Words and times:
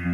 Hi, 0.00 0.06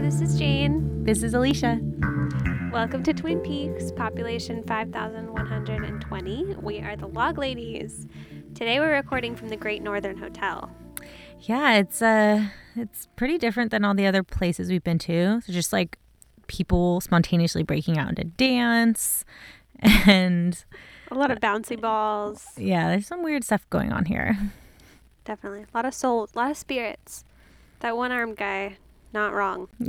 this 0.00 0.20
is 0.20 0.38
Jane. 0.38 1.04
This 1.04 1.22
is 1.22 1.32
Alicia. 1.32 1.80
Welcome 2.70 3.02
to 3.04 3.14
Twin 3.14 3.40
Peaks, 3.40 3.90
population 3.92 4.62
5,120. 4.64 6.56
We 6.60 6.80
are 6.80 6.96
the 6.96 7.06
Log 7.06 7.38
Ladies. 7.38 8.06
Today 8.54 8.78
we're 8.78 8.92
recording 8.92 9.34
from 9.36 9.48
the 9.48 9.56
Great 9.56 9.82
Northern 9.82 10.18
Hotel. 10.18 10.70
Yeah, 11.42 11.74
it's 11.78 12.00
uh 12.02 12.46
it's 12.76 13.08
pretty 13.16 13.36
different 13.38 13.70
than 13.70 13.84
all 13.84 13.94
the 13.94 14.06
other 14.06 14.22
places 14.22 14.70
we've 14.70 14.84
been 14.84 14.98
to. 15.00 15.40
So 15.42 15.52
just 15.52 15.72
like 15.72 15.98
people 16.46 17.00
spontaneously 17.00 17.62
breaking 17.62 17.98
out 17.98 18.08
into 18.10 18.24
dance 18.24 19.24
and 19.80 20.64
A 21.10 21.14
lot 21.14 21.30
of 21.30 21.38
bouncy 21.40 21.80
balls. 21.80 22.46
yeah, 22.56 22.88
there's 22.90 23.06
some 23.06 23.22
weird 23.22 23.44
stuff 23.44 23.68
going 23.70 23.92
on 23.92 24.04
here. 24.06 24.36
Definitely. 25.24 25.62
A 25.62 25.76
lot 25.76 25.84
of 25.84 25.94
souls, 25.94 26.30
a 26.34 26.38
lot 26.38 26.50
of 26.50 26.56
spirits. 26.56 27.24
That 27.80 27.96
one 27.96 28.12
armed 28.12 28.36
guy, 28.36 28.78
not 29.12 29.32
wrong. 29.32 29.68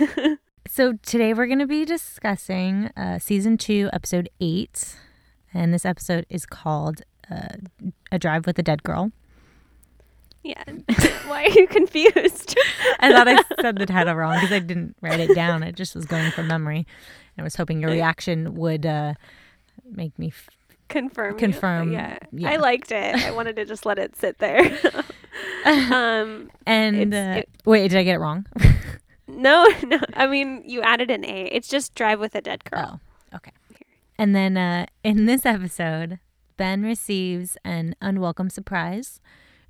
So 0.68 0.94
today 1.02 1.34
we're 1.34 1.48
going 1.48 1.58
to 1.58 1.66
be 1.66 1.84
discussing 1.84 2.86
uh, 2.96 3.18
season 3.18 3.58
2, 3.58 3.90
episode 3.92 4.30
8, 4.40 4.96
and 5.52 5.74
this 5.74 5.84
episode 5.84 6.24
is 6.30 6.46
called 6.46 7.02
uh, 7.30 7.56
A 8.10 8.18
Drive 8.18 8.46
with 8.46 8.58
a 8.58 8.62
Dead 8.62 8.82
Girl. 8.82 9.12
Yeah. 10.42 10.62
Why 11.26 11.44
are 11.44 11.48
you 11.50 11.66
confused? 11.68 12.56
I 12.98 13.12
thought 13.12 13.28
I 13.28 13.42
said 13.60 13.76
the 13.76 13.86
title 13.86 14.14
wrong 14.14 14.34
because 14.34 14.52
I 14.52 14.58
didn't 14.58 14.96
write 15.00 15.20
it 15.20 15.34
down. 15.34 15.62
It 15.62 15.76
just 15.76 15.94
was 15.94 16.04
going 16.04 16.30
from 16.32 16.48
memory. 16.48 16.86
I 17.38 17.42
was 17.42 17.54
hoping 17.56 17.80
your 17.80 17.90
reaction 17.90 18.54
would 18.56 18.84
uh, 18.84 19.14
make 19.90 20.18
me 20.18 20.28
f- 20.28 20.48
Confirm. 20.88 21.32
you. 21.34 21.38
Confirm, 21.38 21.92
Yeah. 21.92 22.18
yeah. 22.32 22.50
I 22.50 22.56
liked 22.56 22.90
it. 22.92 23.14
I 23.24 23.30
wanted 23.30 23.56
to 23.56 23.64
just 23.64 23.86
let 23.86 23.98
it 23.98 24.16
sit 24.16 24.38
there. 24.38 24.60
um, 25.64 26.50
And 26.66 27.14
uh, 27.14 27.34
it- 27.38 27.48
wait, 27.64 27.88
did 27.88 27.98
I 27.98 28.02
get 28.02 28.16
it 28.16 28.18
wrong? 28.18 28.46
no, 29.28 29.66
no. 29.84 29.98
I 30.14 30.26
mean, 30.26 30.62
you 30.66 30.82
added 30.82 31.10
an 31.10 31.24
A. 31.24 31.44
It's 31.46 31.68
just 31.68 31.94
Drive 31.94 32.20
with 32.20 32.34
a 32.34 32.40
Dead 32.40 32.64
Girl. 32.64 33.00
Oh, 33.32 33.36
okay. 33.36 33.52
And 34.18 34.34
then 34.36 34.56
uh, 34.56 34.86
in 35.02 35.26
this 35.26 35.46
episode, 35.46 36.18
Ben 36.56 36.82
receives 36.82 37.56
an 37.64 37.94
unwelcome 38.02 38.50
surprise. 38.50 39.20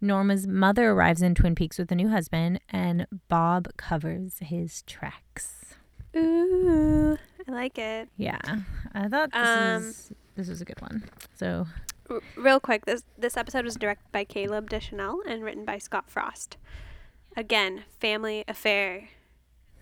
Norma's 0.03 0.47
mother 0.47 0.91
arrives 0.91 1.23
in 1.23 1.35
Twin 1.35 1.55
Peaks 1.55 1.79
with 1.79 1.91
a 1.93 1.95
new 1.95 2.09
husband, 2.11 2.61
and 2.69 3.07
Bob 3.29 3.69
covers 3.77 4.35
his 4.41 4.83
tracks. 4.83 5.77
Ooh, 6.15 7.17
I 7.49 7.51
like 7.51 7.79
it. 7.79 8.09
Yeah, 8.17 8.39
I 8.95 9.09
thought 9.09 9.33
this 9.33 9.49
Um, 9.49 9.83
is 9.85 10.13
this 10.35 10.49
was 10.49 10.61
a 10.61 10.65
good 10.65 10.81
one. 10.83 11.05
So 11.35 11.67
R- 12.11 12.21
real 12.37 12.61
quick, 12.61 12.85
this 12.85 13.05
this 13.17 13.37
episode 13.37 13.65
was 13.65 13.77
directed 13.77 14.11
by 14.13 14.25
Caleb 14.25 14.69
Deschanel 14.69 15.23
and 15.27 15.43
written 15.43 15.65
by 15.65 15.79
Scott 15.79 16.11
Frost. 16.11 16.57
Again, 17.37 17.85
family 17.99 18.45
affair, 18.47 19.09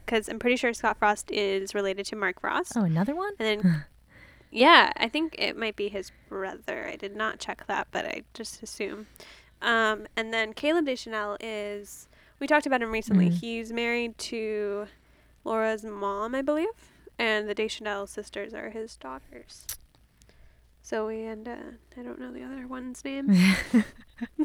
because 0.06 0.28
I'm 0.28 0.38
pretty 0.38 0.56
sure 0.56 0.72
Scott 0.72 0.98
Frost 0.98 1.30
is 1.32 1.74
related 1.74 2.06
to 2.06 2.16
Mark 2.16 2.40
Frost. 2.40 2.74
oh, 2.76 2.82
another 2.84 3.14
one. 3.16 3.32
And 3.40 3.60
then, 3.62 3.84
yeah, 4.52 4.92
I 4.96 5.08
think 5.08 5.34
it 5.38 5.56
might 5.56 5.74
be 5.74 5.88
his 5.88 6.12
brother. 6.28 6.86
I 6.86 6.94
did 6.94 7.16
not 7.16 7.40
check 7.40 7.66
that, 7.66 7.88
but 7.90 8.04
I 8.06 8.22
just 8.34 8.62
assume. 8.62 9.08
Um, 9.62 10.06
and 10.16 10.32
then 10.32 10.52
Caleb 10.52 10.86
Deschanel 10.86 11.36
is, 11.40 12.08
we 12.38 12.46
talked 12.46 12.66
about 12.66 12.82
him 12.82 12.92
recently. 12.92 13.30
Mhm. 13.30 13.40
He's 13.40 13.72
married 13.72 14.16
to 14.18 14.86
Laura's 15.44 15.84
mom, 15.84 16.34
I 16.34 16.42
believe, 16.42 16.68
and 17.18 17.48
the 17.48 17.54
Deschanel 17.54 18.06
sisters 18.06 18.54
are 18.54 18.70
his 18.70 18.96
daughters. 18.96 19.66
Zoe 20.84 21.24
and 21.24 21.46
uh, 21.46 21.56
I 21.96 22.02
don't 22.02 22.18
know 22.18 22.32
the 22.32 22.42
other 22.42 22.66
one's 22.66 23.04
name. 23.04 23.30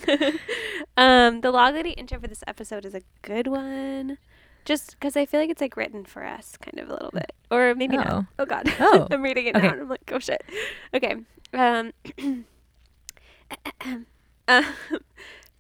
um, 0.98 1.42
the 1.42 1.52
log 1.52 1.74
lady 1.74 1.92
intro 1.92 2.20
for 2.20 2.28
this 2.28 2.44
episode 2.46 2.86
is 2.86 2.94
a 2.94 3.02
good 3.22 3.48
one. 3.48 4.18
Just 4.64 4.92
because 4.92 5.16
I 5.16 5.26
feel 5.26 5.40
like 5.40 5.50
it's 5.50 5.62
like 5.62 5.78
written 5.78 6.06
for 6.06 6.24
us, 6.26 6.58
kind 6.58 6.80
of 6.80 6.90
a 6.90 6.94
little 6.94 7.12
bit, 7.12 7.32
or 7.52 7.76
maybe 7.76 7.98
not. 7.98 8.12
Oh. 8.12 8.26
Oh 8.40 8.46
God. 8.46 8.72
Oh, 8.80 9.08
I'm 9.12 9.22
reading 9.22 9.46
it 9.46 9.56
okay. 9.56 9.68
now, 9.68 9.74
and 9.74 9.82
I'm 9.84 9.90
like, 9.90 10.12
oh 10.12 10.20
shit. 10.20 10.44
Okay. 10.94 11.16
Um, 11.54 11.94
uh, 14.48 14.64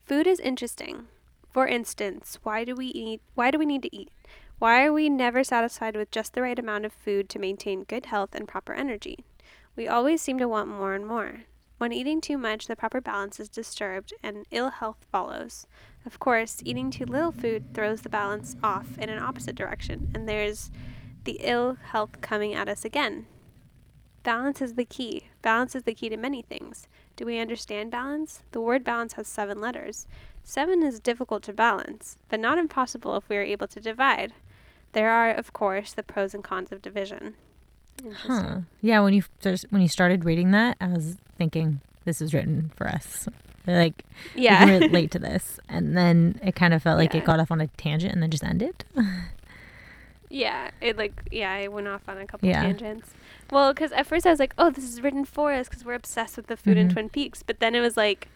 food 0.06 0.28
is 0.28 0.40
interesting. 0.40 1.08
For 1.52 1.68
instance, 1.68 2.38
why 2.44 2.66
do 2.66 2.76
we 2.76 2.88
eat? 2.88 3.22
Why 3.34 3.52
do 3.52 3.58
we 3.58 3.66
need 3.66 3.84
to 3.84 3.96
eat? 3.96 4.12
Why 4.60 4.86
are 4.86 4.94
we 4.94 5.10
never 5.10 5.44
satisfied 5.44 5.96
with 5.96 6.12
just 6.12 6.34
the 6.34 6.42
right 6.42 6.58
amount 6.58 6.86
of 6.86 6.94
food 6.94 7.30
to 7.30 7.40
maintain 7.40 7.84
good 7.84 8.08
health 8.08 8.30
and 8.34 8.48
proper 8.48 8.74
energy? 8.74 9.26
We 9.76 9.88
always 9.88 10.22
seem 10.22 10.38
to 10.40 10.48
want 10.48 10.70
more 10.70 10.94
and 10.94 11.06
more. 11.06 11.44
When 11.78 11.92
eating 11.92 12.22
too 12.22 12.38
much, 12.38 12.68
the 12.68 12.76
proper 12.76 13.02
balance 13.02 13.40
is 13.40 13.50
disturbed 13.50 14.14
and 14.24 14.46
ill 14.50 14.70
health 14.70 15.06
follows. 15.12 15.68
Of 16.06 16.20
course, 16.20 16.62
eating 16.64 16.90
too 16.90 17.06
little 17.06 17.34
food 17.34 17.74
throws 17.74 18.02
the 18.02 18.10
balance 18.10 18.56
off 18.64 18.98
in 18.98 19.10
an 19.10 19.20
opposite 19.20 19.56
direction, 19.56 20.10
and 20.16 20.28
there's 20.28 20.72
the 21.26 21.40
ill 21.42 21.78
health 21.92 22.22
coming 22.22 22.54
at 22.54 22.70
us 22.70 22.86
again. 22.86 23.26
Balance 24.26 24.60
is 24.62 24.74
the 24.74 24.84
key. 24.86 25.28
Balance 25.44 25.76
is 25.76 25.84
the 25.84 25.94
key 25.94 26.10
to 26.10 26.18
many 26.18 26.42
things. 26.42 26.88
Do 27.16 27.26
we 27.26 27.40
understand 27.40 27.92
balance? 27.92 28.42
The 28.52 28.60
word 28.60 28.84
balance 28.84 29.14
has 29.14 29.28
seven 29.28 29.62
letters. 29.62 30.08
Seven 30.44 30.82
is 30.84 31.00
difficult 31.00 31.44
to 31.44 31.54
balance, 31.54 32.18
but 32.28 32.40
not 32.40 32.58
impossible 32.58 33.16
if 33.16 33.30
we 33.30 33.38
are 33.38 33.44
able 33.44 33.68
to 33.68 33.80
divide. 33.80 34.34
There 34.94 35.12
are, 35.12 35.30
of 35.32 35.54
course, 35.54 35.94
the 35.94 36.04
pros 36.04 36.34
and 36.34 36.44
cons 36.44 36.72
of 36.72 36.82
division. 36.82 37.36
Interesting. 38.04 38.32
Huh. 38.32 38.58
Yeah, 38.82 39.00
when 39.02 39.14
you 39.14 39.24
when 39.70 39.82
you 39.84 39.88
started 39.88 40.26
reading 40.26 40.52
that, 40.52 40.76
I 40.82 40.88
was 40.88 41.18
thinking 41.38 41.80
this 42.04 42.20
is 42.22 42.34
written 42.34 42.72
for 42.76 42.88
us. 42.88 43.30
Like 43.68 44.04
Yeah. 44.36 44.64
we 44.64 44.70
can 44.72 44.82
relate 44.92 45.10
to 45.16 45.20
this, 45.20 45.60
and 45.68 45.98
then 45.98 46.40
it 46.44 46.54
kind 46.54 46.72
of 46.76 46.84
felt 46.84 47.00
like 47.00 47.14
Yeah. 47.16 47.22
it 47.22 47.26
got 47.26 47.40
off 47.40 47.50
on 47.50 47.62
a 47.62 47.68
tangent 47.78 48.14
and 48.14 48.22
then 48.22 48.30
just 48.30 48.44
ended. 48.44 48.86
Yeah, 50.30 50.72
it 50.82 50.98
like 50.98 51.14
yeah, 51.32 51.56
it 51.58 51.72
went 51.72 51.88
off 51.88 52.02
on 52.08 52.18
a 52.18 52.26
couple 52.26 52.50
Yeah. 52.50 52.62
tangents. 52.64 53.12
Well, 53.52 53.74
because 53.74 53.92
at 53.92 54.08
first 54.08 54.26
I 54.26 54.32
was 54.32 54.40
like, 54.40 54.54
oh, 54.58 54.70
this 54.72 54.84
is 54.84 55.02
written 55.02 55.24
for 55.26 55.54
us 55.54 55.68
because 55.70 55.86
we're 55.86 55.94
obsessed 55.94 56.36
with 56.38 56.48
the 56.48 56.58
food 56.58 56.78
in 56.78 56.88
Mhm. 56.90 56.94
Twin 56.94 57.10
Peaks. 57.10 57.44
But 57.44 57.60
then 57.60 57.76
it 57.76 57.82
was 57.82 57.96
like 57.96 58.28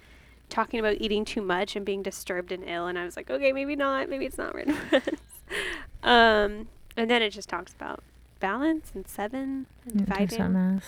talking 0.50 0.80
about 0.80 0.97
eating 1.00 1.25
too 1.25 1.42
much 1.42 1.75
and 1.75 1.86
being 1.86 2.02
disturbed 2.03 2.52
and 2.52 2.64
ill, 2.64 2.88
and 2.88 2.97
I 2.97 3.06
was 3.06 3.16
like, 3.18 3.30
okay, 3.30 3.52
maybe 3.52 3.75
not. 3.75 4.09
Maybe 4.09 4.25
it's 4.25 4.38
not 4.38 4.53
written 4.53 4.74
for 4.90 4.96
us. 4.97 5.03
Um, 6.03 6.68
and 6.96 7.09
then 7.09 7.22
it 7.22 7.31
just 7.31 7.50
talks 7.50 7.74
about 7.74 8.03
balance 8.40 8.92
and 8.96 9.08
seven 9.08 9.66
and 9.86 9.97
dividing. 10.06 10.42
I 10.42 10.44
don't 10.46 10.53
know. 10.53 10.80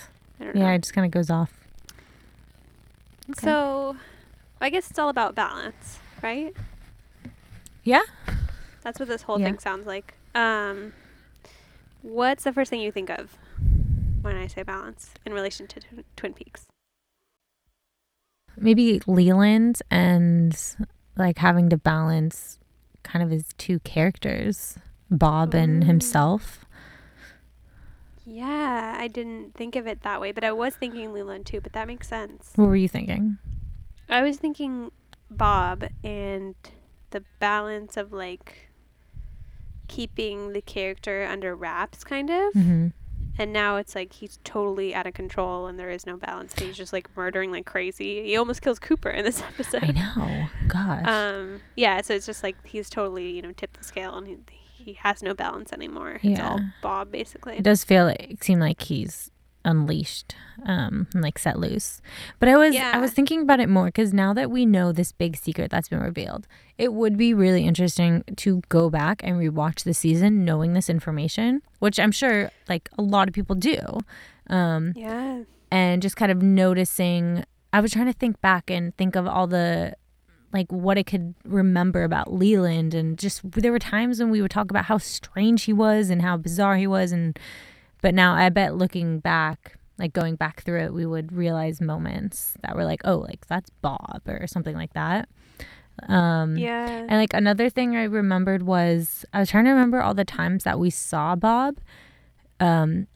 Yeah, 0.56 0.72
it 0.74 0.80
just 0.84 0.94
kind 0.94 1.06
of 1.06 1.12
goes 1.12 1.30
off. 1.30 1.52
Okay. 3.30 3.42
So, 3.46 3.96
I 4.60 4.70
guess 4.70 4.90
it's 4.90 4.98
all 5.00 5.10
about 5.10 5.36
balance, 5.36 6.00
right? 6.24 6.56
Yeah. 7.84 8.02
That's 8.84 9.00
what 9.00 9.08
this 9.10 9.24
whole 9.24 9.40
Yeah. 9.40 9.46
thing 9.48 9.60
sounds 9.60 9.86
like. 9.86 10.14
Um, 10.34 10.94
what's 12.02 12.44
the 12.44 12.54
first 12.54 12.70
thing 12.70 12.82
you 12.82 12.92
think 12.92 13.10
of 13.10 13.38
when 14.22 14.36
I 14.36 14.48
say 14.48 14.64
balance 14.64 15.14
in 15.26 15.34
relation 15.34 15.68
to 15.68 15.80
Tw- 15.80 16.06
Twin 16.16 16.34
Peaks? 16.34 16.66
maybe 18.58 19.02
Leland 19.08 19.82
and 19.90 20.58
like 21.18 21.38
having 21.38 21.70
to 21.70 21.78
balance 21.78 22.60
kind 23.04 23.24
of 23.24 23.30
his 23.32 23.46
two 23.58 23.80
characters, 23.80 24.78
Bob 25.10 25.54
and 25.54 25.84
himself. 25.84 26.66
Yeah, 28.26 28.96
I 28.98 29.08
didn't 29.08 29.56
think 29.56 29.76
of 29.76 29.88
it 29.88 30.04
that 30.04 30.22
way, 30.22 30.32
but 30.32 30.44
I 30.44 30.52
was 30.52 30.76
thinking 30.76 31.12
Leland 31.12 31.46
too, 31.46 31.60
but 31.60 31.74
that 31.74 31.88
makes 31.88 32.08
sense. 32.08 32.52
What 32.56 32.68
were 32.68 32.76
you 32.76 32.88
thinking? 32.88 33.40
I 34.08 34.22
was 34.22 34.38
thinking 34.38 34.92
Bob 35.30 35.86
and 36.04 36.56
the 37.10 37.24
balance 37.40 37.98
of 37.98 38.14
like 38.14 38.70
keeping 39.88 40.54
the 40.54 40.62
character 40.62 41.26
under 41.30 41.56
wraps, 41.56 42.04
kind 42.04 42.30
of. 42.30 42.54
hmm 42.54 42.88
And 43.38 43.54
now 43.54 43.78
it's 43.78 43.96
like 43.96 44.14
he's 44.14 44.40
totally 44.44 44.94
out 44.94 45.08
of 45.08 45.14
control 45.14 45.68
and 45.68 45.80
there 45.80 45.90
is 45.90 46.06
no 46.06 46.18
balance. 46.18 46.54
He's 46.60 46.78
just 46.78 46.94
like 46.94 47.10
murdering 47.16 47.52
like 47.52 47.66
crazy. 47.66 48.24
He 48.24 48.38
almost 48.38 48.62
kills 48.62 48.80
Cooper 48.80 49.10
in 49.10 49.26
this 49.26 49.42
episode. 49.54 49.84
I 49.84 49.88
know. 49.88 50.48
Gosh. 50.68 51.08
Um, 51.08 51.62
yeah, 51.76 52.02
so 52.02 52.14
it's 52.14 52.26
just 52.26 52.44
like 52.44 52.56
he's 52.66 52.90
totally, 52.90 53.32
you 53.32 53.42
know, 53.42 53.52
tipped 53.52 53.78
the 53.78 53.84
scale 53.84 54.16
and 54.16 54.28
he, 54.28 54.38
he 54.84 54.94
has 54.94 55.24
no 55.24 55.34
balance 55.34 55.74
anymore. 55.74 56.20
It's 56.22 56.40
all 56.40 56.60
Bob 56.82 57.12
basically. 57.12 57.58
it 57.58 57.64
does 57.64 57.84
feel 57.84 58.06
like 58.06 58.38
seem 58.44 58.60
like 58.60 58.82
he's 58.82 59.32
unleashed 59.64 60.36
um 60.66 61.08
and 61.14 61.22
like 61.24 61.38
set 61.38 61.60
loose 61.60 62.02
but 62.40 62.50
i 62.50 62.56
was 62.58 62.76
i 62.76 62.98
was 63.00 63.12
thinking 63.12 63.42
about 63.42 63.60
it 63.60 63.70
more 63.70 63.86
because 63.86 64.14
now 64.14 64.34
that 64.34 64.50
we 64.50 64.66
know 64.66 64.92
this 64.92 65.12
big 65.12 65.36
secret 65.38 65.70
that's 65.70 65.88
been 65.90 66.00
revealed 66.00 66.48
it 66.78 66.94
would 66.94 67.16
be 67.18 67.34
really 67.34 67.66
interesting 67.66 68.24
to 68.36 68.62
go 68.70 68.90
back 68.90 69.22
and 69.24 69.38
rewatch 69.38 69.84
the 69.84 69.94
season 69.94 70.44
knowing 70.44 70.74
this 70.74 70.90
information 70.90 71.62
which 71.80 72.00
i'm 72.00 72.12
sure 72.12 72.50
like 72.70 72.90
a 72.98 73.02
lot 73.02 73.28
of 73.28 73.34
people 73.34 73.56
do 73.56 73.78
um 74.48 74.94
Yeah. 74.96 75.44
and 75.72 76.02
just 76.02 76.16
kind 76.16 76.32
of 76.32 76.42
noticing 76.42 77.44
i 77.74 77.80
was 77.82 77.92
trying 77.92 78.08
to 78.08 78.14
think 78.14 78.42
back 78.42 78.70
and 78.72 78.96
think 78.98 79.16
of 79.16 79.28
all 79.28 79.48
the 79.48 79.96
like 80.54 80.70
what 80.70 80.98
I 80.98 81.04
could 81.04 81.34
remember 81.46 82.04
about 82.04 82.34
Leland 82.34 82.94
and 82.94 83.18
just 83.18 83.40
there 83.54 83.72
were 83.72 83.80
times 83.80 84.20
when 84.20 84.30
we 84.32 84.42
would 84.42 84.52
talk 84.52 84.70
about 84.70 84.84
how 84.84 84.98
strange 84.98 85.64
he 85.64 85.72
was 85.72 86.10
and 86.10 86.22
how 86.22 86.36
bizarre 86.36 86.76
he 86.76 86.86
was 86.88 87.14
and 87.14 87.40
but 88.02 88.14
now 88.14 88.34
I 88.34 88.50
bet 88.50 88.76
looking 88.76 89.20
back 89.20 89.78
like 89.98 90.14
going 90.14 90.36
back 90.36 90.64
through 90.64 90.82
it 90.84 90.94
we 90.94 91.06
would 91.06 91.32
realize 91.32 91.80
moments 91.82 92.56
that 92.64 92.76
were 92.76 92.86
like 92.86 93.02
oh 93.06 93.18
like 93.18 93.46
that's 93.48 93.70
Bob 93.82 94.22
or 94.28 94.48
something 94.48 94.76
like 94.76 94.94
that. 94.94 95.30
Um 96.08 96.58
Yeah. 96.58 96.88
and 96.88 97.12
like 97.12 97.34
another 97.34 97.70
thing 97.70 97.96
I 97.96 98.04
remembered 98.04 98.64
was 98.64 99.26
I 99.34 99.40
was 99.40 99.50
trying 99.50 99.66
to 99.66 99.72
remember 99.72 100.02
all 100.02 100.14
the 100.14 100.26
times 100.26 100.64
that 100.64 100.80
we 100.80 100.90
saw 100.90 101.36
Bob 101.36 101.78
um 102.60 103.08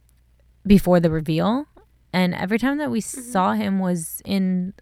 before 0.66 1.00
the 1.00 1.10
reveal 1.10 1.68
and 2.14 2.34
every 2.34 2.58
time 2.60 2.78
that 2.78 2.92
we 2.92 3.02
saw 3.02 3.54
him 3.54 3.80
was 3.80 4.22
in 4.26 4.74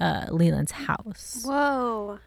uh 0.00 0.26
Leland's 0.30 0.72
house. 0.72 1.42
Whoa. 1.46 2.18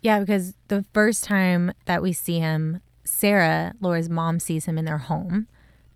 Yeah, 0.00 0.18
because 0.20 0.54
the 0.68 0.84
first 0.92 1.22
time 1.22 1.72
that 1.84 2.02
we 2.02 2.12
see 2.12 2.40
him, 2.40 2.80
Sarah, 3.04 3.72
Laura's 3.80 4.08
mom, 4.08 4.40
sees 4.40 4.64
him 4.64 4.76
in 4.76 4.84
their 4.84 4.98
home. 4.98 5.46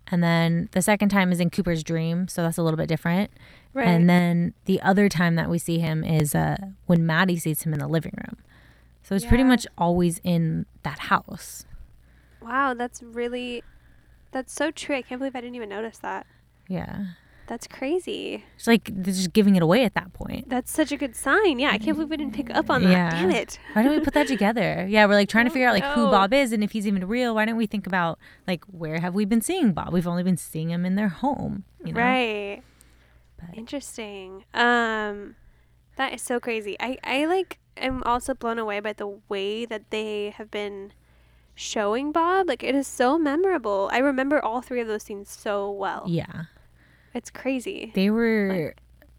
And 0.09 0.23
then 0.23 0.69
the 0.71 0.81
second 0.81 1.09
time 1.09 1.31
is 1.31 1.39
in 1.39 1.49
Cooper's 1.49 1.83
dream, 1.83 2.27
so 2.27 2.41
that's 2.41 2.57
a 2.57 2.63
little 2.63 2.77
bit 2.77 2.87
different. 2.87 3.31
Right. 3.73 3.87
And 3.87 4.09
then 4.09 4.53
the 4.65 4.81
other 4.81 5.09
time 5.09 5.35
that 5.35 5.49
we 5.49 5.57
see 5.59 5.79
him 5.79 6.03
is 6.03 6.33
uh, 6.33 6.57
when 6.85 7.05
Maddy 7.05 7.37
sees 7.37 7.63
him 7.63 7.73
in 7.73 7.79
the 7.79 7.87
living 7.87 8.13
room. 8.17 8.37
So 9.03 9.15
it's 9.15 9.25
pretty 9.25 9.43
much 9.43 9.65
always 9.77 10.19
in 10.23 10.65
that 10.83 10.99
house. 10.99 11.65
wow, 12.41 12.73
that's 12.73 13.01
really 13.01 13.63
that's 14.31 14.53
so 14.53 14.71
true. 14.71 14.95
I 14.95 15.01
can't 15.01 15.19
believe 15.19 15.35
I 15.35 15.41
didn't 15.41 15.55
even 15.55 15.69
notice 15.69 15.97
that. 15.99 16.25
Yeah. 16.67 17.05
That's 17.47 17.65
crazy. 17.65 18.43
It's 18.57 18.67
like 18.67 18.91
they're 18.93 19.13
just 19.13 19.31
giving 19.33 19.55
it 19.55 19.63
away 19.63 19.83
at 19.85 19.93
that 19.95 20.11
point. 20.13 20.49
That's 20.49 20.69
such 20.71 20.91
a 20.91 20.97
good 20.97 21.15
sign. 21.15 21.59
Yeah, 21.59 21.69
I 21.71 21.77
can't 21.77 21.95
believe 21.95 22.09
we 22.09 22.17
didn't 22.17 22.33
pick 22.35 22.49
up 22.53 22.69
on 22.69 22.83
that. 22.83 22.89
Yeah. 22.91 23.09
Damn 23.09 23.31
it. 23.31 23.57
Why 23.73 23.83
don't 23.83 23.93
we 23.97 24.01
put 24.01 24.13
that 24.15 24.27
together? 24.35 24.85
Yeah, 24.89 25.05
we're 25.05 25.13
like 25.15 25.29
trying 25.29 25.45
to 25.45 25.51
figure 25.51 25.67
out 25.67 25.73
like 25.73 25.85
who. 25.85 26.11
Bob 26.11 26.33
is 26.33 26.51
and 26.51 26.63
if 26.63 26.71
he's 26.73 26.85
even 26.85 27.07
real. 27.07 27.33
Why 27.35 27.45
don't 27.45 27.55
we 27.55 27.65
think 27.65 27.87
about 27.87 28.19
like 28.47 28.63
where 28.65 28.99
have 28.99 29.13
we 29.15 29.23
been 29.25 29.41
seeing 29.41 29.71
Bob? 29.71 29.93
We've 29.93 30.07
only 30.07 30.23
been 30.23 30.37
seeing 30.37 30.69
him 30.69 30.85
in 30.85 30.95
their 30.95 31.07
home. 31.09 31.63
You 31.85 31.93
know? 31.93 32.01
Right. 32.01 32.61
But- 33.39 33.57
Interesting. 33.57 34.43
Um 34.53 35.35
that 35.95 36.13
is 36.13 36.21
so 36.21 36.39
crazy. 36.39 36.75
I 36.79 36.97
I 37.03 37.25
like 37.25 37.59
am 37.77 38.03
also 38.05 38.33
blown 38.33 38.59
away 38.59 38.79
by 38.81 38.91
the 38.93 39.07
way 39.29 39.65
that 39.65 39.89
they 39.89 40.31
have 40.37 40.51
been 40.51 40.91
showing 41.55 42.11
Bob. 42.11 42.47
Like 42.49 42.61
it 42.63 42.75
is 42.75 42.87
so 42.87 43.17
memorable. 43.17 43.89
I 43.93 43.99
remember 43.99 44.43
all 44.43 44.61
three 44.61 44.81
of 44.81 44.87
those 44.87 45.03
scenes 45.03 45.29
so 45.31 45.71
well. 45.71 46.03
Yeah. 46.07 46.43
It's 47.17 47.31
crazy. 47.31 47.91
They 47.95 48.11
were 48.11 48.75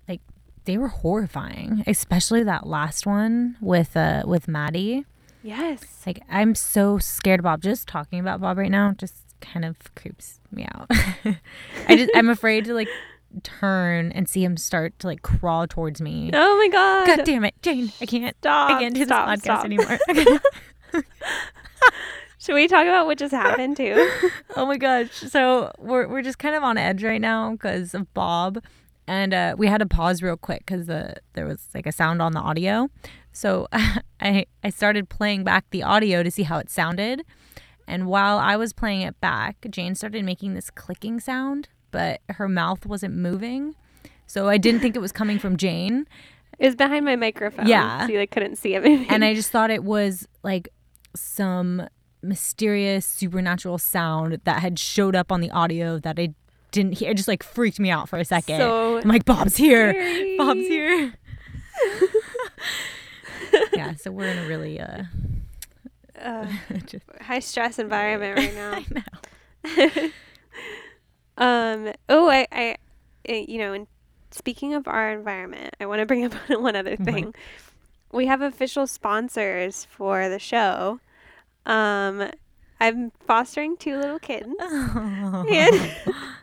like 0.08 0.20
they 0.66 0.78
were 0.78 0.86
horrifying, 0.88 1.82
especially 1.86 2.44
that 2.44 2.64
last 2.64 3.06
one 3.06 3.56
with 3.60 3.96
uh 3.96 4.22
with 4.24 4.46
Maddy. 4.46 5.04
Yes. 5.42 6.04
Like 6.06 6.22
I'm 6.30 6.54
so 6.54 6.98
scared 6.98 7.40
of 7.40 7.44
Bob. 7.44 7.60
Just 7.60 7.88
talking 7.88 8.20
about 8.20 8.40
Bob 8.40 8.56
right 8.56 8.70
now 8.70 8.92
just 8.96 9.16
kind 9.40 9.64
of 9.64 9.76
creeps 9.96 10.38
me 10.52 10.64
out. 10.72 10.86
I 11.88 11.96
just 11.96 12.10
I'm 12.14 12.28
afraid 12.28 12.64
to 12.66 12.74
like 12.74 12.88
turn 13.42 14.12
and 14.12 14.28
see 14.28 14.44
him 14.44 14.56
start 14.56 14.96
to 15.00 15.08
like 15.08 15.22
crawl 15.22 15.66
towards 15.66 16.00
me. 16.00 16.30
Oh 16.32 16.56
my 16.56 16.68
god. 16.68 17.06
God 17.16 17.24
damn 17.24 17.44
it, 17.44 17.60
Jane! 17.62 17.90
I 18.00 18.06
can't. 18.06 18.36
Stop. 18.38 18.70
I 18.70 18.78
can't 18.78 18.94
do 18.94 19.04
this 19.04 19.12
podcast 19.12 19.40
stop. 19.40 19.64
anymore. 19.64 19.98
Should 22.40 22.54
we 22.54 22.68
talk 22.68 22.82
about 22.86 23.06
what 23.06 23.18
just 23.18 23.34
happened 23.34 23.76
too? 23.76 24.10
oh 24.56 24.66
my 24.66 24.76
gosh! 24.76 25.10
So 25.12 25.72
we're 25.78 26.06
we're 26.06 26.22
just 26.22 26.38
kind 26.38 26.54
of 26.54 26.62
on 26.62 26.78
edge 26.78 27.02
right 27.02 27.20
now 27.20 27.52
because 27.52 27.94
of 27.94 28.12
Bob, 28.14 28.62
and 29.06 29.34
uh, 29.34 29.54
we 29.58 29.66
had 29.66 29.78
to 29.78 29.86
pause 29.86 30.22
real 30.22 30.36
quick 30.36 30.60
because 30.64 30.86
the 30.86 31.16
there 31.32 31.46
was 31.46 31.66
like 31.74 31.86
a 31.86 31.92
sound 31.92 32.22
on 32.22 32.32
the 32.32 32.40
audio. 32.40 32.88
So 33.32 33.66
I 34.20 34.46
I 34.62 34.70
started 34.70 35.08
playing 35.08 35.44
back 35.44 35.66
the 35.70 35.82
audio 35.82 36.22
to 36.22 36.30
see 36.30 36.44
how 36.44 36.58
it 36.58 36.70
sounded, 36.70 37.24
and 37.88 38.06
while 38.06 38.38
I 38.38 38.56
was 38.56 38.72
playing 38.72 39.02
it 39.02 39.20
back, 39.20 39.56
Jane 39.68 39.94
started 39.96 40.24
making 40.24 40.54
this 40.54 40.70
clicking 40.70 41.18
sound, 41.18 41.68
but 41.90 42.20
her 42.30 42.48
mouth 42.48 42.86
wasn't 42.86 43.14
moving. 43.14 43.74
So 44.26 44.48
I 44.48 44.58
didn't 44.58 44.80
think 44.80 44.94
it 44.94 45.00
was 45.00 45.10
coming 45.10 45.38
from 45.38 45.56
Jane. 45.56 46.06
it 46.58 46.66
was 46.66 46.76
behind 46.76 47.04
my 47.04 47.16
microphone. 47.16 47.66
Yeah. 47.66 48.06
So 48.06 48.12
you 48.12 48.18
like 48.18 48.30
couldn't 48.30 48.56
see 48.56 48.74
everything. 48.74 49.08
and 49.08 49.24
I 49.24 49.34
just 49.34 49.50
thought 49.50 49.70
it 49.70 49.82
was 49.82 50.28
like 50.44 50.68
some 51.16 51.88
mysterious 52.22 53.06
supernatural 53.06 53.78
sound 53.78 54.40
that 54.44 54.60
had 54.60 54.78
showed 54.78 55.14
up 55.16 55.30
on 55.32 55.40
the 55.40 55.50
audio 55.50 55.98
that 55.98 56.18
I 56.18 56.34
didn't 56.70 56.98
hear. 56.98 57.10
It 57.10 57.16
just 57.16 57.28
like 57.28 57.42
freaked 57.42 57.78
me 57.80 57.90
out 57.90 58.08
for 58.08 58.18
a 58.18 58.24
second. 58.24 58.58
So 58.58 58.98
I'm 58.98 59.08
like, 59.08 59.24
Bob's 59.24 59.56
here. 59.56 59.90
scary. 59.92 60.36
Bob's 60.36 60.60
here. 60.60 61.14
yeah, 63.74 63.94
so 63.94 64.10
we're 64.10 64.28
in 64.28 64.38
a 64.38 64.48
really 64.48 64.80
uh, 64.80 65.04
Uh, 66.20 66.46
just, 66.86 67.04
high 67.20 67.38
stress 67.38 67.78
environment 67.78 68.36
right 68.36 68.54
now. 68.54 68.82
I 69.64 69.86
know. 69.86 70.10
Um. 71.40 71.92
Oh, 72.08 72.28
I, 72.28 72.46
I, 72.50 72.76
you 73.28 73.58
know, 73.58 73.72
and 73.72 73.86
speaking 74.32 74.74
of 74.74 74.88
our 74.88 75.12
environment, 75.12 75.74
I 75.80 75.86
want 75.86 76.00
to 76.00 76.06
bring 76.06 76.24
up 76.24 76.34
one 76.48 76.74
other 76.74 76.96
What? 76.96 77.04
thing. 77.04 77.34
We 78.10 78.26
have 78.26 78.40
official 78.42 78.86
sponsors 78.88 79.86
for 79.90 80.28
the 80.28 80.38
show. 80.40 80.98
Um, 81.68 82.30
I'm 82.80 83.12
fostering 83.26 83.76
two 83.76 83.96
little 83.98 84.18
kittens, 84.18 84.56
and 84.60 85.92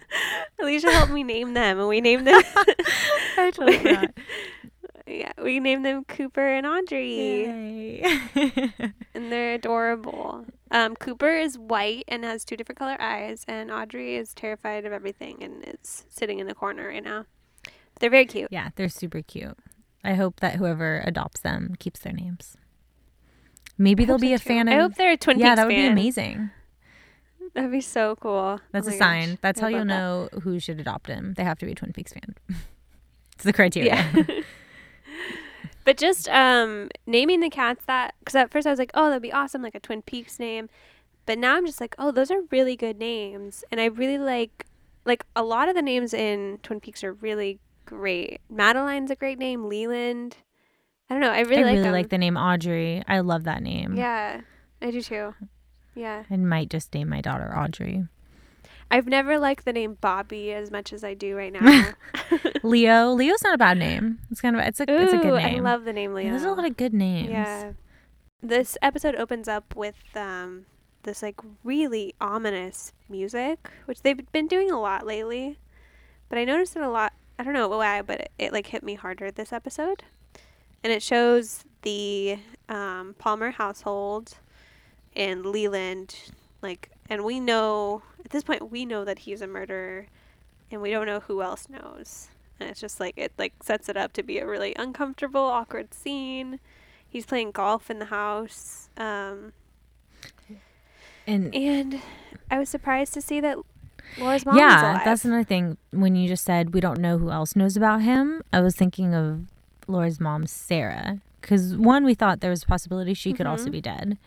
Alicia 0.59 0.91
helped 0.91 1.11
me 1.13 1.23
name 1.23 1.53
them, 1.53 1.79
and 1.79 1.87
we 1.87 2.01
named 2.01 2.27
them. 2.27 2.41
I 3.37 3.51
totally 3.53 3.77
forgot. 3.79 4.11
yeah, 5.07 5.31
we 5.41 5.59
named 5.59 5.85
them 5.85 6.03
Cooper 6.05 6.45
and 6.45 6.67
Audrey, 6.67 7.15
Yay. 7.45 8.01
and 9.13 9.31
they're 9.31 9.53
adorable. 9.55 10.45
Um, 10.71 10.95
Cooper 10.95 11.29
is 11.37 11.57
white 11.57 12.03
and 12.07 12.23
has 12.25 12.43
two 12.43 12.57
different 12.57 12.79
color 12.79 12.97
eyes, 12.99 13.45
and 13.47 13.71
Audrey 13.71 14.15
is 14.15 14.33
terrified 14.33 14.85
of 14.85 14.91
everything 14.91 15.41
and 15.41 15.63
is 15.65 16.05
sitting 16.09 16.39
in 16.39 16.47
the 16.47 16.55
corner 16.55 16.87
right 16.89 17.03
now. 17.03 17.25
They're 17.99 18.09
very 18.09 18.25
cute. 18.25 18.49
yeah, 18.51 18.69
they're 18.75 18.89
super 18.89 19.21
cute. 19.21 19.57
I 20.03 20.15
hope 20.15 20.41
that 20.41 20.55
whoever 20.55 21.01
adopts 21.05 21.39
them 21.39 21.75
keeps 21.79 22.01
their 22.01 22.13
names. 22.13 22.57
Maybe 23.77 24.05
they'll 24.05 24.17
be 24.17 24.33
a 24.33 24.39
too. 24.39 24.43
fan 24.45 24.67
of 24.67 24.73
I 24.73 24.77
hope 24.77 24.95
they're 24.95 25.11
a 25.11 25.17
Twin 25.17 25.39
yeah, 25.39 25.47
Peaks 25.47 25.49
Yeah, 25.51 25.55
that 25.55 25.67
would 25.67 25.75
be 25.75 25.85
amazing. 25.85 26.51
That'd 27.53 27.71
be 27.71 27.81
so 27.81 28.15
cool. 28.17 28.59
That's 28.71 28.87
Oh 28.87 28.91
a 28.91 28.91
my 28.91 28.97
sign. 28.97 29.37
That's 29.41 29.59
I 29.59 29.63
how 29.63 29.67
you'll 29.67 29.79
love 29.79 29.87
that. 29.87 29.93
know 29.95 30.29
who 30.41 30.59
should 30.59 30.79
adopt 30.79 31.07
him. 31.07 31.33
They 31.35 31.43
have 31.43 31.57
to 31.59 31.65
be 31.65 31.71
a 31.71 31.75
Twin 31.75 31.93
Peaks 31.93 32.13
fan. 32.13 32.35
it's 33.35 33.43
the 33.43 33.53
criteria. 33.53 33.95
Yeah. 33.95 34.23
but 35.85 35.97
just 35.97 36.27
um 36.29 36.89
naming 37.05 37.39
the 37.39 37.49
cats 37.49 37.83
that 37.85 38.15
because 38.19 38.35
at 38.35 38.51
first 38.51 38.67
I 38.67 38.71
was 38.71 38.79
like, 38.79 38.91
oh, 38.93 39.07
that'd 39.07 39.21
be 39.21 39.31
awesome, 39.33 39.61
like 39.61 39.75
a 39.75 39.79
Twin 39.79 40.01
Peaks 40.01 40.39
name. 40.39 40.69
But 41.25 41.39
now 41.39 41.55
I'm 41.55 41.65
just 41.65 41.81
like, 41.81 41.95
oh, 41.97 42.11
those 42.11 42.29
are 42.29 42.41
really 42.51 42.75
good 42.75 42.99
names, 42.99 43.63
and 43.71 43.81
I 43.81 43.85
really 43.85 44.17
like 44.17 44.65
like 45.05 45.25
a 45.35 45.43
lot 45.43 45.69
of 45.69 45.75
the 45.75 45.81
names 45.81 46.13
in 46.13 46.59
Twin 46.63 46.79
Peaks 46.79 47.03
are 47.03 47.13
really 47.13 47.59
great. 47.85 48.41
Madeline's 48.49 49.11
a 49.11 49.15
great 49.15 49.39
name. 49.39 49.65
Leland. 49.69 50.37
I 51.09 51.13
don't 51.13 51.21
know. 51.21 51.31
I 51.31 51.41
really 51.41 51.63
I 51.63 51.65
like 51.65 51.77
really 51.77 51.91
like 51.91 52.09
the 52.09 52.17
name 52.17 52.37
Audrey. 52.37 53.03
I 53.07 53.19
love 53.19 53.43
that 53.43 53.61
name. 53.61 53.95
Yeah, 53.95 54.41
I 54.81 54.91
do 54.91 55.01
too. 55.01 55.33
Yeah, 55.93 56.23
I 56.29 56.37
might 56.37 56.69
just 56.69 56.93
name 56.93 57.09
my 57.09 57.21
daughter 57.21 57.55
Audrey. 57.55 58.05
I've 58.91 59.07
never 59.07 59.39
liked 59.39 59.65
the 59.65 59.73
name 59.73 59.97
Bobby 59.99 60.53
as 60.53 60.69
much 60.69 60.93
as 60.93 61.03
I 61.03 61.13
do 61.13 61.35
right 61.35 61.51
now. 61.51 61.93
Leo. 62.63 63.11
Leo's 63.11 63.43
not 63.43 63.55
a 63.55 63.57
bad 63.57 63.77
name. 63.77 64.19
It's 64.31 64.41
kind 64.41 64.55
of 64.55 64.61
it's 64.61 64.79
a 64.79 64.85
it's 64.87 65.13
a 65.13 65.17
Ooh, 65.17 65.21
good 65.21 65.33
I 65.33 65.59
love 65.59 65.85
the 65.85 65.93
name 65.93 66.13
Leo. 66.13 66.29
There's 66.29 66.43
a 66.43 66.51
lot 66.51 66.65
of 66.65 66.77
good 66.77 66.93
names. 66.93 67.29
Yeah. 67.29 67.73
This 68.41 68.77
episode 68.81 69.15
opens 69.15 69.47
up 69.47 69.75
with 69.75 69.95
um 70.15 70.65
this 71.03 71.21
like 71.21 71.39
really 71.63 72.13
ominous 72.19 72.93
music, 73.09 73.69
which 73.85 74.01
they've 74.01 74.31
been 74.31 74.47
doing 74.47 74.71
a 74.71 74.79
lot 74.79 75.05
lately. 75.05 75.59
But 76.29 76.37
I 76.37 76.45
noticed 76.45 76.75
it 76.75 76.81
a 76.81 76.89
lot. 76.89 77.13
I 77.37 77.43
don't 77.43 77.53
know 77.53 77.67
why, 77.67 78.01
but 78.01 78.21
it, 78.21 78.31
it 78.37 78.53
like 78.53 78.67
hit 78.67 78.83
me 78.83 78.95
harder 78.95 79.31
this 79.31 79.51
episode. 79.53 80.03
And 80.85 80.93
it 80.93 81.01
shows 81.01 81.63
the 81.81 82.37
um, 82.69 83.15
Palmer 83.17 83.49
household 83.49 84.37
and 85.15 85.43
Leland 85.43 86.15
like 86.61 86.91
and 87.09 87.23
we 87.23 87.39
know 87.39 88.03
at 88.23 88.29
this 88.29 88.43
point 88.43 88.69
we 88.69 88.85
know 88.85 89.03
that 89.03 89.17
he's 89.17 89.41
a 89.41 89.47
murderer 89.47 90.05
and 90.69 90.83
we 90.83 90.91
don't 90.91 91.07
know 91.07 91.21
who 91.21 91.41
else 91.41 91.67
knows. 91.69 92.27
And 92.59 92.69
it's 92.69 92.79
just 92.79 92.99
like 92.99 93.17
it 93.17 93.31
like 93.39 93.53
sets 93.63 93.89
it 93.89 93.97
up 93.97 94.13
to 94.13 94.21
be 94.21 94.37
a 94.37 94.45
really 94.45 94.75
uncomfortable, 94.77 95.41
awkward 95.41 95.91
scene. 95.91 96.59
He's 97.09 97.25
playing 97.25 97.49
golf 97.51 97.89
in 97.89 97.97
the 97.97 98.05
house. 98.05 98.89
Um, 98.95 99.53
And 101.25 101.55
and 101.55 101.99
I 102.51 102.59
was 102.59 102.69
surprised 102.69 103.15
to 103.15 103.21
see 103.21 103.39
that 103.39 103.57
Laura's 104.19 104.45
mom 104.45 104.55
yeah, 104.55 104.91
alive. 104.93 105.01
that's 105.03 105.25
another 105.25 105.43
thing. 105.43 105.77
When 105.89 106.15
you 106.15 106.27
just 106.27 106.45
said 106.45 106.75
we 106.75 106.79
don't 106.79 106.99
know 106.99 107.17
who 107.17 107.31
else 107.31 107.55
knows 107.55 107.75
about 107.75 108.03
him, 108.03 108.43
I 108.53 108.61
was 108.61 108.75
thinking 108.75 109.15
of 109.15 109.47
Laura's 109.87 110.19
mom, 110.19 110.47
Sarah. 110.47 111.19
Because 111.41 111.75
one, 111.77 112.03
we 112.03 112.13
thought 112.15 112.39
there 112.41 112.49
was 112.49 112.63
a 112.63 112.65
possibility 112.65 113.13
she 113.13 113.33
could 113.33 113.45
also 113.45 113.67
Mhm. 113.67 113.71
be 113.71 113.81
dead. 113.81 114.17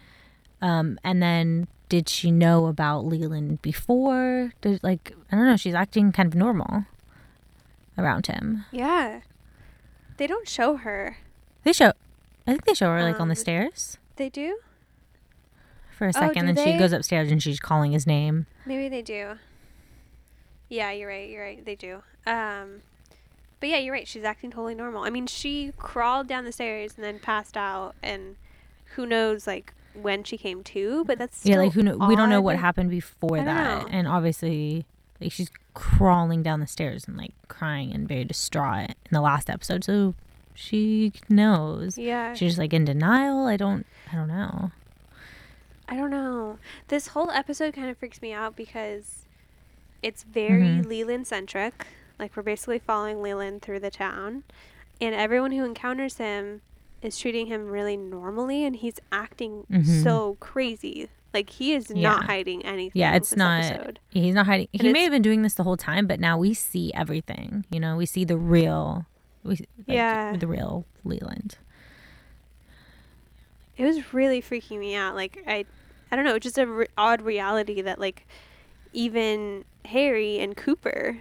Um, 0.62 0.99
and 1.05 1.23
then 1.23 1.67
did 1.88 2.09
she 2.09 2.31
know 2.31 2.67
about 2.67 3.05
Leland 3.07 3.61
before? 3.62 4.53
Did 4.61 4.83
like 4.83 5.12
I 5.33 5.37
don't 5.37 5.47
know. 5.47 5.57
She's 5.57 5.75
acting 5.75 6.12
kind 6.12 6.27
of 6.27 6.35
normal 6.35 6.85
around 7.97 8.27
him. 8.27 8.65
yeah. 8.71 9.21
They 10.17 10.27
don't 10.27 10.49
show 10.49 10.77
her. 10.79 11.17
They 11.62 11.73
show 11.73 11.93
I 12.47 12.53
think 12.53 12.65
they 12.65 12.75
show 12.75 12.91
her 12.91 13.03
like 13.03 13.21
on 13.21 13.29
the 13.29 13.33
Um, 13.33 13.37
stairs 13.37 13.99
They 14.17 14.29
do? 14.29 14.59
for 15.97 16.07
a 16.07 16.09
Oh, 16.09 16.12
second, 16.12 16.45
do 16.45 16.49
and 16.50 16.59
she 16.59 16.77
goes 16.79 16.93
upstairs 16.93 17.31
and 17.31 17.43
she's 17.43 17.59
calling 17.61 17.93
his 17.93 18.07
name. 18.07 18.47
Maybe 18.67 18.88
they 18.88 19.03
do. 19.03 19.38
Yeah, 20.69 20.91
you're 20.93 21.09
right. 21.09 21.29
You're 21.31 21.43
right. 21.45 21.65
They 21.65 21.75
do. 21.77 22.03
Um, 22.27 22.83
but 23.61 23.69
yeah, 23.69 23.79
you're 23.79 23.93
right. 23.95 24.07
She's 24.09 24.25
acting 24.25 24.50
totally 24.50 24.75
normal. 24.75 25.05
I 25.05 25.11
mean, 25.11 25.27
she 25.27 25.73
crawled 25.77 26.27
down 26.29 26.45
the 26.45 26.53
stairs 26.53 26.93
and 26.97 27.05
then 27.05 27.19
passed 27.19 27.57
out, 27.57 27.95
and 28.03 28.37
who 28.95 29.07
knows 29.07 29.47
like 29.47 29.73
when 29.95 30.23
she 30.25 30.37
came 30.38 30.62
to? 30.65 31.05
But 31.05 31.19
that's 31.19 31.45
yeah, 31.45 31.57
like 31.59 31.73
who 31.73 31.83
know? 31.83 31.97
We 31.97 32.17
don't 32.17 32.31
know 32.31 32.41
what 32.41 32.57
happened 32.57 32.91
before 32.91 33.38
that, 33.38 33.83
know. 33.83 33.88
and 33.91 34.07
obviously, 34.09 34.87
like 35.21 35.33
she's 35.33 35.50
crawling 35.75 36.43
down 36.43 36.61
the 36.61 36.67
stairs 36.67 37.07
and 37.07 37.17
like 37.17 37.33
crying 37.49 37.93
and 37.93 38.07
very 38.09 38.25
distraught 38.25 38.91
in 38.91 39.12
the 39.12 39.21
last 39.21 39.49
episode. 39.50 39.85
So 39.85 40.15
she 40.55 41.12
knows. 41.29 41.97
Yeah, 41.99 42.35
She's 42.35 42.50
just 42.50 42.59
like 42.59 42.73
in 42.73 42.85
denial. 42.85 43.47
I 43.47 43.57
don't. 43.57 43.87
I 44.12 44.17
don't 44.17 44.29
know. 44.29 44.71
I 45.88 45.97
don't 45.97 46.11
know. 46.11 46.59
This 46.88 47.09
whole 47.09 47.31
episode 47.31 47.75
kind 47.75 47.88
of 47.88 47.97
freaks 47.97 48.21
me 48.21 48.33
out 48.33 48.57
because 48.57 49.25
it's 50.03 50.23
very 50.23 50.62
Mhm. 50.62 50.87
Leland 50.87 51.27
centric. 51.27 51.87
Like 52.19 52.37
we're 52.37 52.43
basically 52.43 52.79
following 52.79 53.23
Leland 53.23 53.63
through 53.63 53.81
the 53.81 53.91
town, 53.91 54.45
and 55.01 55.15
everyone 55.15 55.53
who 55.53 55.65
encounters 55.65 56.17
him 56.17 56.63
is 57.01 57.17
treating 57.19 57.47
him 57.47 57.69
really 57.69 57.97
normally, 57.97 58.65
and 58.65 58.75
he's 58.77 58.99
acting 59.13 59.65
Mhm. 59.71 60.03
so 60.03 60.37
crazy. 60.41 61.09
Like 61.33 61.51
he 61.51 61.75
is 61.75 61.91
Yeah. 61.95 62.03
not 62.11 62.25
hiding 62.25 62.65
anything. 62.65 62.99
Yeah, 63.01 63.15
it's 63.15 63.37
not- 63.37 63.65
Episode. 63.65 64.01
He's 64.11 64.35
not 64.35 64.47
hiding. 64.47 64.67
And 64.73 64.83
he 64.83 64.93
may 64.93 65.03
have 65.03 65.13
been 65.13 65.23
doing 65.23 65.43
this 65.43 65.55
the 65.55 65.63
whole 65.63 65.77
time, 65.77 66.07
but 66.07 66.19
now 66.19 66.37
we 66.39 66.55
see 66.55 66.93
everything. 66.95 67.65
You 67.71 67.79
know, 67.81 67.97
we 67.97 68.07
see 68.07 68.25
the 68.25 68.37
real. 68.37 69.07
We 69.45 69.51
like, 69.51 69.69
Yeah. 69.87 70.37
the 70.37 70.47
real 70.49 70.85
Leland. 71.05 71.57
It 73.77 73.85
was 73.85 74.13
really 74.13 74.43
freaking 74.43 74.81
me 74.81 74.95
out. 74.95 75.15
Like 75.15 75.45
I, 75.47 75.65
I 76.11 76.17
don't 76.17 76.25
know. 76.25 76.39
Just 76.39 76.59
a 76.59 76.67
re- 76.67 76.87
odd 76.97 77.23
reality 77.23 77.81
that 77.83 78.01
like 78.01 78.27
even 78.93 79.65
Harry 79.85 80.39
and 80.41 80.57
Cooper 80.57 81.19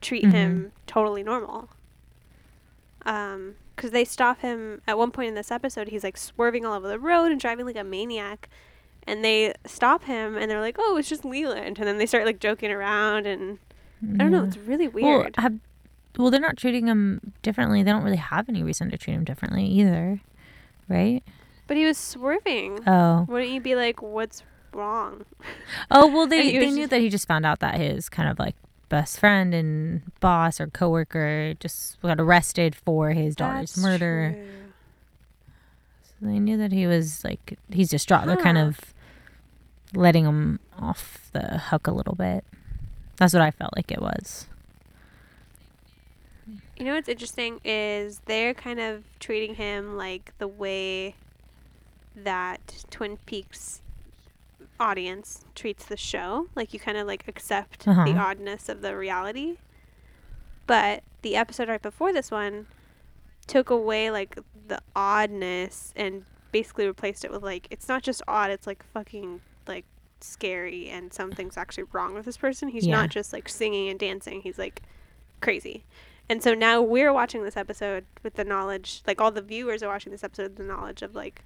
treat 0.00 0.24
Mhm. 0.24 0.32
him 0.32 0.72
totally 0.86 1.22
normal. 1.22 1.68
Um, 3.06 3.54
because 3.74 3.92
they 3.92 4.04
stop 4.04 4.40
him 4.40 4.82
at 4.86 4.98
one 4.98 5.10
point 5.10 5.28
in 5.28 5.34
this 5.34 5.50
episode. 5.50 5.88
He's 5.88 6.04
like 6.04 6.18
swerving 6.18 6.66
all 6.66 6.74
over 6.74 6.86
the 6.86 6.98
road 6.98 7.32
and 7.32 7.40
driving 7.40 7.64
like 7.64 7.76
a 7.78 7.84
maniac, 7.84 8.48
and 9.06 9.24
they 9.24 9.54
stop 9.64 10.04
him 10.04 10.36
and 10.36 10.50
they're 10.50 10.60
like, 10.60 10.76
"Oh, 10.78 10.98
it's 10.98 11.08
just 11.08 11.24
Leland," 11.24 11.78
and 11.78 11.88
then 11.88 11.96
they 11.96 12.04
start 12.04 12.26
like 12.26 12.40
joking 12.40 12.70
around 12.70 13.26
and 13.26 13.58
I 14.02 14.18
don't 14.18 14.30
know. 14.32 14.44
It's 14.44 14.58
really 14.58 14.88
Well, 14.88 15.20
weird. 15.20 15.36
have, 15.36 15.58
well, 16.18 16.30
they're 16.30 16.40
not 16.40 16.56
treating 16.58 16.86
him 16.88 17.32
differently. 17.42 17.82
They 17.82 17.90
don't 17.90 18.02
really 18.04 18.16
have 18.18 18.48
any 18.50 18.62
reason 18.62 18.90
to 18.90 18.98
treat 18.98 19.14
him 19.14 19.24
differently 19.24 19.64
either, 19.66 20.20
right? 20.88 21.22
but 21.66 21.76
he 21.76 21.84
was 21.86 21.96
swerving. 21.96 22.80
Oh, 22.86 23.24
Wouldn't 23.28 23.52
you 23.52 23.60
be 23.60 23.76
like, 23.76 24.02
"What's 24.02 24.42
wrong?" 24.74 25.24
oh, 25.90 26.06
well, 26.08 26.26
they 26.26 26.50
they 26.58 26.70
knew 26.70 26.86
that 26.88 27.00
he 27.00 27.08
just 27.08 27.26
found 27.28 27.46
out 27.46 27.60
that 27.60 27.76
his 27.76 28.08
kind 28.10 28.28
of 28.28 28.38
like 28.38 28.56
best 28.90 29.18
friend 29.18 29.54
and 29.54 30.02
boss 30.20 30.60
or 30.60 30.66
coworker 30.66 31.54
just 31.58 32.00
got 32.02 32.20
arrested 32.20 32.74
for 32.74 33.12
his 33.12 33.34
daughter's 33.34 33.72
That's 33.72 33.82
murder. 33.82 34.32
true. 34.34 34.46
So 36.02 36.26
they 36.26 36.38
knew 36.38 36.58
that 36.58 36.72
he 36.72 36.86
was 36.86 37.24
like 37.24 37.58
he's 37.70 37.88
distraught. 37.88 38.26
They're 38.26 38.36
kind 38.36 38.58
of 38.58 38.78
letting 39.94 40.26
him 40.26 40.60
off 40.78 41.30
the 41.32 41.58
hook 41.58 41.86
a 41.86 41.92
little 41.92 42.14
bit. 42.14 42.44
That's 43.16 43.32
what 43.32 43.42
I 43.42 43.50
felt 43.50 43.74
like 43.74 43.90
it 43.90 44.02
was. 44.02 44.46
You 46.76 46.84
know 46.84 46.94
what's 46.94 47.08
interesting 47.08 47.60
is 47.64 48.20
they're 48.26 48.54
kind 48.54 48.80
of 48.80 49.04
treating 49.18 49.54
him 49.54 49.96
like 49.96 50.32
the 50.38 50.48
way 50.48 51.14
that 52.16 52.84
Twin 52.90 53.18
Peaks 53.26 53.82
audience 54.80 55.44
treats 55.54 55.84
the 55.84 55.96
show. 55.96 56.48
Like 56.56 56.72
you 56.74 56.80
kind 56.80 56.96
of 56.98 57.06
like 57.06 57.28
accept 57.28 57.86
Uh-huh. 57.86 58.04
the 58.04 58.16
oddness 58.16 58.68
of 58.68 58.80
the 58.82 58.96
reality. 58.96 59.58
But 60.66 61.02
the 61.22 61.36
episode 61.36 61.68
right 61.68 61.82
before 61.82 62.12
this 62.12 62.30
one 62.30 62.66
took 63.46 63.70
away 63.70 64.10
like 64.10 64.38
the 64.68 64.80
oddness 64.94 65.92
and 65.96 66.24
basically 66.52 66.86
replaced 66.86 67.24
it 67.24 67.30
with 67.30 67.42
like 67.42 67.66
it's 67.70 67.88
not 67.88 68.02
just 68.02 68.22
odd, 68.28 68.50
it's 68.50 68.66
like 68.66 68.82
fucking 68.92 69.40
like 69.66 69.84
scary 70.20 70.88
and 70.88 71.12
something's 71.12 71.56
actually 71.56 71.84
wrong 71.92 72.14
with 72.14 72.24
this 72.24 72.36
person. 72.36 72.68
He's 72.68 72.86
Yeah. 72.86 72.96
not 72.96 73.10
just 73.10 73.32
like 73.32 73.48
singing 73.48 73.88
and 73.88 73.98
dancing, 73.98 74.40
he's 74.42 74.58
like 74.58 74.82
crazy. 75.40 75.84
And 76.28 76.42
so 76.42 76.54
now 76.54 76.80
we're 76.80 77.12
watching 77.12 77.42
this 77.42 77.56
episode 77.56 78.04
with 78.22 78.34
the 78.34 78.44
knowledge, 78.44 79.02
like 79.06 79.20
all 79.20 79.32
the 79.32 79.42
viewers 79.42 79.82
are 79.82 79.88
watching 79.88 80.12
this 80.12 80.22
episode 80.22 80.44
with 80.50 80.56
the 80.56 80.62
knowledge 80.62 81.02
of 81.02 81.14
like, 81.16 81.44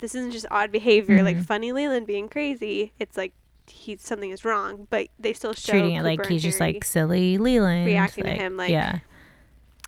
this 0.00 0.14
isn't 0.14 0.32
just 0.32 0.46
odd 0.50 0.72
behavior, 0.72 1.22
like 1.22 1.36
Mhm. 1.36 1.46
funny 1.46 1.72
Leland 1.72 2.06
being 2.06 2.28
crazy. 2.28 2.92
It's 2.98 3.16
like 3.16 3.32
he's 3.66 4.02
something 4.02 4.30
is 4.30 4.44
wrong, 4.44 4.86
but 4.90 5.08
they 5.18 5.32
still 5.32 5.52
show 5.52 5.72
treating 5.72 5.94
it 5.94 6.02
like 6.02 6.18
Cooper 6.18 6.30
he's 6.30 6.42
just 6.42 6.58
like 6.60 6.82
silly 6.84 7.38
Leland. 7.38 7.86
reacting 7.86 8.24
to 8.24 8.30
him 8.30 8.56
like- 8.56 8.70
yeah, 8.70 8.98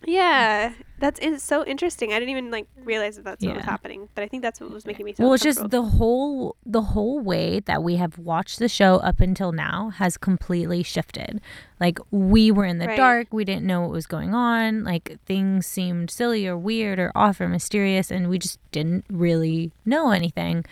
yeah, 0.06 0.72
that's 0.98 1.18
it's 1.20 1.42
so 1.42 1.64
interesting. 1.64 2.12
I 2.12 2.18
didn't 2.18 2.30
even 2.30 2.50
like 2.50 2.66
realize 2.84 3.16
that 3.16 3.24
that's 3.24 3.44
what 3.44 3.56
was 3.56 3.64
happening, 3.64 4.08
but 4.14 4.22
I 4.24 4.28
think 4.28 4.42
that's 4.42 4.60
what 4.60 4.70
was 4.70 4.86
making 4.86 5.06
me 5.06 5.12
so. 5.14 5.24
well, 5.24 5.32
it's 5.34 5.42
just 5.42 5.70
the 5.70 5.82
whole 5.82 6.56
the 6.64 6.82
whole 6.82 7.20
way 7.20 7.60
that 7.60 7.82
we 7.82 7.96
have 7.96 8.18
watched 8.18 8.58
the 8.58 8.68
show 8.68 8.96
up 8.96 9.20
until 9.20 9.52
now 9.52 9.90
has 9.90 10.16
completely 10.16 10.82
shifted. 10.82 11.40
Like 11.80 11.98
we 12.10 12.50
were 12.50 12.64
in 12.64 12.78
the 12.78 12.86
Right. 12.86 12.96
dark, 12.96 13.28
we 13.32 13.44
didn't 13.44 13.66
know 13.66 13.80
what 13.82 13.90
was 13.90 14.06
going 14.06 14.34
on. 14.34 14.84
Like 14.84 15.18
things 15.26 15.66
seemed 15.66 16.10
silly 16.10 16.46
or 16.46 16.56
weird 16.56 16.98
or 16.98 17.10
off 17.14 17.40
or 17.40 17.48
mysterious, 17.48 18.10
and 18.10 18.28
we 18.28 18.38
just 18.38 18.58
didn't 18.70 19.04
really 19.10 19.72
know 19.84 20.10
anything. 20.10 20.64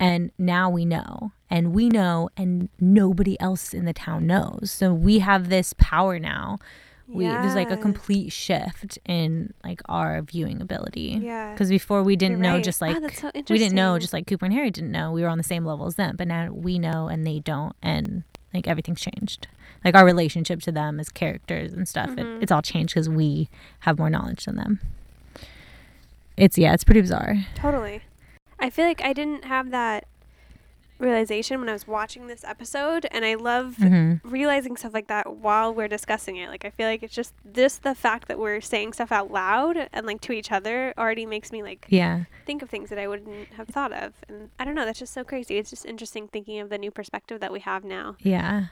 And 0.00 0.32
now 0.36 0.68
we 0.68 0.84
know, 0.84 1.30
and 1.48 1.72
we 1.72 1.88
know, 1.88 2.28
and 2.36 2.68
nobody 2.80 3.40
else 3.40 3.72
in 3.72 3.84
the 3.84 3.92
town 3.92 4.26
knows. 4.26 4.72
So 4.72 4.92
we 4.92 5.20
have 5.20 5.48
this 5.48 5.74
power 5.78 6.18
now. 6.18 6.58
We 7.12 7.24
there's 7.26 7.54
like 7.54 7.70
a 7.70 7.76
complete 7.76 8.32
shift 8.32 8.98
in 9.06 9.52
like 9.64 9.80
our 9.88 10.22
viewing 10.22 10.60
ability. 10.62 11.20
yeah. 11.22 11.52
Because 11.52 11.68
before 11.70 12.02
we 12.02 12.16
didn't 12.16 12.38
You're 12.38 12.42
know, 12.50 12.54
right. 12.54 12.64
just 12.64 12.82
Ah, 12.82 12.86
like 12.86 13.00
that's 13.00 13.20
so 13.20 13.30
we 13.34 13.58
didn't 13.58 13.74
know, 13.74 13.98
just 13.98 14.12
like 14.12 14.26
Cooper 14.26 14.44
and 14.46 14.54
Harry 14.54 14.70
didn't 14.70 14.90
know. 14.92 15.12
We 15.12 15.22
were 15.22 15.28
on 15.28 15.38
the 15.38 15.44
same 15.44 15.64
level 15.64 15.86
as 15.86 15.96
them, 15.96 16.16
but 16.16 16.26
now 16.28 16.50
we 16.50 16.78
know 16.78 17.08
and 17.08 17.26
they 17.26 17.38
don't, 17.40 17.74
and 17.82 18.24
like 18.54 18.66
everything's 18.66 19.00
changed. 19.00 19.46
Like 19.84 19.94
our 19.96 20.04
relationship 20.04 20.60
to 20.62 20.72
them 20.72 21.00
as 21.00 21.08
characters 21.08 21.72
and 21.72 21.88
stuff, 21.88 22.10
Mhm. 22.10 22.18
it, 22.38 22.42
it's 22.44 22.52
all 22.52 22.62
changed 22.62 22.94
because 22.94 23.08
we 23.08 23.48
have 23.80 23.98
more 23.98 24.10
knowledge 24.10 24.44
than 24.44 24.56
them. 24.56 24.80
It's 26.36 26.56
yeah, 26.56 26.72
it's 26.72 26.84
pretty 26.84 27.00
bizarre. 27.00 27.36
Totally. 27.54 28.02
I 28.58 28.70
feel 28.70 28.84
like 28.86 29.02
I 29.02 29.12
didn't 29.12 29.44
have 29.44 29.70
that 29.70 30.06
realization 31.02 31.60
when 31.60 31.68
I 31.68 31.72
was 31.72 31.86
watching 31.86 32.26
this 32.28 32.44
episode, 32.44 33.06
and 33.10 33.24
I 33.24 33.34
love 33.34 33.76
hmm 33.76 34.14
realizing 34.24 34.76
stuff 34.76 34.94
like 34.94 35.08
that 35.08 35.36
while 35.36 35.74
we're 35.74 35.88
discussing 35.88 36.36
it. 36.36 36.48
Like 36.48 36.64
I 36.64 36.70
feel 36.70 36.86
like 36.86 37.02
it's 37.02 37.14
just 37.14 37.34
this 37.44 37.76
the 37.78 37.94
fact 37.94 38.28
that 38.28 38.38
we're 38.38 38.60
saying 38.60 38.92
stuff 38.94 39.12
out 39.12 39.30
loud 39.30 39.88
and 39.92 40.06
like 40.06 40.20
to 40.22 40.32
each 40.32 40.50
other 40.52 40.94
already 40.96 41.26
makes 41.26 41.50
me 41.52 41.62
like 41.62 41.86
Yeah, 41.88 42.24
think 42.46 42.62
of 42.62 42.70
things 42.70 42.88
that 42.90 42.98
I 42.98 43.08
wouldn't 43.08 43.52
have 43.54 43.68
thought 43.68 43.92
of. 43.92 44.14
And 44.28 44.50
I 44.58 44.64
don't 44.64 44.74
know, 44.74 44.84
that's 44.84 44.98
just 45.00 45.12
so 45.12 45.24
crazy. 45.24 45.58
It's 45.58 45.70
just 45.70 45.84
interesting 45.84 46.28
thinking 46.28 46.60
of 46.60 46.70
the 46.70 46.78
new 46.78 46.90
perspective 46.90 47.40
that 47.40 47.52
we 47.52 47.60
have 47.60 47.84
now. 47.84 48.16
yeah. 48.20 48.66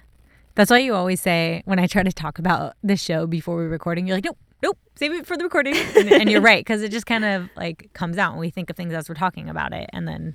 That's 0.57 0.71
why 0.71 0.79
you 0.79 0.95
always 0.95 1.21
say 1.21 1.63
when 1.65 1.79
I 1.79 1.87
try 1.87 2.03
to 2.03 2.13
talk 2.13 2.39
about 2.39 2.75
the 2.83 2.97
show 2.97 3.27
before 3.27 3.55
we're 3.55 3.69
recording, 3.69 4.07
you're 4.07 4.17
like, 4.17 4.25
nope, 4.25 4.37
nope, 4.63 4.77
save 4.97 5.13
it 5.13 5.25
for 5.25 5.37
the 5.37 5.45
recording. 5.45 5.77
And, 5.97 6.09
and 6.13 6.31
you're 6.31 6.41
right 6.53 6.61
because 6.61 6.83
it 6.83 6.91
just 6.91 7.07
kind 7.07 7.25
of 7.25 7.49
like 7.57 7.91
comes 7.93 8.19
out 8.19 8.33
and 8.33 8.41
we 8.41 8.51
think 8.51 8.69
of 8.69 8.77
things 8.77 8.93
as 8.93 9.09
we're 9.09 9.15
talking 9.15 9.49
about 9.49 9.73
it, 9.73 9.89
and 9.93 10.09
then 10.09 10.35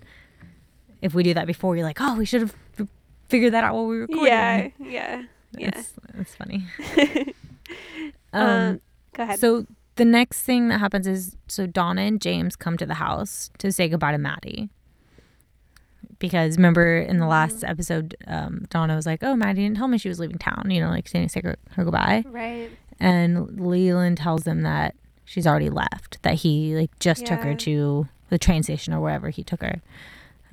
if 1.06 1.14
we 1.14 1.24
do 1.24 1.34
that 1.36 1.48
before, 1.48 1.76
you're 1.76 1.86
like, 1.86 2.00
oh, 2.02 2.16
we 2.16 2.26
should 2.26 2.42
have 2.42 2.56
figured 3.30 3.54
that 3.54 3.64
out 3.64 3.74
while 3.76 3.86
we 3.86 3.96
were 3.96 4.02
recording. 4.08 4.26
Yeah, 4.34 4.70
yeah, 4.80 5.24
yeah. 5.58 5.70
It's, 5.70 5.94
it's 6.18 6.36
funny. 6.36 6.66
Uh, 6.78 7.26
Um, 8.34 8.82
Go 9.14 9.24
ahead. 9.24 9.40
so 9.40 9.66
the 9.96 10.04
next 10.04 10.42
thing 10.42 10.68
that 10.68 10.80
happens 10.80 11.08
is 11.08 11.38
so 11.48 11.66
Donna 11.66 12.02
and 12.02 12.20
James 12.20 12.56
come 12.58 12.76
to 12.78 12.86
the 12.86 12.96
house 12.96 13.50
to 13.60 13.72
say 13.72 13.88
goodbye 13.88 14.12
to 14.12 14.18
Maddy. 14.18 14.70
Because 16.20 16.58
remember 16.58 16.98
in 16.98 17.18
the 17.20 17.28
last 17.28 17.58
Mm. 17.62 17.70
episode, 17.70 18.16
um, 18.28 18.66
Donna 18.70 18.96
was 18.96 19.06
like, 19.06 19.24
"Oh, 19.24 19.36
Maddy 19.36 19.62
didn't 19.64 19.78
tell 19.78 19.88
me 19.88 19.98
she 19.98 20.10
was 20.10 20.20
leaving 20.20 20.38
town." 20.38 20.70
You 20.70 20.82
know, 20.82 20.90
like 20.90 21.08
saying 21.08 21.28
to 21.28 21.32
say 21.32 21.42
her, 21.44 21.56
her 21.72 21.84
goodbye. 21.84 22.24
right. 22.28 22.70
And 23.00 23.60
Leland 23.60 24.18
tells 24.18 24.44
them 24.44 24.62
that 24.62 24.96
she's 25.26 25.46
already 25.48 25.70
left. 25.70 26.22
That 26.24 26.36
he 26.36 26.76
like 26.76 26.98
just 27.00 27.26
took 27.26 27.40
her 27.42 27.56
to 27.56 28.08
the 28.30 28.38
train 28.38 28.64
station 28.64 28.94
or 28.94 29.00
wherever 29.02 29.30
he 29.30 29.44
took 29.44 29.62
her 29.62 29.82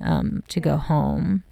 um, 0.03 0.43
to 0.49 0.59
go 0.59 0.77
home. 0.77 1.43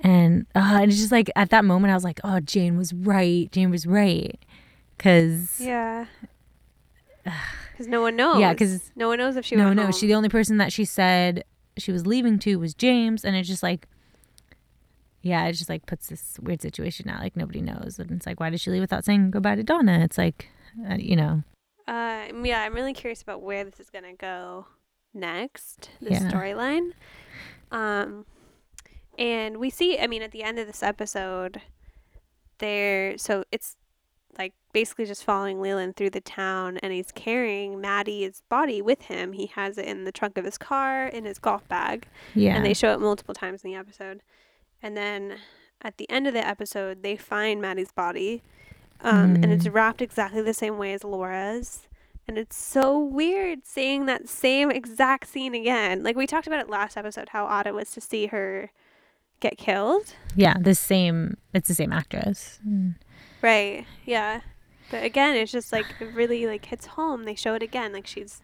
And 0.00 0.46
uh, 0.54 0.78
and 0.82 0.90
it's 0.90 1.00
just 1.00 1.12
like 1.12 1.30
at 1.36 1.50
that 1.50 1.64
moment, 1.64 1.90
I 1.90 1.94
was 1.94 2.04
like, 2.04 2.20
"Oh, 2.24 2.38
Jane 2.40 2.76
was 2.76 2.92
right. 2.92 3.50
Jane 3.52 3.70
was 3.70 3.86
right." 3.86 4.38
Because 4.96 5.60
Yeah. 5.60 6.06
Because 7.72 7.86
no 7.86 8.00
one 8.02 8.16
knows. 8.16 8.40
Yeah, 8.40 8.52
'cause- 8.54 8.90
no 8.96 9.06
one 9.08 9.18
knows 9.18 9.36
if 9.36 9.44
she 9.44 9.54
no, 9.54 9.72
no, 9.72 9.84
home. 9.84 9.92
she 9.92 10.06
the 10.08 10.14
only 10.14 10.28
person 10.28 10.56
that 10.56 10.72
she 10.72 10.84
said 10.84 11.44
she 11.76 11.92
was 11.92 12.06
leaving 12.06 12.38
to 12.40 12.56
was 12.56 12.74
James, 12.74 13.24
and 13.24 13.36
it's 13.36 13.46
just 13.48 13.62
like, 13.62 13.86
yeah, 15.22 15.46
it 15.46 15.52
just 15.52 15.68
like 15.68 15.86
puts 15.86 16.08
this 16.08 16.38
weird 16.42 16.60
situation 16.62 17.08
out. 17.08 17.20
Like 17.20 17.36
nobody 17.36 17.60
knows, 17.60 17.98
and 18.00 18.10
it's 18.10 18.26
like, 18.26 18.40
why 18.40 18.50
did 18.50 18.60
she 18.60 18.70
leave 18.72 18.80
without 18.80 19.04
saying 19.04 19.30
goodbye 19.30 19.54
to 19.56 19.62
Donna? 19.62 20.00
It's 20.00 20.18
like, 20.18 20.48
uh, 20.90 20.94
you 20.94 21.14
know, 21.16 21.42
Uh, 21.86 22.26
yeah, 22.44 22.62
I'm 22.62 22.74
really 22.74 22.92
curious 22.94 23.22
about 23.22 23.42
where 23.42 23.62
this 23.64 23.78
is 23.80 23.90
gonna 23.90 24.14
go 24.14 24.66
next, 25.14 25.90
the 26.00 26.10
Yeah. 26.10 26.30
storyline. 26.30 26.92
Um, 27.70 28.24
and 29.18 29.56
we 29.58 29.70
see, 29.70 29.98
I 29.98 30.06
mean, 30.06 30.22
at 30.22 30.30
the 30.32 30.42
end 30.42 30.58
of 30.58 30.66
this 30.66 30.82
episode, 30.82 31.60
there, 32.58 33.16
so 33.18 33.44
it's 33.52 33.76
like 34.38 34.52
basically 34.72 35.04
just 35.04 35.24
following 35.24 35.60
Leland 35.60 35.96
through 35.96 36.10
the 36.10 36.20
town, 36.20 36.78
and 36.78 36.92
he's 36.92 37.10
carrying 37.12 37.80
Maddy's 37.80 38.42
body 38.48 38.80
with 38.80 39.02
him. 39.02 39.32
He 39.32 39.46
has 39.46 39.78
it 39.78 39.86
in 39.86 40.04
the 40.04 40.12
trunk 40.12 40.38
of 40.38 40.44
his 40.44 40.58
car, 40.58 41.06
in 41.06 41.24
his 41.24 41.38
golf 41.38 41.66
bag, 41.68 42.06
Yeah. 42.34 42.54
and 42.54 42.64
they 42.64 42.74
show 42.74 42.92
it 42.92 43.00
multiple 43.00 43.34
times 43.34 43.64
in 43.64 43.70
the 43.72 43.76
episode. 43.76 44.22
And 44.82 44.96
then 44.96 45.38
at 45.82 45.96
the 45.96 46.08
end 46.08 46.26
of 46.28 46.34
the 46.34 46.46
episode, 46.46 47.02
they 47.02 47.16
find 47.16 47.60
Maddy's 47.60 47.90
body, 47.90 48.42
um, 49.00 49.34
and 49.36 49.46
it's 49.46 49.64
Mm. 49.66 49.74
wrapped 49.74 50.02
exactly 50.02 50.42
the 50.42 50.54
same 50.54 50.78
way 50.78 50.92
as 50.92 51.02
Laura's. 51.02 51.87
And 52.28 52.36
it's 52.38 52.56
so 52.56 52.98
weird 52.98 53.60
seeing 53.66 54.04
that 54.06 54.28
same 54.28 54.70
exact 54.70 55.28
scene 55.28 55.54
again. 55.54 56.02
Like 56.02 56.14
we 56.14 56.26
talked 56.26 56.46
about 56.46 56.60
it 56.60 56.68
last 56.68 56.96
episode, 56.96 57.30
how 57.30 57.46
odd 57.46 57.66
it 57.66 57.74
was 57.74 57.90
to 57.92 58.00
see 58.02 58.26
her 58.26 58.70
get 59.40 59.56
killed. 59.56 60.14
yeah. 60.36 60.54
The 60.60 60.74
same. 60.74 61.38
It's 61.54 61.68
the 61.68 61.74
same 61.74 61.92
actress. 61.92 62.60
Mm. 62.68 62.96
Right. 63.40 63.86
Yeah. 64.04 64.42
But 64.90 65.04
again, 65.04 65.36
it's 65.36 65.52
just 65.52 65.72
like 65.72 65.86
it 66.00 66.12
really 66.14 66.46
like 66.46 66.64
hits 66.66 66.86
home. 66.86 67.24
They 67.24 67.34
show 67.34 67.54
it 67.54 67.62
again, 67.62 67.92
like 67.92 68.06
she's 68.06 68.40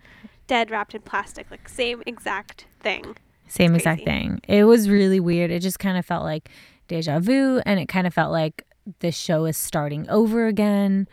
dead, 0.46 0.70
wrapped 0.70 0.94
in 0.94 1.02
plastic, 1.02 1.50
like 1.50 1.68
same 1.68 2.02
exact 2.06 2.66
thing. 2.80 3.16
Same 3.48 3.74
It's 3.74 3.82
exact 3.82 4.04
crazy. 4.04 4.20
thing. 4.20 4.40
It 4.48 4.64
was 4.64 4.88
really 4.88 5.20
weird. 5.20 5.50
It 5.50 5.60
just 5.60 5.78
kind 5.78 5.98
of 5.98 6.04
felt 6.06 6.22
like 6.24 6.48
deja 6.88 7.18
vu, 7.18 7.60
and 7.66 7.78
it 7.80 7.86
kind 7.88 8.06
of 8.06 8.14
felt 8.14 8.30
like 8.32 8.66
the 9.00 9.10
show 9.10 9.44
is 9.46 9.56
starting 9.56 10.08
over 10.10 10.46
again. 10.46 11.06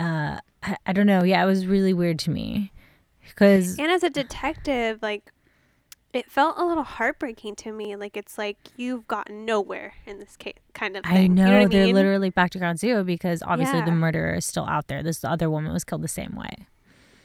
Uh, 0.00 0.38
I, 0.62 0.76
I 0.86 0.92
don't 0.92 1.06
know. 1.06 1.24
Yeah, 1.24 1.42
it 1.42 1.46
was 1.46 1.66
really 1.66 1.92
weird 1.92 2.18
to 2.20 2.30
me 2.30 2.72
because 3.28 3.78
And 3.78 3.90
as 3.90 4.02
a 4.02 4.10
detective, 4.10 4.98
like 5.02 5.30
it 6.12 6.30
felt 6.30 6.58
a 6.58 6.64
little 6.64 6.84
heartbreaking 6.84 7.56
to 7.56 7.72
me. 7.72 7.96
Like 7.96 8.16
it's 8.16 8.36
like 8.36 8.58
you've 8.76 9.06
gotten 9.08 9.44
nowhere 9.44 9.94
in 10.06 10.18
this 10.18 10.36
case, 10.36 10.54
kind 10.74 10.96
of 10.96 11.04
thing. 11.04 11.12
I 11.12 11.20
You 11.22 11.28
know, 11.28 11.68
they're 11.68 11.86
mean? 11.86 11.94
literally 11.94 12.30
back 12.30 12.50
to 12.50 12.58
ground 12.58 12.78
zero 12.78 13.02
because 13.02 13.42
obviously 13.42 13.80
the 13.82 13.92
murderer 13.92 14.34
is 14.34 14.44
still 14.44 14.66
out 14.66 14.88
there. 14.88 15.02
This 15.02 15.24
other 15.24 15.48
woman 15.48 15.72
was 15.72 15.84
killed 15.84 16.02
the 16.02 16.08
same 16.08 16.36
way. 16.36 16.66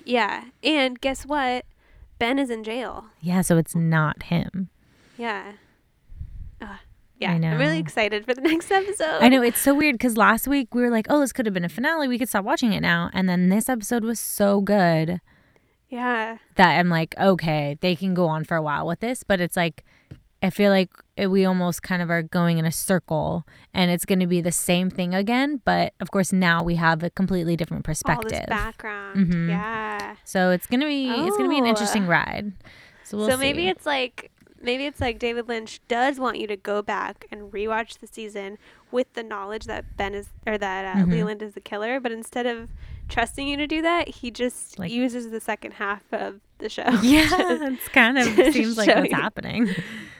Yeah. 0.06 0.46
And 0.64 1.00
guess 1.02 1.26
what? 1.26 1.66
Ben 2.18 2.40
is 2.40 2.50
in 2.50 2.64
jail. 2.64 3.06
Yeah, 3.22 3.42
so 3.42 3.58
it's 3.58 3.76
not 3.76 4.24
him. 4.24 4.70
Yeah. 5.18 5.54
Yeah. 7.20 7.32
I 7.34 7.38
know. 7.38 7.50
I'm 7.52 7.58
really 7.60 7.80
excited 7.80 8.26
for 8.26 8.34
the 8.34 8.42
next 8.52 8.72
episode. 8.72 9.20
I 9.22 9.30
know 9.30 9.42
it's 9.42 9.60
so 9.60 9.74
weird 9.74 9.96
because 9.96 10.18
last 10.18 10.48
week 10.48 10.74
we 10.76 10.82
were 10.82 10.90
like, 10.92 11.08
"Oh, 11.10 11.20
this 11.20 11.34
could 11.34 11.46
have 11.46 11.54
been 11.54 11.66
a 11.66 11.70
finale. 11.70 12.08
We 12.08 12.20
could 12.20 12.30
stop 12.30 12.46
watching 12.46 12.74
it 12.74 12.82
now." 12.82 13.10
And 13.14 13.28
then 13.28 13.50
this 13.50 13.70
episode 13.70 14.04
was 14.04 14.20
so 14.20 14.62
good 14.62 15.20
Yeah. 15.90 16.38
that 16.56 16.78
I'm 16.80 16.90
like, 16.90 17.16
"Okay, 17.18 17.78
they 17.82 17.96
can 17.96 18.14
go 18.14 18.28
on 18.28 18.44
for 18.44 18.56
a 18.58 18.62
while 18.62 18.86
with 18.86 19.00
this." 19.00 19.24
But 19.24 19.40
it's 19.42 19.56
like, 19.58 19.84
I 20.44 20.52
feel 20.52 20.70
like 20.70 20.92
it- 21.16 21.28
we 21.32 21.46
almost 21.46 21.82
kind 21.82 22.02
of 22.04 22.12
are 22.12 22.22
going 22.22 22.60
in 22.60 22.66
a 22.66 22.72
circle, 22.72 23.48
and 23.74 23.90
it's 23.90 24.06
going 24.06 24.20
to 24.20 24.28
be 24.28 24.40
the 24.42 24.52
same 24.52 24.90
thing 24.92 25.16
again. 25.16 25.62
But 25.66 25.94
of 26.00 26.12
course, 26.12 26.32
now 26.32 26.62
we 26.62 26.76
have 26.76 27.02
a 27.04 27.10
completely 27.10 27.56
different 27.56 27.84
perspective. 27.84 28.46
background. 28.48 29.18
Mhm. 29.34 29.50
Yeah. 29.50 30.16
So 30.26 30.52
it's 30.52 30.68
gonna 30.68 30.86
be 30.86 31.10
it's 31.10 31.36
gonna 31.38 31.50
be 31.50 31.58
an 31.58 31.64
Oh. 31.66 31.70
interesting 31.70 32.06
ride. 32.06 32.52
So 33.04 33.18
we'll 33.18 33.30
so 33.32 33.38
maybe 33.38 33.68
it's 33.70 33.86
like 33.86 34.30
maybe 34.62 34.86
it's 34.86 35.00
like 35.02 35.20
David 35.20 35.48
Lynch 35.48 35.80
does 35.88 36.20
want 36.20 36.38
you 36.40 36.48
to 36.48 36.56
go 36.58 36.82
back 36.82 37.26
and 37.32 37.52
rewatch 37.52 38.00
the 38.00 38.08
season 38.08 38.58
with 38.92 39.12
the 39.14 39.24
knowledge 39.24 39.66
that 39.66 39.98
Ben 39.98 40.14
is 40.14 40.30
or 40.46 40.58
that 40.58 40.86
uh, 40.98 41.00
Mhm. 41.02 41.12
Leland 41.12 41.42
is 41.42 41.54
the 41.54 41.62
killer, 41.62 42.00
but 42.00 42.12
instead 42.12 42.46
of 42.46 42.70
trusting 43.10 43.48
you 43.48 43.56
to 43.58 43.68
do 43.68 43.82
that, 43.82 44.08
he 44.08 44.32
just 44.32 44.80
Like- 44.80 44.92
uses 44.92 45.30
the 45.32 45.40
second 45.40 45.74
half 45.74 46.02
of 46.12 46.40
the 46.58 46.70
show. 46.70 46.88
yeah, 47.04 47.28
to- 47.28 47.74
it's 47.74 47.88
kind 47.90 48.18
of 48.18 48.26
seems 48.54 48.78
like 48.78 48.88
what's 48.94 49.10
you. 49.10 49.16
happening. 49.16 49.70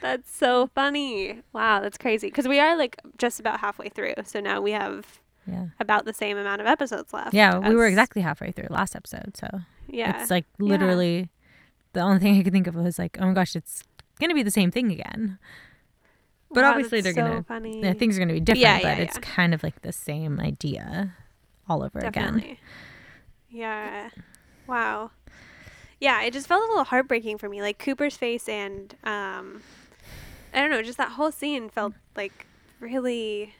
that's 0.00 0.30
so 0.34 0.68
funny. 0.74 1.40
Wow, 1.52 1.80
that's 1.80 1.98
crazy 1.98 2.28
because 2.28 2.46
we 2.48 2.60
are 2.60 2.76
like 2.76 2.96
just 3.18 3.40
about 3.40 3.60
halfway 3.60 3.88
through, 3.88 4.14
so 4.24 4.40
now 4.40 4.60
we 4.60 4.70
have 4.72 5.20
Yeah. 5.46 5.66
about 5.80 6.04
the 6.04 6.12
same 6.12 6.36
amount 6.38 6.60
of 6.60 6.66
episodes 6.66 7.12
left. 7.12 7.34
Yeah, 7.34 7.58
we 7.58 7.74
were 7.74 7.86
exactly 7.86 8.22
halfway 8.22 8.52
through 8.52 8.68
last 8.70 8.94
episode, 8.94 9.36
so 9.36 9.48
Yeah. 9.88 10.20
it's 10.20 10.30
like 10.30 10.44
literally 10.58 11.28
the 11.94 12.00
only 12.00 12.20
thing 12.20 12.38
I 12.38 12.42
could 12.42 12.52
think 12.52 12.66
of 12.66 12.74
was 12.74 12.98
like, 12.98 13.16
oh 13.20 13.26
my 13.26 13.32
gosh, 13.32 13.56
it's 13.56 13.82
gonna 14.18 14.34
be 14.34 14.42
the 14.42 14.50
same 14.50 14.70
thing 14.70 14.90
again. 14.92 15.38
But 16.50 16.62
Wow, 16.64 16.70
obviously 16.70 17.00
they're 17.00 17.12
so 17.12 17.20
gonna 17.22 17.42
funny. 17.42 17.80
yeah, 17.82 17.92
things 17.92 18.16
are 18.16 18.20
gonna 18.20 18.32
be 18.32 18.40
different, 18.40 18.60
Yeah, 18.62 18.76
but 18.78 18.96
yeah, 18.98 19.04
it's 19.04 19.16
yeah. 19.16 19.20
kind 19.34 19.52
of 19.54 19.62
like 19.62 19.82
the 19.82 19.92
same 19.92 20.40
idea 20.40 21.14
all 21.68 21.82
over 21.82 21.98
again. 21.98 22.56
Yeah. 23.50 24.10
Wow. 24.66 25.10
Yeah, 26.00 26.22
it 26.22 26.32
just 26.32 26.46
felt 26.46 26.62
a 26.62 26.66
little 26.68 26.84
heartbreaking 26.84 27.38
for 27.38 27.48
me. 27.48 27.60
Like 27.62 27.78
Cooper's 27.78 28.16
face 28.16 28.48
and 28.48 28.94
um 29.04 29.62
I 30.54 30.60
don't 30.60 30.70
know, 30.70 30.82
just 30.82 30.98
that 30.98 31.10
whole 31.12 31.30
scene 31.32 31.68
felt 31.68 31.92
like 32.16 32.46
really 32.80 33.54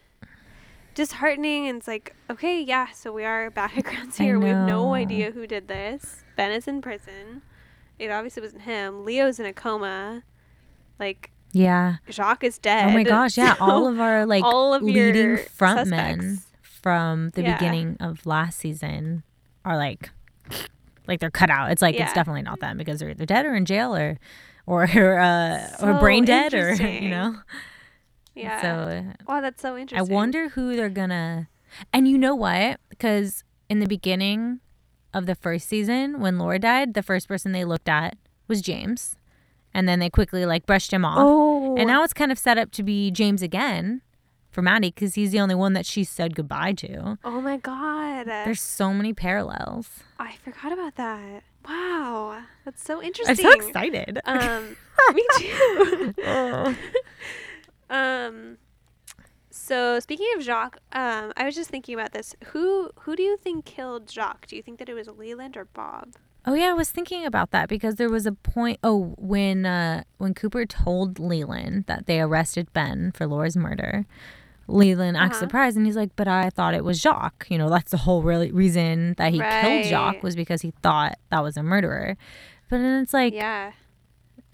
disheartening 0.94 1.68
and 1.68 1.78
it's 1.78 1.88
like, 1.88 2.14
okay, 2.30 2.60
yeah, 2.60 2.88
so 2.92 3.12
we 3.12 3.24
are 3.24 3.50
back 3.50 3.76
at 3.76 3.84
ground 3.84 4.12
zero. 4.14 4.38
We 4.40 4.48
have 4.48 4.66
no 4.66 4.94
idea 4.94 5.30
who 5.30 5.46
did 5.46 5.68
this. 5.68 6.24
Ben 6.36 6.50
is 6.52 6.66
in 6.66 6.80
prison. 6.80 7.42
It 7.98 8.10
obviously 8.10 8.42
wasn't 8.42 8.62
him. 8.62 9.04
Leo's 9.04 9.38
in 9.38 9.46
a 9.46 9.52
coma. 9.52 10.22
Like 10.98 11.30
Yeah. 11.52 11.96
Jacques 12.10 12.44
is 12.44 12.58
dead. 12.58 12.88
Oh 12.88 12.92
my 12.92 13.02
gosh, 13.04 13.36
yeah. 13.38 13.54
So 13.58 13.64
all 13.64 13.86
of 13.88 14.00
our 14.00 14.26
like 14.26 14.44
all 14.44 14.74
of 14.74 14.82
leading 14.82 15.36
frontmen 15.38 16.40
from 16.62 17.30
the 17.30 17.42
Yeah. 17.42 17.56
beginning 17.56 17.96
of 18.00 18.24
last 18.26 18.58
season 18.58 19.22
are 19.64 19.76
like 19.76 20.10
like 21.06 21.20
they're 21.20 21.30
cut 21.30 21.50
out. 21.50 21.70
It's 21.70 21.82
like 21.82 21.94
Yeah. 21.94 22.04
it's 22.04 22.12
definitely 22.14 22.42
not 22.42 22.60
them 22.60 22.76
because 22.76 23.00
they're 23.00 23.10
either 23.10 23.26
dead 23.26 23.46
or 23.46 23.54
in 23.54 23.64
jail 23.64 23.94
or 23.96 24.18
or 24.66 24.84
uh, 25.18 25.68
or 25.82 25.94
brain 25.94 26.24
dead 26.24 26.54
or 26.54 26.74
you 26.82 27.08
know. 27.10 27.36
Yeah. 28.34 28.60
So 28.62 29.04
wow, 29.26 29.40
that's 29.40 29.60
so 29.62 29.76
interesting. 29.76 30.10
I 30.10 30.14
wonder 30.14 30.50
who 30.50 30.76
they're 30.76 30.88
gonna. 30.90 31.48
And 31.92 32.08
you 32.08 32.16
know 32.18 32.34
what? 32.34 32.80
Because 32.88 33.42
in 33.68 33.80
the 33.80 33.86
beginning 33.86 34.60
of 35.12 35.26
the 35.26 35.34
first 35.34 35.68
season, 35.68 36.20
when 36.20 36.38
Laura 36.38 36.58
died, 36.58 36.94
the 36.94 37.02
first 37.02 37.28
person 37.28 37.52
they 37.52 37.64
looked 37.64 37.88
at 37.88 38.16
was 38.46 38.62
James, 38.62 39.16
and 39.78 39.88
then 39.88 40.00
they 40.00 40.10
quickly 40.10 40.44
like 40.44 40.66
brushed 40.66 40.92
him 40.92 41.04
off. 41.04 41.18
Oh. 41.20 41.76
And 41.76 41.86
now 41.86 42.02
it's 42.02 42.12
kind 42.12 42.32
of 42.32 42.38
set 42.38 42.58
up 42.58 42.72
to 42.72 42.82
be 42.82 43.12
James 43.12 43.42
again 43.42 44.02
for 44.50 44.60
Maddy 44.60 44.90
because 44.90 45.14
he's 45.14 45.30
the 45.30 45.38
only 45.38 45.54
one 45.54 45.72
that 45.74 45.86
she 45.86 46.02
said 46.02 46.34
goodbye 46.34 46.72
to. 46.72 47.16
Oh 47.22 47.40
my 47.40 47.58
god. 47.58 48.26
There's 48.26 48.60
so 48.60 48.92
many 48.92 49.12
parallels. 49.12 50.02
I 50.18 50.34
forgot 50.42 50.72
about 50.72 50.96
that. 50.96 51.44
Wow. 51.68 52.42
That's 52.64 52.82
so 52.82 53.00
interesting. 53.00 53.46
I'm 53.46 53.60
so 53.60 53.68
excited. 53.68 54.18
Um 54.24 54.76
me 55.14 55.24
too. 55.36 56.14
um 57.90 58.58
so 59.50 60.00
speaking 60.00 60.26
of 60.36 60.42
Jacques, 60.42 60.78
um, 60.92 61.32
I 61.36 61.44
was 61.44 61.54
just 61.54 61.70
thinking 61.70 61.94
about 61.94 62.12
this. 62.12 62.34
Who 62.46 62.90
who 63.00 63.14
do 63.14 63.22
you 63.22 63.36
think 63.36 63.64
killed 63.64 64.10
Jacques? 64.10 64.48
Do 64.48 64.56
you 64.56 64.62
think 64.62 64.80
that 64.80 64.88
it 64.88 64.94
was 64.94 65.06
Leland 65.08 65.56
or 65.56 65.66
Bob? 65.66 66.14
Oh 66.48 66.54
yeah, 66.54 66.70
I 66.70 66.72
was 66.72 66.90
thinking 66.90 67.26
about 67.26 67.50
that 67.50 67.68
because 67.68 67.96
there 67.96 68.08
was 68.08 68.24
a 68.24 68.32
point. 68.32 68.78
Oh, 68.82 69.14
when 69.18 69.66
uh, 69.66 70.04
when 70.16 70.32
Cooper 70.32 70.64
told 70.64 71.18
Leland 71.18 71.84
that 71.88 72.06
they 72.06 72.22
arrested 72.22 72.72
Ben 72.72 73.12
for 73.12 73.26
Laura's 73.26 73.54
murder, 73.54 74.06
Leland 74.66 75.18
acts 75.18 75.36
Uh-huh. 75.36 75.40
surprised 75.40 75.76
and 75.76 75.84
he's 75.84 75.94
like, 75.94 76.16
"But 76.16 76.26
I 76.26 76.48
thought 76.48 76.72
it 76.72 76.84
was 76.84 76.98
Jacques. 77.02 77.46
You 77.50 77.58
know, 77.58 77.68
that's 77.68 77.90
the 77.90 77.98
whole 77.98 78.22
really 78.22 78.50
reason 78.50 79.12
that 79.18 79.34
he 79.34 79.40
killed 79.40 79.84
Jacques 79.84 80.22
was 80.22 80.36
because 80.36 80.62
he 80.62 80.72
thought 80.82 81.18
that 81.28 81.42
was 81.42 81.58
a 81.58 81.62
murderer." 81.62 82.16
But 82.70 82.78
then 82.78 83.02
it's 83.02 83.12
like, 83.12 83.34
yeah. 83.34 83.72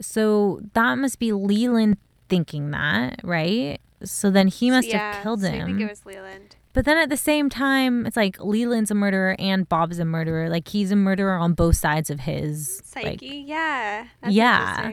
so 0.01 0.63
that 0.73 0.99
must 0.99 1.21
be 1.21 1.33
Leland 1.33 1.99
thinking 2.29 2.73
that, 2.73 3.21
right? 3.23 3.81
So 4.03 4.33
then 4.33 4.49
he 4.49 4.69
must 4.69 4.89
yeah, 4.89 5.15
have 5.15 5.23
killed 5.23 5.43
so 5.43 5.49
him. 5.49 5.63
I 5.63 5.67
think 5.67 5.81
it 5.81 5.89
was 5.89 6.05
Leland. 6.05 6.57
But 6.75 6.85
then 6.85 6.99
at 6.99 7.09
the 7.09 7.17
same 7.17 7.49
time, 7.49 8.05
it's 8.05 8.17
like 8.17 8.37
Leland's 8.41 8.91
a 8.91 8.95
murderer 8.95 9.35
and 9.39 9.67
Bob's 9.69 9.99
a 9.99 10.05
murderer. 10.05 10.51
Like 10.51 10.69
he's 10.69 10.91
a 10.91 10.97
murderer 10.97 11.37
on 11.37 11.55
both 11.55 11.77
sides 11.77 12.11
of 12.11 12.21
his 12.21 12.83
Psyche, 12.85 13.09
like 13.09 13.19
yeah. 13.23 14.09
That's 14.21 14.35
Yeah. 14.35 14.91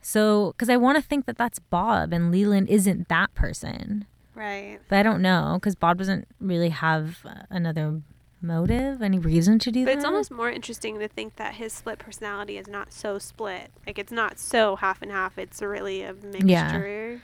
So, 0.00 0.52
because 0.52 0.70
I 0.70 0.76
want 0.76 0.96
to 0.96 1.02
think 1.02 1.26
that 1.26 1.36
that's 1.36 1.58
Bob 1.58 2.12
and 2.14 2.30
Leland 2.30 2.68
isn't 2.70 3.08
that 3.08 3.34
person, 3.34 4.06
Right. 4.34 4.78
but 4.88 4.98
I 4.98 5.02
don't 5.02 5.20
know 5.20 5.56
because 5.60 5.74
Bob 5.74 5.98
doesn't 5.98 6.26
really 6.40 6.70
have 6.70 7.18
uh, 7.26 7.42
another 7.50 8.00
motive, 8.40 9.02
any 9.02 9.18
reason 9.18 9.58
to 9.58 9.72
do 9.72 9.84
But 9.84 9.90
that. 9.90 9.96
it's 9.96 10.04
almost 10.06 10.30
more 10.30 10.48
interesting 10.50 10.98
to 11.00 11.08
think 11.08 11.36
that 11.36 11.54
his 11.54 11.72
split 11.72 11.98
personality 11.98 12.56
is 12.56 12.68
not 12.68 12.92
so 12.92 13.18
split. 13.18 13.70
Like 13.86 13.98
it's 13.98 14.12
not 14.12 14.38
so 14.38 14.76
half 14.76 15.02
and 15.02 15.10
half. 15.10 15.36
It's 15.36 15.60
really 15.60 16.02
a 16.04 16.14
mixture. 16.14 17.20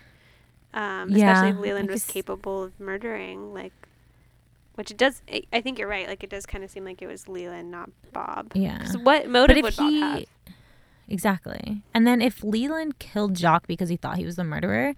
Um, 0.74 1.12
especially 1.12 1.50
if 1.50 1.58
Leland 1.58 1.88
was 1.88 2.04
capable 2.04 2.64
of 2.64 2.78
murdering, 2.80 3.54
like, 3.54 3.72
which 4.74 4.90
it 4.90 4.96
does. 4.96 5.22
I, 5.30 5.44
I 5.52 5.60
think 5.60 5.78
you're 5.78 5.88
right. 5.88 6.08
Like 6.08 6.24
it 6.24 6.30
does 6.30 6.46
kind 6.46 6.64
of 6.64 6.70
seem 6.70 6.84
like 6.84 7.00
it 7.00 7.06
was 7.06 7.28
Leland, 7.28 7.70
not 7.70 7.90
Bob. 8.12 8.52
yeah. 8.54 8.92
what 9.02 9.28
motive 9.28 9.62
would 9.62 9.76
Bob 9.76 9.90
he 9.90 10.00
have? 10.00 10.24
exactly, 11.08 11.82
and 11.94 12.06
then 12.06 12.20
if 12.20 12.42
Leland 12.42 12.98
killed 12.98 13.38
Jacques 13.38 13.68
because 13.68 13.88
he 13.88 13.96
thought 13.96 14.18
he 14.18 14.26
was 14.26 14.34
the 14.34 14.42
murderer, 14.42 14.94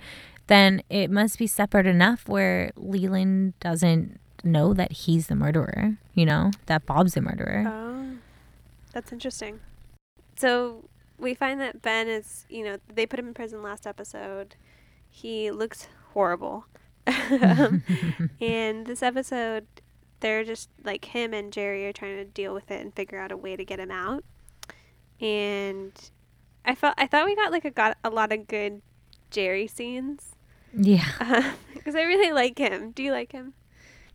then 0.47 0.83
it 0.89 1.11
must 1.11 1.39
be 1.39 1.47
separate 1.47 1.87
enough 1.87 2.27
where 2.27 2.71
Leland 2.75 3.53
doesn't 3.61 4.19
know 4.43 4.73
that 4.73 4.93
he's 4.93 5.27
the 5.27 5.35
murderer. 5.35 5.99
You 6.15 6.25
know 6.25 6.53
that 6.67 6.87
Bob's 6.87 7.13
the 7.13 7.21
murderer. 7.21 7.67
Oh, 7.69 8.17
that's 8.93 9.13
interesting. 9.13 9.61
So 10.37 10.85
we 11.19 11.35
find 11.35 11.61
that 11.61 11.83
Ben 11.83 12.09
is, 12.09 12.47
you 12.49 12.65
know, 12.65 12.79
they 12.93 13.07
put 13.07 13.19
him 13.19 13.29
in 13.29 13.35
prison 13.35 13.63
last 13.63 13.87
episode. 13.87 14.55
He 15.17 15.51
looks 15.51 15.89
horrible. 16.13 16.67
um, 17.07 17.83
and 18.41 18.85
this 18.87 19.03
episode, 19.03 19.67
they're 20.21 20.45
just 20.45 20.69
like 20.85 21.07
him 21.07 21.33
and 21.33 21.51
Jerry 21.51 21.87
are 21.87 21.93
trying 21.95 22.17
to 22.17 22.25
deal 22.27 22.53
with 22.53 22.71
it 22.71 22.83
and 22.83 22.95
figure 22.95 23.19
out 23.19 23.33
a 23.33 23.37
way 23.37 23.57
to 23.57 23.65
get 23.65 23.81
him 23.81 23.91
out. 23.91 24.25
And 25.19 25.93
I 26.67 26.75
felt 26.75 26.95
I 26.99 27.07
thought 27.07 27.25
we 27.25 27.35
got 27.35 27.51
like 27.51 27.65
a 27.65 27.71
got 27.71 27.97
a 28.05 28.11
lot 28.11 28.31
of 28.31 28.47
good 28.47 28.83
Jerry 29.31 29.67
scenes 29.67 30.35
Yeah. 30.75 31.05
because 31.75 31.95
I 31.95 32.03
really 32.03 32.33
like 32.33 32.59
him. 32.59 32.91
Do 32.91 33.03
you 33.03 33.13
like 33.13 33.33
him? 33.33 33.55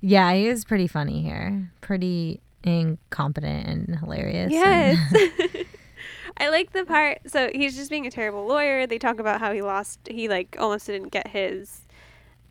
Yeah, 0.02 0.32
he 0.34 0.46
is 0.48 0.66
pretty 0.66 0.88
funny 0.88 1.24
here. 1.24 1.72
Pretty 1.82 2.42
incompetent 2.64 3.68
and 3.68 4.00
hilarious. 4.00 4.54
and- 4.54 5.00
Yes. 5.00 5.66
I 6.42 6.50
like 6.50 6.72
the 6.72 6.86
part. 6.86 7.20
So 7.28 7.52
he's 7.54 7.76
just 7.76 7.92
being 7.92 8.08
a 8.08 8.12
terrible 8.12 8.48
lawyer. 8.48 8.88
They 8.88 8.98
talk 8.98 9.20
about 9.20 9.40
how 9.40 9.54
he 9.54 9.62
lost. 9.62 10.00
He 10.10 10.28
like 10.28 10.56
almost 10.60 10.88
didn't 10.88 11.10
get 11.10 11.28
his 11.28 11.82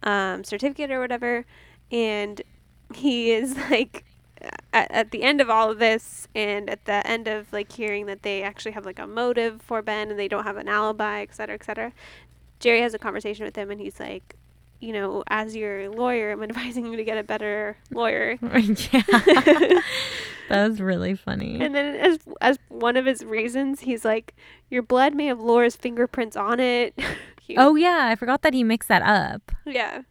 um, 0.05 0.45
certificate 0.45 0.93
or 0.93 1.01
whatever, 1.01 1.45
and 1.91 2.41
he 2.95 3.33
is 3.33 3.57
like 3.71 4.05
at, 4.73 4.91
at 4.93 5.11
the 5.11 5.25
end 5.25 5.41
of 5.41 5.51
all 5.51 5.73
of 5.73 5.81
this, 5.81 6.29
and 6.37 6.71
at 6.71 6.85
the 6.85 7.05
end 7.05 7.27
of 7.27 7.53
like 7.53 7.73
hearing 7.73 8.07
that 8.07 8.23
they 8.23 8.45
actually 8.45 8.73
have 8.73 8.87
like 8.87 9.01
a 9.01 9.09
motive 9.09 9.61
for 9.61 9.83
Ben 9.83 10.09
and 10.09 10.19
they 10.19 10.29
don't 10.29 10.45
have 10.45 10.57
an 10.57 10.69
alibi, 10.69 11.23
et 11.23 11.35
cetera, 11.35 11.57
et 11.57 11.65
cetera. 11.65 11.93
Jerry 12.61 12.83
has 12.83 12.95
a 12.95 12.99
conversation 12.99 13.45
with 13.45 13.57
him, 13.57 13.71
and 13.71 13.81
he's 13.81 13.99
like. 13.99 14.37
You 14.83 14.95
know, 14.95 15.25
as 15.29 15.55
your 15.55 15.91
lawyer, 15.91 16.31
I'm 16.31 16.43
advising 16.43 16.87
you 16.87 16.97
to 16.97 17.05
get 17.05 17.19
a 17.19 17.23
better 17.23 17.77
lawyer. 17.91 18.39
yeah. 18.93 19.81
that 20.51 20.69
was 20.69 20.81
really 20.81 21.15
funny. 21.15 21.59
And 21.61 21.75
then 21.75 21.97
as 21.97 22.19
as 22.41 22.59
one 22.69 22.97
of 22.97 23.07
his 23.07 23.25
reasons, 23.25 23.81
he's 23.81 24.05
like, 24.05 24.35
"Your 24.69 24.83
blood 24.83 25.15
may 25.15 25.27
have 25.27 25.41
Laura's 25.41 25.77
fingerprints 25.77 26.37
on 26.37 26.61
it." 26.61 26.95
Cute. 27.47 27.59
Oh 27.59 27.75
yeah, 27.77 28.09
I 28.11 28.15
forgot 28.17 28.43
that 28.43 28.53
he 28.55 28.63
mixed 28.65 28.89
that 28.89 29.03
up. 29.03 29.51
yeah, 29.65 30.03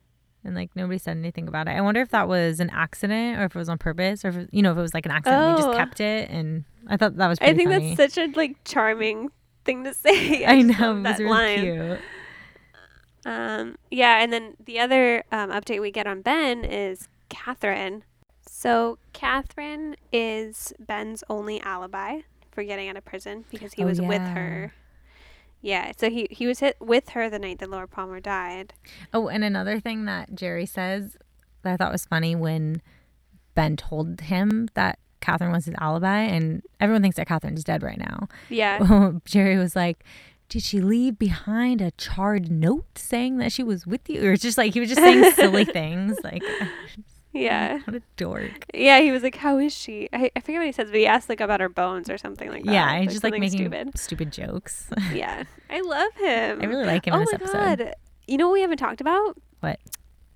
And 0.43 0.55
like 0.55 0.75
nobody 0.75 0.97
said 0.97 1.15
anything 1.17 1.47
about 1.47 1.67
it. 1.67 1.71
I 1.71 1.81
wonder 1.81 2.01
if 2.01 2.09
that 2.09 2.27
was 2.27 2.59
an 2.59 2.69
accident 2.71 3.39
or 3.39 3.43
if 3.45 3.55
it 3.55 3.59
was 3.59 3.69
on 3.69 3.77
purpose 3.77 4.25
or 4.25 4.29
if 4.29 4.35
it- 4.37 4.49
you 4.51 4.61
know 4.61 4.71
if 4.71 4.77
it 4.77 4.81
was 4.81 4.93
like 4.93 5.05
an 5.05 5.11
accident 5.11 5.41
and 5.43 5.57
they 5.57 5.61
Oh. 5.61 5.65
just 5.67 5.77
kept 5.77 5.99
it 5.99 6.29
and 6.29 6.65
I 6.87 6.97
thought 6.97 7.15
that 7.17 7.27
was. 7.27 7.37
I 7.41 7.53
think 7.53 7.69
funny. 7.69 7.95
that's 7.95 8.15
such 8.15 8.23
a 8.23 8.31
like 8.37 8.55
charming 8.65 9.29
thing 9.65 9.83
to 9.83 9.93
say. 10.05 10.43
I 10.45 10.61
just 10.61 10.79
know 10.79 10.97
it 10.97 11.03
was 11.03 11.19
really 11.19 11.29
line. 11.31 11.59
cute. 11.61 11.99
Um, 13.25 13.77
yeah, 13.91 14.23
and 14.23 14.31
then 14.31 14.55
the 14.63 14.79
other 14.79 15.23
um, 15.31 15.49
update 15.51 15.81
we 15.81 15.91
get 15.91 16.07
on 16.07 16.21
Ben 16.21 16.63
is 16.63 17.07
Catherine. 17.29 18.03
So 18.59 18.97
Catherine 19.13 19.95
is 20.11 20.73
Ben's 20.79 21.23
only 21.29 21.61
alibi 21.61 22.23
for 22.51 22.61
getting 22.61 22.89
out 22.89 22.97
of 22.97 23.05
prison 23.05 23.45
because 23.49 23.71
he 23.71 23.83
Oh, 23.83 23.85
was 23.85 24.01
with 24.01 24.21
her. 24.21 24.73
Yeah, 25.61 25.93
so 25.97 26.09
he 26.09 26.27
he 26.29 26.45
was 26.45 26.59
hit 26.59 26.75
with 26.81 27.07
her 27.11 27.29
the 27.29 27.39
night 27.39 27.59
that 27.59 27.69
Laura 27.69 27.87
Palmer 27.87 28.19
died. 28.19 28.73
Oh, 29.13 29.29
and 29.29 29.45
another 29.45 29.79
thing 29.79 30.03
that 30.05 30.35
Jerry 30.35 30.65
says 30.65 31.15
that 31.61 31.71
I 31.71 31.77
thought 31.77 31.93
was 31.93 32.03
funny 32.05 32.35
when 32.35 32.81
Ben 33.55 33.77
told 33.77 34.19
him 34.19 34.67
that 34.73 34.99
Catherine 35.21 35.53
was 35.53 35.63
his 35.63 35.75
alibi, 35.79 36.19
and 36.19 36.61
everyone 36.81 37.01
thinks 37.01 37.15
that 37.15 37.27
Catherine's 37.27 37.63
dead 37.63 37.81
right 37.81 37.97
now. 37.97 38.27
Yeah. 38.49 39.11
Jerry 39.23 39.55
was 39.57 39.73
like, 39.73 40.03
Did 40.49 40.63
she 40.63 40.81
leave 40.81 41.17
behind 41.17 41.79
a 41.79 41.91
charred 41.91 42.51
note 42.51 42.97
saying 42.97 43.37
that 43.37 43.53
she 43.53 43.63
was 43.63 43.87
with 43.87 44.09
you? 44.09 44.21
Or 44.27 44.33
it's 44.33 44.43
just 44.43 44.57
like 44.57 44.73
he 44.73 44.81
was 44.81 44.89
just 44.89 45.01
saying 45.01 45.31
silly 45.31 45.63
things. 45.79 46.17
Like, 46.25 46.43
Yeah. 47.31 47.79
what 47.85 47.95
a 47.95 48.01
dork. 48.17 48.65
Yeah, 48.73 49.01
he 49.01 49.11
was 49.11 49.21
like, 49.23 49.35
"How 49.35 49.57
is 49.59 49.73
she?" 49.73 50.09
I, 50.11 50.31
I 50.35 50.39
forget 50.39 50.59
what 50.59 50.65
he 50.65 50.71
says, 50.71 50.89
but 50.89 50.97
he 50.97 51.05
asked 51.05 51.29
like 51.29 51.39
about 51.41 51.59
her 51.59 51.69
bones 51.69 52.09
or 52.09 52.17
something 52.17 52.49
like 52.49 52.63
that. 52.65 52.73
yeah, 52.73 52.99
he's 52.99 53.11
just 53.11 53.23
like 53.23 53.33
making 53.33 53.49
stupid. 53.51 53.97
stupid, 53.97 54.31
jokes. 54.31 54.87
Yeah, 55.13 55.43
I 55.69 55.81
love 55.81 56.13
him. 56.15 56.59
I 56.61 56.65
really 56.65 56.85
like 56.85 57.05
him 57.05 57.13
oh 57.13 57.17
in 57.17 57.21
this 57.25 57.31
my 57.31 57.35
episode. 57.35 57.79
god! 57.85 57.93
You 58.27 58.37
know 58.37 58.47
what 58.47 58.53
we 58.53 58.61
haven't 58.61 58.77
talked 58.77 59.01
about? 59.01 59.37
What? 59.59 59.79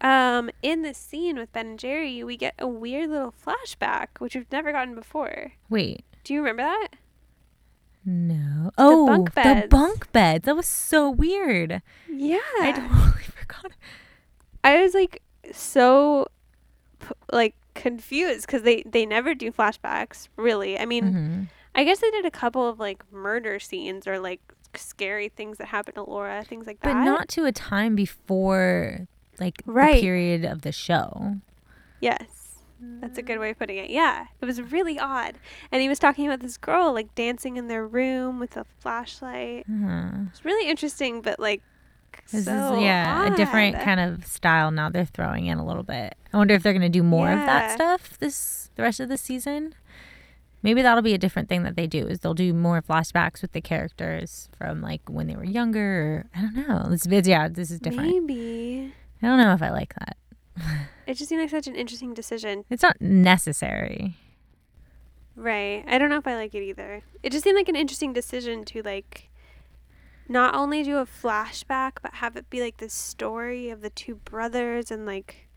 Um, 0.02 0.50
in 0.62 0.82
the 0.82 0.94
scene 0.94 1.38
with 1.38 1.52
Ben 1.54 1.66
and 1.68 1.80
Jerry, 1.80 2.24
we 2.24 2.36
get 2.38 2.56
a 2.60 2.68
weird 2.68 3.10
little 3.10 3.34
flashback, 3.34 4.08
which 4.20 4.36
we've 4.36 4.52
never 4.52 4.72
gotten 4.72 4.96
before. 4.96 5.54
Wait. 5.70 6.04
Do 6.26 6.34
you 6.34 6.42
remember 6.42 6.64
that? 6.64 6.90
No. 8.06 8.72
Oh, 8.78 9.08
bunk 9.08 9.34
the 9.34 9.68
bunk 9.70 10.12
beds. 10.12 10.46
That 10.46 10.56
was 10.58 10.68
so 10.68 11.10
weird. 11.10 11.82
Yeah. 12.12 12.40
I 12.60 12.72
totally 12.74 13.24
forgot. 13.40 13.72
I 14.64 14.82
was 14.82 14.94
like 14.94 15.22
so 15.54 16.28
like 17.32 17.56
confused 17.76 18.46
because 18.46 18.62
they 18.64 18.84
they 18.86 19.06
never 19.06 19.34
do 19.36 19.52
flashbacks 19.52 20.28
really. 20.38 20.78
I 20.80 20.86
mean, 20.86 21.04
Mhm. 21.14 21.48
I 21.76 21.84
guess 21.84 22.00
they 22.00 22.12
did 22.12 22.26
a 22.26 22.32
couple 22.32 22.68
of 22.68 22.80
like 22.80 23.04
murder 23.12 23.60
scenes 23.60 24.08
or 24.08 24.20
like 24.20 24.42
scary 24.76 25.30
things 25.30 25.58
that 25.58 25.68
happened 25.68 25.96
to 25.96 26.04
Laura, 26.04 26.44
things 26.44 26.68
like 26.68 26.80
that. 26.82 26.94
But 26.94 27.04
not 27.04 27.28
to 27.30 27.46
a 27.46 27.52
time 27.52 27.96
before, 27.96 29.08
like, 29.40 29.62
Right. 29.66 29.96
the 29.96 30.02
period 30.02 30.46
of 30.46 30.62
the 30.64 30.72
show. 30.72 31.36
Yes. 32.00 32.50
That's 33.00 33.18
a 33.18 33.22
good 33.22 33.40
way 33.40 33.52
of 33.52 33.60
putting 33.60 33.78
it. 33.78 33.90
Yeah. 33.90 34.26
It 34.42 34.46
was 34.46 34.62
really 34.62 35.00
odd. 35.00 35.36
And 35.72 35.82
he 35.82 35.88
was 35.88 36.00
talking 36.00 36.26
about 36.28 36.42
this 36.42 36.58
girl 36.58 36.92
like 36.94 37.16
dancing 37.16 37.56
in 37.58 37.68
their 37.70 37.88
room 37.88 38.40
with 38.40 38.58
a 38.58 38.66
flashlight. 38.80 39.66
Huh. 39.68 40.10
It's 40.30 40.44
really 40.44 40.70
interesting, 40.70 41.22
but 41.22 41.40
like 41.40 41.62
This 42.32 42.46
so 42.46 42.76
is 42.76 42.84
yeah 42.84 43.32
a 43.32 43.36
different 43.36 43.80
kind 43.82 44.00
of 44.00 44.26
style 44.26 44.72
now 44.72 44.90
they're 44.90 45.06
throwing 45.06 45.46
in 45.46 45.58
a 45.58 45.66
little 45.66 45.84
bit. 45.84 46.16
I 46.34 46.38
wonder 46.38 46.54
if 46.54 46.64
they're 46.64 46.74
gonna 46.74 46.90
do 46.90 47.04
more 47.04 47.32
of 47.32 47.40
that 47.40 47.72
stuff 47.72 48.18
this 48.20 48.70
the 48.76 48.84
rest 48.84 49.00
of 49.00 49.10
the 49.10 49.18
season. 49.18 49.76
Maybe 50.64 50.82
that'll 50.82 51.04
be 51.04 51.14
a 51.14 51.18
different 51.18 51.50
thing 51.50 51.64
that 51.64 51.76
they 51.76 51.88
do 51.88 52.08
is 52.08 52.20
they'll 52.20 52.34
do 52.34 52.54
more 52.54 52.82
flashbacks 52.82 53.42
with 53.42 53.52
the 53.52 53.60
characters 53.60 54.48
from 54.58 54.82
like 54.82 55.02
when 55.10 55.28
they 55.28 55.36
were 55.36 55.44
younger. 55.44 55.82
Or, 55.84 56.26
I 56.34 56.42
don't 56.42 56.68
know. 56.68 56.88
This 56.90 57.06
is 57.06 57.28
yeah, 57.28 57.50
this 57.50 57.70
is 57.70 57.80
different. 57.80 58.10
Maybe. 58.10 58.94
I 59.22 59.28
don't 59.28 59.38
know 59.38 59.54
if 59.54 59.62
I 59.62 59.70
like 59.70 59.94
that. 59.96 60.18
It 61.06 61.18
just 61.18 61.28
seemed 61.28 61.42
like 61.42 61.50
such 61.50 61.68
an 61.68 61.76
interesting 61.76 62.14
decision. 62.14 62.64
It's 62.70 62.82
not 62.82 63.02
necessary. 63.02 64.16
Right. 65.36 65.84
I 65.86 65.98
don't 65.98 66.10
know 66.10 66.18
if 66.18 66.26
I 66.26 66.36
like 66.36 66.56
it 66.56 66.64
either. 66.64 67.02
It 67.22 67.32
just 67.32 67.44
seemed 67.44 67.58
like 67.58 67.68
an 67.68 67.76
interesting 67.76 68.14
decision 68.14 68.64
to 68.66 68.82
like 68.84 69.30
not 70.28 70.56
only 70.56 70.84
do 70.84 70.98
a 70.98 71.06
flashback 71.06 71.94
but 72.02 72.16
have 72.16 72.36
it 72.36 72.50
be 72.50 72.62
like 72.62 72.78
the 72.78 72.90
story 72.90 73.70
of 73.70 73.82
the 73.82 73.90
two 73.90 74.16
brothers 74.16 74.90
and 74.92 75.06
like 75.06 75.48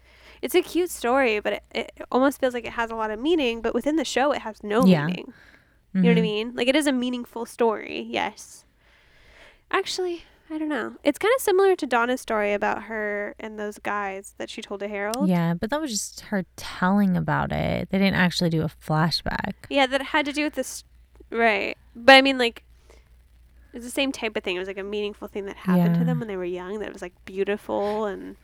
it's 0.42 0.54
a 0.54 0.60
cute 0.62 0.90
story, 0.90 1.40
but 1.40 1.52
it, 1.54 1.62
it 1.72 1.92
almost 2.12 2.40
feels 2.40 2.52
like 2.52 2.66
it 2.66 2.72
has 2.74 2.90
a 2.90 2.94
lot 2.94 3.10
of 3.10 3.18
meaning, 3.18 3.60
but 3.62 3.74
within 3.74 3.96
the 3.96 4.04
show 4.04 4.32
it 4.32 4.42
has 4.42 4.62
no 4.62 4.84
Yeah. 4.86 5.06
meaning. 5.06 5.32
You 5.94 6.02
know 6.02 6.08
what 6.10 6.18
I 6.18 6.20
Mhm. 6.20 6.22
mean? 6.22 6.52
Like 6.54 6.68
it 6.68 6.76
is 6.76 6.86
a 6.86 6.92
meaningful 6.92 7.46
story, 7.46 8.06
yes. 8.08 8.64
Actually, 9.70 10.24
I 10.50 10.58
don't 10.58 10.68
know. 10.68 10.96
It's 11.02 11.18
kind 11.18 11.32
of 11.36 11.42
similar 11.42 11.74
to 11.74 11.86
Donna's 11.86 12.20
story 12.20 12.52
about 12.52 12.84
her 12.84 13.34
and 13.40 13.58
those 13.58 13.78
guys 13.78 14.34
that 14.38 14.48
she 14.50 14.62
told 14.62 14.80
to 14.80 14.88
Harold. 14.88 15.28
Yeah, 15.28 15.54
but 15.54 15.70
that 15.70 15.80
was 15.80 15.90
just 15.90 16.20
her 16.26 16.44
telling 16.56 17.16
about 17.16 17.50
it. 17.50 17.88
They 17.90 17.98
didn't 17.98 18.14
actually 18.16 18.50
do 18.50 18.62
a 18.62 18.68
flashback. 18.68 19.54
Yeah, 19.68 19.86
that 19.86 20.02
had 20.02 20.24
to 20.26 20.32
do 20.32 20.44
with 20.44 20.54
this, 20.54 20.84
right? 21.30 21.76
But 21.96 22.12
I 22.14 22.22
mean, 22.22 22.38
like, 22.38 22.62
it's 23.76 23.84
the 23.84 23.90
same 23.90 24.10
type 24.10 24.36
of 24.36 24.42
thing. 24.42 24.56
It 24.56 24.58
was 24.58 24.68
like 24.68 24.78
a 24.78 24.82
meaningful 24.82 25.28
thing 25.28 25.44
that 25.46 25.56
happened 25.56 25.96
to 25.98 26.04
them 26.04 26.18
when 26.18 26.28
they 26.28 26.36
were 26.36 26.44
young. 26.44 26.80
That 26.80 26.92
was 26.92 27.02
like 27.02 27.12
beautiful 27.24 28.06
and 28.06 28.36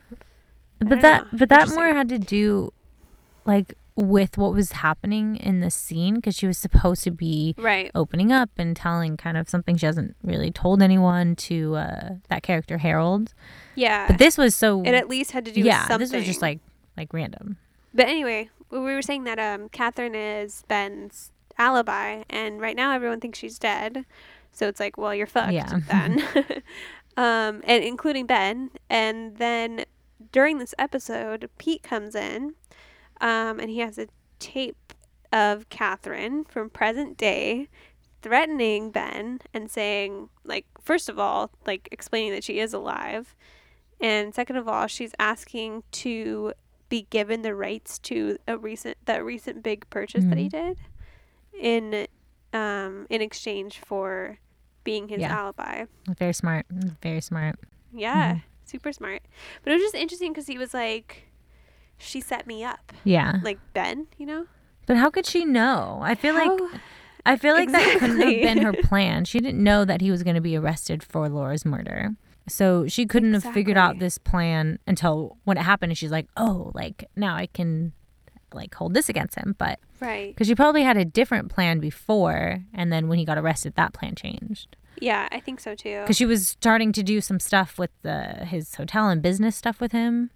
But 0.79 1.01
that 1.01 1.23
know. 1.33 1.39
but 1.39 1.49
that 1.49 1.69
more 1.69 1.87
had 1.87 2.07
to 2.09 2.19
do 2.19 2.71
like 3.45 3.73
with 3.95 4.37
what 4.37 4.53
was 4.53 4.71
happening 4.71 5.35
in 5.35 5.59
the 5.59 5.69
scene 5.69 6.15
because 6.15 6.35
she 6.35 6.47
was 6.47 6.57
supposed 6.57 7.03
to 7.03 7.11
be 7.11 7.53
right. 7.57 7.91
opening 7.93 8.31
up 8.31 8.49
and 8.57 8.75
telling 8.75 9.17
kind 9.17 9.37
of 9.37 9.47
something 9.47 9.75
she 9.77 9.85
hasn't 9.85 10.15
really 10.23 10.49
told 10.49 10.81
anyone 10.81 11.35
to 11.35 11.75
uh, 11.75 12.09
that 12.29 12.41
character 12.41 12.79
Harold. 12.79 13.33
Yeah, 13.75 14.07
But 14.07 14.17
this 14.17 14.37
was 14.37 14.55
so 14.55 14.81
it 14.81 14.93
at 14.95 15.07
least 15.09 15.31
had 15.31 15.45
to 15.45 15.51
do 15.51 15.61
yeah, 15.61 15.81
with 15.81 15.87
something. 15.89 15.99
this 15.99 16.13
was 16.13 16.25
just 16.25 16.41
like 16.41 16.59
like 16.97 17.13
random. 17.13 17.57
But 17.93 18.07
anyway, 18.07 18.49
we 18.69 18.79
we 18.79 18.93
were 18.95 19.01
saying 19.03 19.25
that 19.25 19.39
um, 19.39 19.69
Catherine 19.69 20.15
is 20.15 20.63
Ben's 20.67 21.31
alibi, 21.59 22.23
and 22.31 22.59
right 22.59 22.75
now 22.75 22.93
everyone 22.93 23.19
thinks 23.19 23.37
she's 23.39 23.59
dead. 23.59 24.05
So 24.53 24.67
it's 24.67 24.79
like, 24.79 24.97
well, 24.97 25.13
you're 25.13 25.27
fucked 25.27 25.53
Yeah. 25.53 25.79
then. 25.87 26.23
um, 27.17 27.61
and 27.65 27.83
including 27.83 28.25
Ben. 28.25 28.71
And 28.89 29.37
then 29.37 29.85
during 30.31 30.59
this 30.59 30.73
episode, 30.79 31.49
Pete 31.57 31.83
comes 31.83 32.15
in, 32.15 32.55
um, 33.21 33.59
and 33.59 33.69
he 33.69 33.79
has 33.79 33.97
a 33.97 34.07
tape 34.39 34.93
of 35.31 35.67
Catherine 35.69 36.43
from 36.45 36.69
present 36.69 37.17
day 37.17 37.67
threatening 38.21 38.89
Ben 38.89 39.41
and 39.53 39.69
saying, 39.69 40.29
like, 40.45 40.65
first 40.81 41.09
of 41.09 41.19
all, 41.19 41.51
like 41.65 41.89
explaining 41.91 42.31
that 42.31 42.43
she 42.43 42.59
is 42.59 42.73
alive. 42.73 43.35
And 43.99 44.33
second 44.33 44.55
of 44.55 44.67
all, 44.67 44.87
she's 44.87 45.13
asking 45.19 45.83
to 45.91 46.53
be 46.89 47.07
given 47.09 47.41
the 47.41 47.55
rights 47.55 47.97
to 47.97 48.37
a 48.47 48.57
recent 48.57 48.97
that 49.05 49.25
recent 49.25 49.63
big 49.63 49.89
purchase 49.89 50.23
that 50.25 50.37
he 50.37 50.47
did 50.47 50.77
in 51.59 52.07
um 52.53 53.07
in 53.09 53.21
exchange 53.21 53.79
for 53.85 54.37
being 54.83 55.07
his 55.09 55.21
Yeah. 55.21 55.33
alibi. 55.37 55.85
Very 56.17 56.33
smart. 56.33 56.65
Very 57.01 57.21
smart. 57.21 57.59
Yeah, 57.93 58.31
Mm-hmm. 58.33 58.39
super 58.65 58.91
smart. 58.91 59.21
But 59.63 59.71
it 59.71 59.75
was 59.75 59.83
just 59.83 59.95
interesting 59.95 60.33
cuz 60.33 60.47
he 60.47 60.57
was 60.57 60.73
like 60.73 61.29
she 61.97 62.19
set 62.21 62.45
me 62.47 62.63
up. 62.63 62.91
Yeah. 63.03 63.39
Like 63.43 63.59
Ben, 63.73 64.07
you 64.17 64.25
know? 64.25 64.47
But 64.85 64.97
how 64.97 65.09
could 65.09 65.25
she 65.25 65.45
know? 65.45 65.99
I 66.01 66.15
feel 66.15 66.33
like 66.33 66.59
I 67.25 67.37
feel 67.37 67.53
like 67.53 67.71
that 67.71 67.99
couldn't 67.99 68.19
have 68.19 68.29
been 68.41 68.57
her 68.63 68.73
plan. 68.73 69.23
She 69.23 69.39
didn't 69.39 69.63
know 69.63 69.85
that 69.85 70.01
he 70.01 70.11
was 70.11 70.23
going 70.23 70.35
to 70.35 70.41
be 70.41 70.57
arrested 70.57 71.01
for 71.03 71.29
Laura's 71.29 71.63
murder. 71.65 72.15
So 72.49 72.85
she 72.87 73.05
couldn't 73.05 73.33
have 73.33 73.45
figured 73.53 73.77
out 73.77 73.99
this 73.99 74.17
plan 74.17 74.77
until 74.85 75.37
when 75.45 75.55
it 75.57 75.61
happened 75.61 75.91
and 75.93 75.97
she's 75.97 76.11
like, 76.11 76.27
"Oh, 76.35 76.71
like 76.75 77.05
now 77.15 77.35
I 77.37 77.45
can 77.45 77.93
like 78.55 78.73
hold 78.75 78.93
this 78.93 79.09
against 79.09 79.35
him." 79.35 79.55
But 79.57 79.79
Right. 79.99 80.35
cuz 80.35 80.47
she 80.47 80.55
probably 80.55 80.83
had 80.83 80.97
a 80.97 81.05
different 81.05 81.49
plan 81.49 81.79
before 81.79 82.59
and 82.73 82.91
then 82.91 83.07
when 83.07 83.17
he 83.19 83.25
got 83.25 83.37
arrested 83.37 83.75
that 83.75 83.93
plan 83.93 84.15
changed. 84.15 84.75
Yeah, 84.99 85.27
I 85.31 85.39
think 85.39 85.59
so 85.59 85.75
too. 85.75 86.03
Cuz 86.05 86.15
she 86.15 86.25
was 86.25 86.47
starting 86.47 86.91
to 86.93 87.03
do 87.03 87.21
some 87.21 87.39
stuff 87.39 87.79
with 87.79 87.91
the 88.01 88.45
his 88.45 88.75
hotel 88.75 89.09
and 89.09 89.21
business 89.21 89.55
stuff 89.55 89.79
with 89.81 89.91
him. 89.91 90.29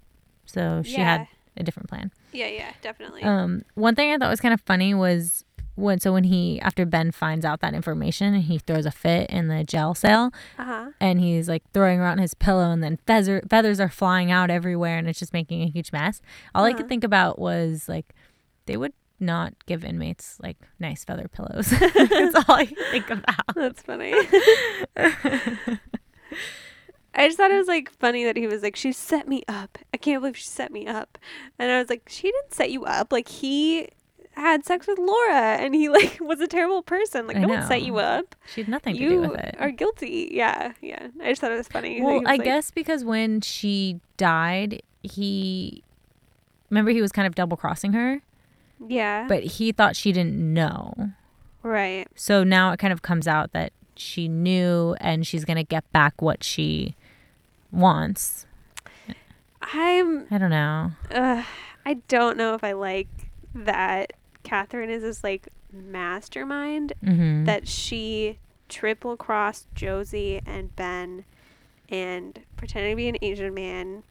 So 0.46 0.82
she 0.84 0.94
yeah. 0.94 1.18
had 1.18 1.28
a 1.58 1.64
different 1.64 1.90
plan. 1.90 2.12
Yeah, 2.32 2.48
yeah, 2.48 2.72
definitely. 2.82 3.24
Um, 3.24 3.64
one 3.74 3.96
thing 3.96 4.12
I 4.14 4.18
thought 4.18 4.30
was 4.30 4.42
kind 4.42 4.54
of 4.54 4.62
funny 4.62 4.94
was 4.94 5.44
when 5.78 6.00
so 6.00 6.12
when 6.12 6.26
he 6.26 6.60
after 6.62 6.86
Ben 6.86 7.12
finds 7.12 7.46
out 7.46 7.62
that 7.62 7.74
information 7.74 8.34
and 8.34 8.44
he 8.44 8.58
throws 8.58 8.86
a 8.86 8.92
fit 8.92 9.30
in 9.30 9.48
the 9.48 9.64
jail 9.64 9.94
cell 9.96 10.34
Uh 10.60 10.64
huh. 10.66 10.86
and 11.00 11.22
he's 11.22 11.48
like 11.48 11.64
throwing 11.74 12.00
around 12.00 12.18
his 12.18 12.34
pillow 12.34 12.72
and 12.72 12.84
then 12.84 12.98
feather 13.08 13.42
feathers 13.50 13.80
are 13.80 13.88
flying 13.90 14.32
out 14.32 14.50
everywhere 14.50 14.98
and 14.98 15.08
it's 15.08 15.20
just 15.20 15.34
making 15.34 15.62
a 15.62 15.68
huge 15.70 15.92
mess. 15.94 16.22
All 16.54 16.66
I 16.66 16.70
Uh-huh. 16.70 16.78
could 16.80 16.90
think 16.90 17.04
about 17.06 17.40
was 17.40 17.88
like 17.88 18.14
they 18.66 18.76
would 18.76 18.94
not 19.20 19.54
give 19.66 19.84
inmates 19.86 20.38
like 20.42 20.58
nice 20.80 21.04
feather 21.06 21.28
pillows. 21.28 21.70
That's 21.80 22.36
all 22.36 22.56
I 22.56 22.66
think 22.92 23.10
about. 23.10 23.56
That's 23.56 23.82
funny. 23.82 24.14
I 27.20 27.26
just 27.28 27.38
thought 27.38 27.50
it 27.50 27.58
was 27.58 27.68
like 27.68 27.90
funny 27.90 28.26
that 28.26 28.38
he 28.38 28.46
was 28.46 28.62
like, 28.62 28.76
"She 28.76 28.92
set 28.92 29.28
me 29.28 29.42
up. 29.48 29.80
I 29.92 29.98
can't 29.98 30.22
believe 30.22 30.38
she 30.38 30.46
set 30.46 30.72
me 30.72 30.86
up," 30.86 31.18
and 31.58 31.72
I 31.72 31.80
was 31.80 31.90
like, 31.90 32.04
"She 32.10 32.24
didn't 32.32 32.54
set 32.54 32.70
you 32.70 32.86
up. 32.86 33.12
Like 33.12 33.28
he 33.28 33.90
had 34.42 34.66
sex 34.66 34.88
with 34.88 34.98
Laura, 35.00 35.58
and 35.58 35.74
he 35.76 35.90
like 35.90 36.18
was 36.22 36.40
a 36.42 36.48
terrible 36.48 36.82
person. 36.82 37.28
Like 37.28 37.38
I 37.38 37.40
no 37.42 37.48
one 37.48 37.68
set 37.68 37.82
you 37.84 37.98
up. 37.98 38.36
She 38.54 38.62
had 38.62 38.68
nothing 38.70 38.96
to 38.96 39.00
do 39.10 39.20
with 39.22 39.36
it. 39.40 39.56
are 39.60 39.72
guilty. 39.72 40.30
Yeah, 40.32 40.74
yeah. 40.82 41.08
I 41.22 41.30
just 41.30 41.42
thought 41.42 41.52
it 41.52 41.58
was 41.58 41.68
funny. 41.68 42.02
Well, 42.02 42.16
was 42.20 42.24
I 42.28 42.32
like- 42.36 42.44
guess 42.44 42.72
because 42.72 43.04
when 43.04 43.42
she 43.42 44.00
died, 44.18 44.82
he 45.04 45.84
remember 46.70 46.92
he 46.92 47.02
was 47.02 47.12
kind 47.12 47.26
of 47.28 47.36
double 47.36 47.56
crossing 47.58 47.94
her, 47.94 48.22
Yeah. 48.86 49.26
but 49.28 49.44
he 49.44 49.72
thought 49.72 49.96
she 49.96 50.12
didn't 50.12 50.36
know. 50.54 51.12
right. 51.64 52.08
So 52.16 52.44
now 52.44 52.72
it 52.72 52.78
kind 52.80 52.92
of 52.94 53.02
comes 53.02 53.28
out 53.28 53.54
that 53.54 53.72
she 53.96 54.28
knew 54.28 54.96
and 55.00 55.26
she's 55.26 55.44
going 55.46 55.58
to 55.58 55.64
get 55.64 55.90
back 55.92 56.22
what 56.22 56.44
she 56.44 56.96
wants. 57.72 58.46
I'm. 59.62 60.28
I 60.32 60.38
don't 60.38 60.50
know. 60.50 60.92
Uh, 61.12 61.44
I 61.86 61.96
don't 62.08 62.38
know 62.38 62.54
if 62.54 62.64
I 62.64 62.74
like 62.74 63.08
that. 63.56 64.14
Catherine 64.48 64.90
is 64.90 65.02
this 65.04 65.24
like 65.24 65.50
mastermind 65.72 66.94
hmm 67.04 67.44
that 67.46 67.68
she 67.68 68.40
triple 68.70 69.16
crossed 69.18 69.68
Josie 69.76 70.42
and 70.46 70.76
Ben 70.76 71.26
and 71.90 72.40
pretended 72.58 72.90
to 72.92 72.96
be 72.96 73.08
an 73.08 73.18
Asian 73.22 73.54
man. 73.54 74.04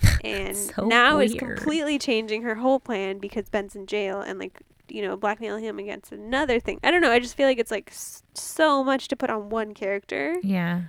And 0.24 0.56
So 0.56 0.86
now 0.86 1.18
is 1.20 1.34
completely 1.34 1.98
changing 1.98 2.42
her 2.42 2.56
whole 2.56 2.78
plan 2.80 3.18
because 3.18 3.48
Ben's 3.48 3.74
in 3.74 3.86
jail 3.86 4.20
and 4.20 4.38
like 4.38 4.60
you 4.88 5.02
know 5.02 5.16
blackmailing 5.16 5.64
him 5.64 5.78
against 5.78 6.12
another 6.12 6.60
thing. 6.60 6.78
I 6.84 6.90
don't 6.90 7.00
know. 7.00 7.10
I 7.10 7.18
just 7.18 7.36
feel 7.36 7.46
like 7.46 7.58
it's 7.58 7.70
like 7.70 7.90
s- 7.90 8.22
so 8.34 8.84
much 8.84 9.08
to 9.08 9.16
put 9.16 9.30
on 9.30 9.48
one 9.50 9.72
character. 9.74 10.36
Yeah. 10.42 10.82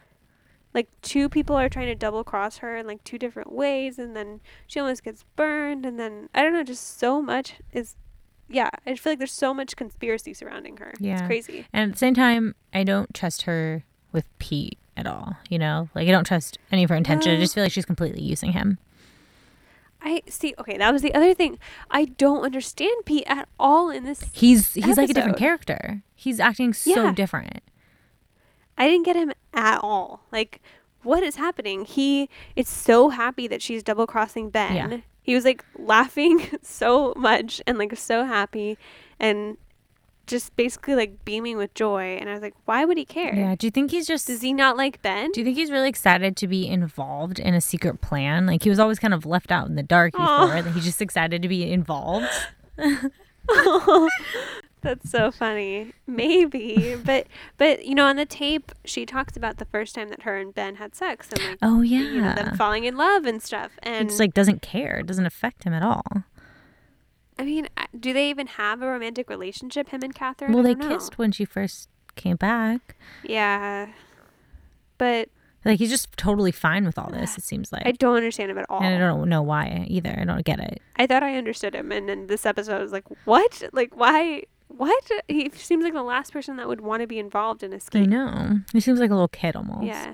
Like 0.74 0.90
two 1.02 1.30
people 1.30 1.56
are 1.56 1.70
trying 1.70 1.88
to 1.88 1.96
double 1.96 2.24
cross 2.24 2.58
her 2.58 2.76
in 2.78 2.86
like 2.86 3.04
two 3.04 3.18
different 3.18 3.52
ways, 3.52 3.98
and 3.98 4.16
then 4.16 4.42
she 4.68 4.80
almost 4.80 5.04
gets 5.04 5.24
burned, 5.36 5.86
and 5.86 5.98
then 6.00 6.30
I 6.36 6.44
don't 6.44 6.54
know. 6.54 6.64
Just 6.64 7.00
so 7.00 7.22
much 7.22 7.54
is. 7.72 7.96
Yeah, 8.50 8.70
I 8.86 8.92
just 8.92 9.04
feel 9.04 9.12
like 9.12 9.20
there's 9.20 9.32
so 9.32 9.54
much 9.54 9.76
conspiracy 9.76 10.34
surrounding 10.34 10.78
her. 10.78 10.94
Yeah. 11.00 11.14
It's 11.14 11.28
crazy. 11.28 11.66
And 11.74 11.92
at 11.92 11.96
the 11.96 12.00
same 12.00 12.14
time, 12.14 12.56
I 12.74 12.84
don't 12.84 13.14
trust 13.14 13.44
her 13.44 13.84
with 14.12 14.26
Pete 14.40 14.78
at 14.96 15.06
all. 15.06 15.36
You 15.50 15.60
know, 15.60 15.90
like 15.94 16.08
I 16.08 16.12
don't 16.12 16.24
trust 16.24 16.58
any 16.72 16.84
of 16.84 16.90
her 16.90 16.96
intention. 16.96 17.32
I 17.32 17.36
uh. 17.36 17.40
just 17.40 17.56
feel 17.56 17.64
like 17.64 17.72
she's 17.72 17.86
completely 17.86 18.22
using 18.22 18.54
him. 18.54 18.78
I 20.02 20.22
see. 20.28 20.54
Okay, 20.60 20.78
that 20.78 20.94
was 20.94 21.02
the 21.02 21.14
other 21.14 21.34
thing. 21.34 21.58
I 21.90 22.06
don't 22.06 22.44
understand 22.44 23.06
Pete 23.06 23.24
at 23.28 23.50
all 23.60 23.90
in 23.90 24.04
this. 24.04 24.24
He's 24.32 24.74
he's 24.74 24.98
like 24.98 25.10
a 25.10 25.14
different 25.14 25.38
character. 25.38 26.04
He's 26.16 26.40
acting 26.40 26.74
so 26.74 27.06
Yeah. 27.06 27.12
different. 27.12 27.62
I 28.78 28.88
didn't 28.88 29.06
get 29.06 29.16
him 29.16 29.34
at 29.54 29.80
all. 29.84 30.22
Like, 30.32 30.62
what 31.02 31.24
is 31.24 31.36
happening? 31.36 31.84
He 31.84 32.30
is 32.56 32.70
so 32.70 33.10
happy 33.10 33.48
that 33.48 33.62
she's 33.62 33.82
double 33.82 34.06
crossing 34.06 34.50
Ben. 34.50 34.76
Yeah. 34.76 34.98
He 35.28 35.36
was 35.36 35.44
like 35.44 35.64
laughing 35.78 36.48
so 36.64 37.14
much 37.18 37.62
and 37.68 37.78
like 37.78 37.96
so 37.98 38.24
happy 38.24 38.78
and 39.20 39.58
just 40.26 40.56
basically 40.56 40.96
like 40.96 41.26
beaming 41.26 41.58
with 41.58 41.74
joy. 41.74 42.18
And 42.18 42.30
I 42.30 42.34
was 42.34 42.42
like, 42.42 42.56
why 42.64 42.86
would 42.86 42.98
he 42.98 43.04
care? 43.04 43.36
Yeah. 43.36 43.56
Do 43.56 43.68
you 43.68 43.72
think 43.72 43.92
he's 43.92 44.08
just 44.08 44.28
Does 44.28 44.42
he 44.42 44.54
not 44.54 44.78
like 44.78 45.02
Ben? 45.02 45.32
Do 45.34 45.42
you 45.42 45.46
think 45.46 45.58
he's 45.58 45.70
really 45.70 45.90
excited 45.90 46.38
to 46.38 46.48
be 46.48 46.66
involved 46.66 47.40
in 47.40 47.54
a 47.54 47.62
secret 47.62 48.00
plan? 48.00 48.46
Like 48.46 48.64
he 48.64 48.70
was 48.70 48.80
always 48.80 49.00
kind 49.00 49.14
of 49.14 49.26
left 49.26 49.52
out 49.52 49.68
in 49.68 49.76
the 49.76 49.84
dark 49.84 50.14
before. 50.14 50.62
That 50.62 50.72
he's 50.74 50.86
just 50.86 51.02
excited 51.02 51.42
to 51.42 51.50
be 51.50 51.70
involved. 51.70 52.28
That's 54.88 55.10
so 55.12 55.32
funny. 55.32 55.94
Maybe, 56.08 56.96
but 57.04 57.28
but 57.58 57.86
you 57.86 57.94
know, 57.94 58.06
on 58.06 58.16
the 58.16 58.26
tape, 58.26 58.72
she 58.86 59.06
talks 59.06 59.36
about 59.36 59.58
the 59.58 59.66
first 59.66 59.96
time 59.96 60.10
that 60.10 60.22
her 60.24 60.38
and 60.38 60.54
Ben 60.56 60.76
had 60.76 60.96
sex 60.96 61.28
and 61.32 61.44
like 61.44 61.58
Oh 61.62 61.82
yeah. 61.82 62.00
you 62.00 62.22
know 62.22 62.34
them 62.34 62.56
falling 62.56 62.86
in 62.86 62.96
love 62.96 63.26
and 63.26 63.42
stuff. 63.44 63.72
And 63.84 64.10
it's 64.10 64.20
like 64.20 64.34
doesn't 64.34 64.62
care. 64.62 65.00
It 65.00 65.06
doesn't 65.08 65.26
affect 65.26 65.64
him 65.66 65.74
at 65.74 65.84
all. 65.84 66.04
I 67.40 67.44
mean, 67.44 67.68
uh, 67.78 67.86
do 68.00 68.14
they 68.14 68.30
even 68.30 68.48
have 68.48 68.82
a 68.82 68.88
romantic 68.88 69.30
relationship, 69.30 69.90
him 69.90 70.02
and 70.04 70.16
Catherine? 70.16 70.54
well, 70.54 70.64
they 70.64 70.74
know. 70.74 70.88
kissed 70.88 71.18
when 71.18 71.32
she 71.32 71.46
first 71.46 71.90
came 72.16 72.36
back. 72.36 72.96
Yeah, 73.24 73.90
but 74.98 75.30
Like 75.66 75.78
he's 75.80 75.90
just 75.90 76.16
totally 76.18 76.52
fine 76.52 76.86
with 76.86 76.98
all 76.98 77.12
this. 77.12 77.38
It 77.38 77.44
seems 77.44 77.72
like. 77.72 77.86
I 77.86 77.92
don't 77.92 78.16
understand 78.16 78.50
him 78.52 78.58
at 78.58 78.66
all. 78.70 78.82
and 78.82 78.96
I 78.96 78.98
don't 79.06 79.30
know 79.30 79.42
why 79.44 79.86
either. 79.88 80.16
I 80.20 80.24
don't 80.24 80.46
get 80.46 80.60
it. 80.60 80.82
I 80.96 81.06
thought 81.08 81.24
I 81.24 81.36
understood 81.36 81.76
him, 81.76 81.92
and 81.92 82.08
then 82.10 82.28
this 82.28 82.46
episode 82.46 82.82
was 82.82 82.92
like, 82.92 83.04
what? 83.26 83.64
Like, 83.74 83.96
why? 83.96 84.44
What? 84.68 85.10
He 85.28 85.50
seems 85.54 85.84
like 85.84 85.94
the 85.94 86.04
last 86.04 86.34
person 86.34 86.58
that 86.58 86.68
would 86.68 86.82
want 86.82 87.02
to 87.02 87.08
be 87.08 87.20
involved 87.20 87.64
in 87.64 87.74
a 87.74 87.80
scheme. 87.80 88.04
I 88.04 88.06
know. 88.06 88.60
He 88.74 88.80
seems 88.80 89.00
like 89.00 89.10
a 89.10 89.14
little 89.14 89.28
kid 89.28 89.56
almost. 89.56 89.86
Yeah. 89.86 90.14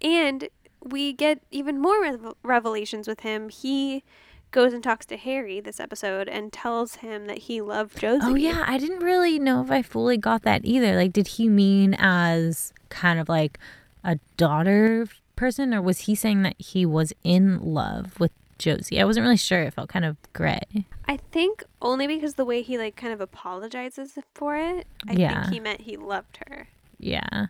And 0.00 0.48
we 0.82 1.12
get 1.12 1.40
even 1.50 1.80
more 1.80 2.00
rev- 2.02 2.34
revelations 2.42 3.06
with 3.06 3.20
him. 3.20 3.48
He 3.48 4.02
goes 4.50 4.72
and 4.72 4.82
talks 4.82 5.06
to 5.06 5.16
Harry 5.16 5.60
this 5.60 5.80
episode 5.80 6.28
and 6.28 6.52
tells 6.52 6.96
him 6.96 7.26
that 7.26 7.38
he 7.38 7.60
loved 7.60 7.98
Josie. 7.98 8.26
Oh 8.26 8.34
yeah, 8.34 8.64
I 8.66 8.78
didn't 8.78 9.00
really 9.00 9.38
know 9.38 9.62
if 9.62 9.70
I 9.70 9.82
fully 9.82 10.16
got 10.16 10.42
that 10.42 10.62
either. 10.64 10.94
Like, 10.96 11.12
did 11.12 11.26
he 11.26 11.48
mean 11.48 11.94
as 11.98 12.72
kind 12.90 13.18
of 13.18 13.28
like 13.28 13.58
a 14.04 14.18
daughter 14.36 15.06
person, 15.36 15.72
or 15.72 15.80
was 15.80 16.00
he 16.00 16.14
saying 16.14 16.42
that 16.42 16.56
he 16.58 16.84
was 16.84 17.12
in 17.24 17.60
love 17.60 18.20
with 18.20 18.32
Josie? 18.62 19.00
I 19.00 19.04
wasn't 19.04 19.24
really 19.24 19.36
sure. 19.36 19.62
It 19.62 19.74
felt 19.74 19.88
kind 19.88 20.04
of 20.04 20.16
gray. 20.32 20.86
I 21.08 21.16
think 21.16 21.64
only 21.80 22.06
because 22.06 22.34
the 22.34 22.44
way 22.44 22.62
he 22.62 22.78
like 22.78 22.96
kind 22.96 23.12
of 23.12 23.20
apologizes 23.20 24.16
for 24.34 24.56
it. 24.56 24.86
I 25.08 25.12
Yeah. 25.14 25.42
think 25.42 25.54
he 25.54 25.60
meant 25.60 25.80
he 25.82 25.96
loved 25.96 26.38
her. 26.48 26.68
Yeah, 26.98 27.46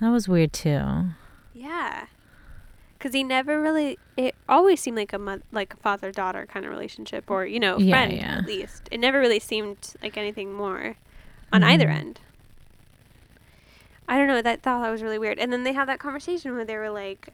that 0.00 0.08
was 0.10 0.26
weird 0.28 0.52
too. 0.52 1.04
Yeah. 1.52 2.06
Cuz 2.98 3.12
he 3.14 3.22
never 3.24 3.60
really 3.60 3.98
it 4.16 4.34
always 4.48 4.80
seemed 4.80 4.96
like 4.96 5.12
a 5.12 5.18
mo- 5.18 5.40
like 5.52 5.74
a 5.74 5.76
father-daughter 5.78 6.46
kind 6.46 6.64
of 6.66 6.70
relationship 6.70 7.30
or, 7.30 7.44
you 7.46 7.60
know, 7.60 7.78
Yeah, 7.78 7.94
friend 7.94 8.12
yeah. 8.12 8.38
at 8.38 8.46
least. 8.46 8.88
It 8.90 8.98
never 9.00 9.18
really 9.20 9.38
seemed 9.40 9.94
like 10.02 10.16
anything 10.16 10.52
more 10.52 10.96
on 11.52 11.62
either 11.62 11.86
Mhm. 11.88 11.94
end. 11.98 12.20
I 14.08 14.18
don't 14.18 14.26
know, 14.26 14.42
that 14.42 14.62
thought 14.62 14.82
that 14.82 14.90
was 14.90 15.02
really 15.02 15.18
weird. 15.18 15.38
And 15.38 15.52
then 15.52 15.62
they 15.64 15.72
have 15.72 15.86
that 15.86 15.98
conversation 16.00 16.54
where 16.54 16.64
they 16.64 16.76
were 16.76 16.90
like, 16.90 17.28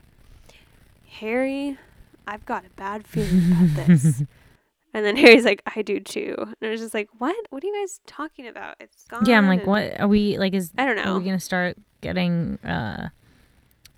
"Harry, 1.21 1.79
I've 2.27 2.45
got 2.47 2.65
a 2.65 2.71
bad 2.71 3.07
feeling 3.07 3.53
about 3.53 3.87
this." 3.87 4.23
And 4.95 5.05
then 5.05 5.15
Harry's 5.17 5.45
like, 5.45 5.61
I 5.77 5.83
do 5.83 6.01
too. 6.01 6.35
And 6.39 6.57
I 6.63 6.71
was 6.71 6.81
just 6.81 6.95
like, 6.95 7.11
what? 7.19 7.37
What 7.51 7.63
are 7.63 7.67
you 7.67 7.83
guys 7.83 8.01
talking 8.07 8.47
about? 8.47 8.77
It's 8.81 9.05
gone. 9.05 9.27
Yeah, 9.27 9.37
I'm 9.37 9.47
like, 9.47 9.59
and- 9.61 9.69
what 9.69 10.01
are 10.01 10.09
we 10.09 10.39
like? 10.39 10.55
Is 10.55 10.71
I 10.79 10.87
don't 10.87 10.97
know. 10.97 11.17
are 11.17 11.19
we 11.19 11.25
gonna 11.27 11.39
start 11.39 11.77
getting 12.01 12.57
uh 12.65 13.11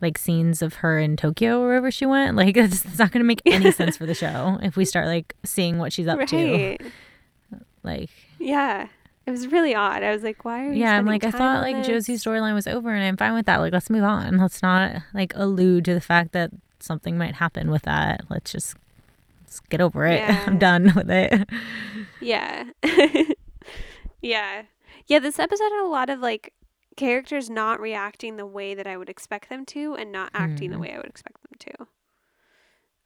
like 0.00 0.18
scenes 0.18 0.60
of 0.60 0.74
her 0.74 0.98
in 0.98 1.16
Tokyo 1.16 1.60
or 1.60 1.66
wherever 1.68 1.92
she 1.92 2.04
went? 2.04 2.36
Like, 2.36 2.56
it's, 2.56 2.84
it's 2.84 2.98
not 2.98 3.12
gonna 3.12 3.24
make 3.24 3.42
any 3.46 3.70
sense 3.70 3.96
for 3.96 4.06
the 4.06 4.14
show 4.24 4.58
if 4.60 4.76
we 4.76 4.84
start 4.84 5.06
like 5.06 5.36
seeing 5.44 5.78
what 5.78 5.92
she's 5.92 6.08
up 6.08 6.18
to. 6.26 6.76
Like, 7.84 8.10
Yeah. 8.40 8.88
It 9.24 9.30
was 9.30 9.46
really 9.46 9.74
odd. 9.76 10.02
I 10.02 10.10
was 10.12 10.22
like, 10.24 10.44
why 10.44 10.64
are 10.66 10.72
you 10.72 10.80
yeah, 10.80 10.96
I'm 10.96 11.04
like, 11.06 11.22
I 11.22 11.30
thought 11.30 11.60
like 11.62 11.76
this? 11.76 11.86
Josie's 11.86 12.24
storyline 12.24 12.54
was 12.54 12.66
over, 12.66 12.90
and 12.90 13.04
I'm 13.04 13.16
fine 13.18 13.34
with 13.34 13.44
that. 13.46 13.58
Like, 13.58 13.74
let's 13.74 13.90
move 13.90 14.02
on. 14.02 14.38
Let's 14.38 14.62
not 14.62 14.96
like 15.12 15.32
allude 15.36 15.84
to 15.84 15.92
the 15.94 16.00
fact 16.00 16.32
that 16.32 16.50
something 16.88 17.16
might 17.16 17.34
happen 17.36 17.70
with 17.70 17.82
that. 17.82 18.22
Let's 18.28 18.50
just 18.50 18.76
let's 19.42 19.60
get 19.60 19.80
over 19.80 20.04
it. 20.06 20.18
Yeah. 20.28 20.44
I'm 20.46 20.58
done 20.58 20.92
with 20.96 21.08
it. 21.10 21.48
Yeah. 22.20 22.64
yeah. 24.20 24.62
Yeah, 25.06 25.18
this 25.20 25.38
episode 25.38 25.64
had 25.70 25.84
a 25.84 25.88
lot 25.88 26.10
of 26.10 26.18
like 26.20 26.52
characters 26.96 27.48
not 27.48 27.80
reacting 27.80 28.36
the 28.36 28.46
way 28.46 28.74
that 28.74 28.86
I 28.86 28.96
would 28.96 29.08
expect 29.08 29.48
them 29.48 29.64
to 29.66 29.94
and 29.94 30.10
not 30.10 30.30
acting 30.34 30.70
the 30.70 30.76
Hmm. 30.76 30.82
way 30.82 30.92
I 30.94 30.96
would 30.96 31.06
expect 31.06 31.36
them 31.42 31.58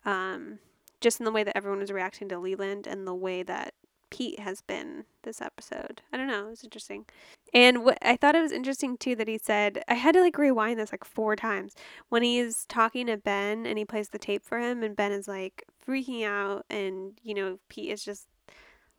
to. 0.04 0.10
Um 0.10 0.58
just 1.00 1.18
in 1.20 1.24
the 1.24 1.32
way 1.32 1.42
that 1.44 1.56
everyone 1.56 1.80
was 1.80 1.90
reacting 1.90 2.28
to 2.28 2.38
Leland 2.38 2.86
and 2.86 3.06
the 3.06 3.14
way 3.14 3.42
that 3.42 3.74
Pete 4.12 4.40
has 4.40 4.60
been 4.60 5.06
this 5.22 5.40
episode. 5.40 6.02
I 6.12 6.18
don't 6.18 6.26
know. 6.26 6.48
It 6.48 6.50
was 6.50 6.64
interesting. 6.64 7.06
And 7.54 7.82
what 7.82 7.96
I 8.02 8.16
thought 8.16 8.34
it 8.34 8.42
was 8.42 8.52
interesting 8.52 8.98
too 8.98 9.16
that 9.16 9.26
he 9.26 9.38
said 9.38 9.82
I 9.88 9.94
had 9.94 10.12
to 10.12 10.20
like 10.20 10.36
rewind 10.36 10.78
this 10.78 10.92
like 10.92 11.04
four 11.04 11.34
times 11.34 11.74
when 12.10 12.22
he's 12.22 12.66
talking 12.66 13.06
to 13.06 13.16
Ben 13.16 13.64
and 13.64 13.78
he 13.78 13.86
plays 13.86 14.10
the 14.10 14.18
tape 14.18 14.44
for 14.44 14.58
him 14.58 14.82
and 14.82 14.94
Ben 14.94 15.12
is 15.12 15.28
like 15.28 15.64
freaking 15.88 16.26
out 16.26 16.66
and 16.68 17.18
you 17.22 17.32
know 17.32 17.58
Pete 17.70 17.90
is 17.90 18.04
just 18.04 18.28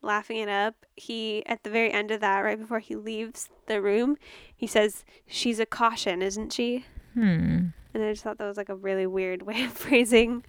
laughing 0.02 0.38
it 0.38 0.50
up. 0.50 0.84
He 0.96 1.46
at 1.46 1.62
the 1.62 1.70
very 1.70 1.92
end 1.92 2.10
of 2.10 2.20
that, 2.22 2.40
right 2.40 2.60
before 2.60 2.80
he 2.80 2.96
leaves 2.96 3.50
the 3.68 3.84
room, 3.84 4.18
he 4.56 4.66
says, 4.66 5.06
"She's 5.28 5.60
a 5.60 5.68
caution, 5.68 6.24
isn't 6.24 6.54
she?" 6.54 6.86
Hmm. 7.14 7.68
And 7.94 8.04
I 8.04 8.12
just 8.12 8.24
thought 8.24 8.40
that 8.40 8.48
was 8.48 8.58
like 8.58 8.70
a 8.70 8.76
really 8.76 9.06
weird 9.06 9.42
way 9.48 9.64
of 9.64 9.74
phrasing. 9.74 10.44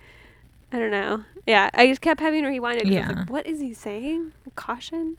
I 0.75 0.79
don't 0.81 0.91
know. 0.91 1.25
Yeah, 1.47 1.71
I 1.73 1.87
just 1.87 2.01
kept 2.01 2.19
having 2.21 2.43
to 2.43 2.49
rewind 2.49 2.79
it. 2.79 2.85
'cause 2.85 2.93
I 2.97 2.99
was 3.01 3.09
Yeah. 3.11 3.19
like, 3.21 3.31
what 3.31 3.47
is 3.47 3.61
he 3.61 3.73
saying? 3.75 4.33
Caution. 4.57 5.19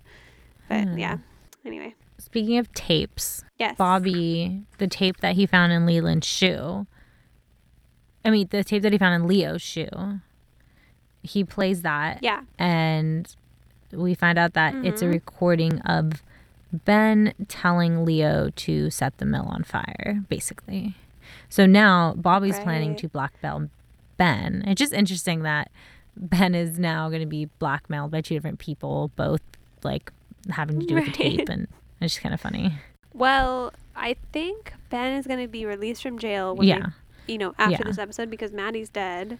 But 0.68 0.84
Hmm. 0.89 0.98
yeah. 0.98 1.18
Anyway. 1.63 1.96
Speaking 2.18 2.58
of 2.58 2.72
tapes, 2.74 3.44
Yes. 3.58 3.78
Bobby, 3.78 4.63
the 4.80 4.88
tape 4.88 5.18
that 5.22 5.36
he 5.36 5.46
found 5.46 5.72
in 5.72 5.86
Leland's 5.86 6.28
shoe. 6.28 6.88
I 8.26 8.32
mean, 8.32 8.48
the 8.50 8.63
tape 8.65 8.82
that 8.82 8.91
he 8.91 8.98
found 8.98 9.15
in 9.22 9.28
Leo's 9.30 9.62
shoe. 9.62 10.20
He 11.24 11.44
plays 11.46 11.84
that, 11.84 12.22
Yeah. 12.22 12.41
and 12.60 13.34
we 13.94 14.13
find 14.13 14.38
out 14.38 14.54
that 14.54 14.76
it's 14.84 15.02
a 15.02 15.06
Mhm. 15.06 15.13
recording 15.13 15.80
of 15.82 16.22
Ben 16.74 17.34
telling 17.48 18.04
Leo 18.04 18.50
to 18.50 18.89
set 18.89 19.18
the 19.20 19.26
mill 19.26 19.46
on 19.46 19.63
fire, 19.63 20.22
basically. 20.28 20.96
So 21.48 21.65
now 21.65 22.13
Bobby's 22.18 22.60
planning 22.60 22.89
Right. 22.89 22.98
to 23.00 23.08
blackmail 23.08 23.70
Ben. 24.17 24.63
It's 24.67 24.80
just 24.80 24.93
interesting 24.93 25.43
that 25.43 25.71
Ben 26.17 26.56
is 26.56 26.80
now 26.80 27.10
going 27.10 27.21
to 27.21 27.28
be 27.28 27.45
blackmailed 27.60 28.12
by 28.12 28.21
two 28.21 28.36
different 28.36 28.60
people, 28.60 29.12
both 29.15 29.41
like 29.84 30.12
having 30.49 30.80
to 30.80 30.86
do 30.86 30.95
with 30.95 31.06
the 31.06 31.12
tape, 31.12 31.49
and 31.49 31.67
it's 32.01 32.13
just 32.13 32.21
kind 32.23 32.34
of 32.34 32.39
funny. 32.41 32.73
Well, 33.13 33.73
I 33.95 34.15
think 34.32 34.73
Ben 34.89 35.13
is 35.13 35.25
going 35.28 35.39
to 35.41 35.47
be 35.47 35.65
released 35.65 36.01
from 36.04 36.19
jail 36.19 36.56
when 36.56 36.67
Yeah. 36.67 36.88
they, 37.28 37.34
you 37.34 37.38
know, 37.39 37.54
after 37.58 37.71
Yeah. 37.73 37.82
this 37.86 37.97
episode 37.97 38.30
because 38.30 38.51
Maddy's 38.51 38.89
dead 38.89 39.39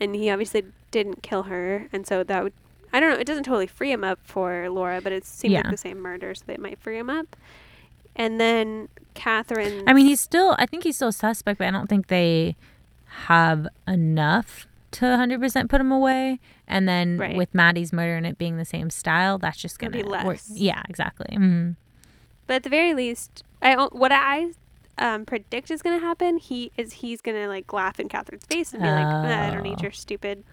and 0.00 0.14
he 0.14 0.28
obviously 0.30 0.64
didn't 0.90 1.22
kill 1.22 1.44
her. 1.44 1.86
And 1.92 2.06
so 2.06 2.24
that 2.24 2.42
would, 2.42 2.52
I 2.92 3.00
don't 3.00 3.10
know, 3.10 3.18
it 3.18 3.26
doesn't 3.26 3.44
totally 3.44 3.66
free 3.68 3.92
him 3.92 4.02
up 4.04 4.18
for 4.24 4.68
Laura, 4.70 5.00
but 5.00 5.12
it 5.12 5.24
seems 5.24 5.52
Yeah. 5.52 5.60
like 5.62 5.70
the 5.70 5.76
same 5.76 6.00
murder, 6.00 6.34
so 6.34 6.42
they 6.46 6.56
might 6.56 6.78
free 6.80 6.98
him 6.98 7.08
up. 7.08 7.36
And 8.16 8.40
then 8.40 8.88
Catherine. 9.14 9.84
I 9.86 9.92
mean, 9.94 10.06
he's 10.06 10.20
still. 10.20 10.54
I 10.58 10.66
think 10.66 10.84
he's 10.84 10.96
still 10.96 11.08
a 11.08 11.12
suspect, 11.12 11.58
but 11.58 11.66
I 11.68 11.70
don't 11.70 11.86
think 11.88 12.08
they 12.08 12.56
have 13.26 13.66
enough 13.86 14.66
to 14.92 15.04
100% 15.06 15.68
put 15.70 15.80
him 15.80 15.90
away. 15.92 16.38
And 16.66 16.88
then 16.88 17.18
Right. 17.18 17.36
with 17.36 17.54
Maddy's 17.54 17.92
murder 17.92 18.16
and 18.16 18.26
it 18.26 18.38
being 18.38 18.56
the 18.56 18.64
same 18.64 18.90
style, 18.90 19.38
that's 19.38 19.58
just 19.58 19.78
gonna 19.78 19.90
be 19.92 20.02
work. 20.02 20.24
less. 20.24 20.50
Yeah, 20.54 20.82
exactly. 20.88 21.34
hmm 21.36 21.70
But 22.46 22.54
at 22.56 22.62
the 22.64 22.70
very 22.70 22.94
least, 22.94 23.42
I 23.62 23.74
what 23.76 24.12
I 24.12 24.52
um, 24.98 25.24
predict 25.24 25.70
is 25.70 25.80
going 25.80 25.98
to 25.98 26.04
happen. 26.06 26.36
He 26.36 26.70
is 26.76 26.92
he's 26.94 27.22
going 27.22 27.36
to 27.36 27.48
like 27.48 27.72
laugh 27.72 27.98
in 27.98 28.08
Catherine's 28.10 28.44
face 28.44 28.74
and 28.74 28.82
be 28.82 28.90
like, 28.90 29.06
"Ah, 29.06 29.46
"I 29.46 29.50
don't 29.50 29.62
need 29.62 29.78
Oh. 29.78 29.82
your 29.84 29.90
stupid 29.92 30.44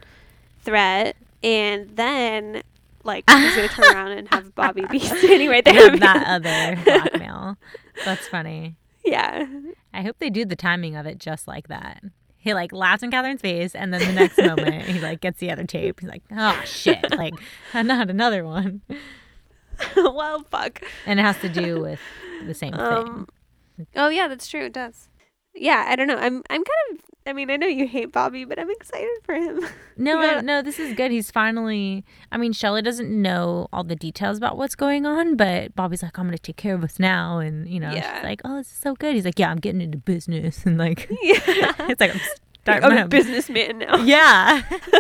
threat," 0.62 1.18
and 1.44 1.90
then 1.98 2.64
like 3.04 3.30
he's 3.30 3.56
going 3.56 3.68
to 3.68 3.76
turn 3.76 3.94
around 3.94 4.12
and 4.14 4.28
have 4.30 4.56
Bobby 4.56 4.86
be 4.90 5.00
standing 5.18 5.50
right 5.50 5.66
there. 5.66 5.96
that 5.98 6.24
other 6.28 6.82
blackmail. 6.86 7.58
That's 8.06 8.28
funny. 8.30 8.76
yeah, 9.04 9.46
I 9.94 10.04
hope 10.04 10.18
they 10.20 10.30
do 10.30 10.46
the 10.46 10.56
timing 10.56 10.96
of 10.96 11.06
it 11.06 11.18
just 11.20 11.46
like 11.48 11.68
that. 11.68 12.02
He 12.42 12.54
like 12.54 12.72
laughs 12.72 13.04
in 13.04 13.12
Catherine's 13.12 13.42
face, 13.42 13.76
and 13.76 13.94
then 13.94 14.00
the 14.00 14.14
next 14.14 14.38
moment 14.58 14.84
he 14.84 15.00
like 15.00 15.20
gets 15.20 15.40
the 15.40 15.52
other 15.52 15.66
tape. 15.66 16.00
He's 16.00 16.10
like, 16.10 16.24
"Oh 16.32 16.60
shit!" 16.66 17.18
Like, 17.18 17.34
not 17.74 18.10
another 18.10 18.46
one. 18.46 18.82
well, 19.96 20.44
fuck. 20.50 20.82
And 21.06 21.20
it 21.20 21.24
has 21.24 21.38
to 21.40 21.50
do 21.50 21.82
with 21.82 22.00
the 22.46 22.54
same 22.54 22.72
thing. 22.72 22.82
Um, 22.82 23.28
oh 23.96 24.08
yeah, 24.08 24.30
that's 24.30 24.48
true. 24.48 24.66
It 24.66 24.74
does. 24.74 25.09
Yeah, 25.56 25.86
I 25.88 25.96
don't 25.96 26.08
know. 26.08 26.18
I'm 26.18 26.38
I'm 26.50 26.64
kind 26.64 26.94
of. 26.94 27.00
I 27.28 27.34
mean, 27.34 27.52
I 27.52 27.58
know 27.58 27.68
you 27.68 27.86
hate 27.88 28.12
Bobby, 28.12 28.44
but 28.46 28.58
I'm 28.58 28.70
excited 28.72 29.10
for 29.24 29.36
him. 29.36 29.62
No, 29.98 30.20
I- 30.22 30.40
no, 30.40 30.62
this 30.62 30.80
is 30.80 30.94
good. 30.96 31.12
He's 31.12 31.30
finally. 31.30 32.06
I 32.32 32.38
mean, 32.38 32.54
Shelly 32.54 32.82
doesn't 32.82 33.10
know 33.12 33.68
all 33.74 33.84
the 33.84 33.96
details 33.98 34.38
about 34.38 34.56
what's 34.58 34.74
going 34.76 35.06
on, 35.06 35.36
but 35.36 35.76
Bobby's 35.76 36.02
like, 36.02 36.18
"I'm 36.18 36.26
gonna 36.26 36.38
take 36.38 36.56
care 36.56 36.74
of 36.74 36.84
us 36.86 37.00
now," 37.00 37.40
and 37.40 37.68
you 37.68 37.82
know, 37.82 37.92
Yeah. 37.92 38.16
she's 38.16 38.24
like, 38.24 38.42
"Oh, 38.46 38.58
this 38.60 38.68
is 38.68 38.78
so 38.78 38.96
good." 38.96 39.16
He's 39.16 39.26
like, 39.26 39.38
"Yeah, 39.38 39.52
I'm 39.52 39.58
getting 39.58 39.82
into 39.82 39.98
business," 39.98 40.64
and 40.66 40.78
like, 40.78 41.10
yeah, 41.22 41.74
it's 41.90 42.00
like 42.00 42.14
I'm 42.16 42.22
starting 42.62 42.84
I'm 42.86 42.96
my 42.96 43.02
a 43.02 43.08
businessman 43.10 43.80
now. 43.80 43.98
Yeah, 43.98 44.62
So, 44.70 45.00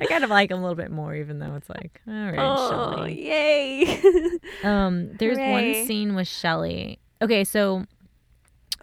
I 0.00 0.06
kind 0.06 0.24
of 0.24 0.30
like 0.30 0.50
him 0.50 0.58
a 0.58 0.62
little 0.62 0.76
bit 0.76 0.90
more, 0.90 1.14
even 1.14 1.38
though 1.38 1.54
it's 1.56 1.68
like, 1.68 2.00
all 2.08 2.14
right, 2.14 2.34
Oh, 2.38 2.94
Shelly. 2.96 3.26
yay! 3.28 4.40
Um, 4.64 5.12
there's 5.18 5.36
Hooray. 5.36 5.52
one 5.76 5.86
scene 5.86 6.14
with 6.14 6.28
Shelly. 6.28 6.98
Okay, 7.20 7.44
so 7.44 7.84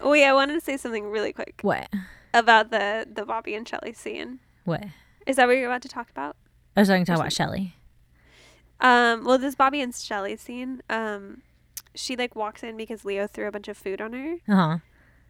oh 0.00 0.12
yeah, 0.12 0.30
I 0.30 0.34
wanted 0.34 0.54
to 0.54 0.60
say 0.60 0.76
something 0.76 1.10
really 1.10 1.32
quick 1.32 1.60
what? 1.62 1.88
about 2.34 2.70
the 2.70 3.06
the 3.12 3.24
Bobby 3.24 3.54
and 3.54 3.66
Shelly 3.68 3.92
scene. 3.92 4.40
What? 4.64 4.84
Is 5.26 5.36
that 5.36 5.46
what 5.46 5.56
you're 5.56 5.66
about 5.66 5.82
to 5.82 5.88
talk 5.88 6.10
about? 6.10 6.36
I 6.76 6.80
was 6.80 6.88
talking 6.88 7.04
to 7.04 7.10
talk 7.12 7.20
about 7.20 7.32
Shelly. 7.32 7.74
Um, 8.80 9.24
well, 9.24 9.38
this 9.38 9.54
Bobby 9.54 9.80
and 9.80 9.94
Shelly 9.94 10.36
scene. 10.36 10.82
Um, 10.88 11.42
she 11.94 12.16
like 12.16 12.34
walks 12.34 12.62
in 12.62 12.76
because 12.76 13.04
Leo 13.04 13.26
threw 13.26 13.46
a 13.46 13.50
bunch 13.52 13.68
of 13.68 13.76
food 13.76 14.00
on 14.00 14.12
her. 14.12 14.36
Uh 14.48 14.54
huh. 14.56 14.78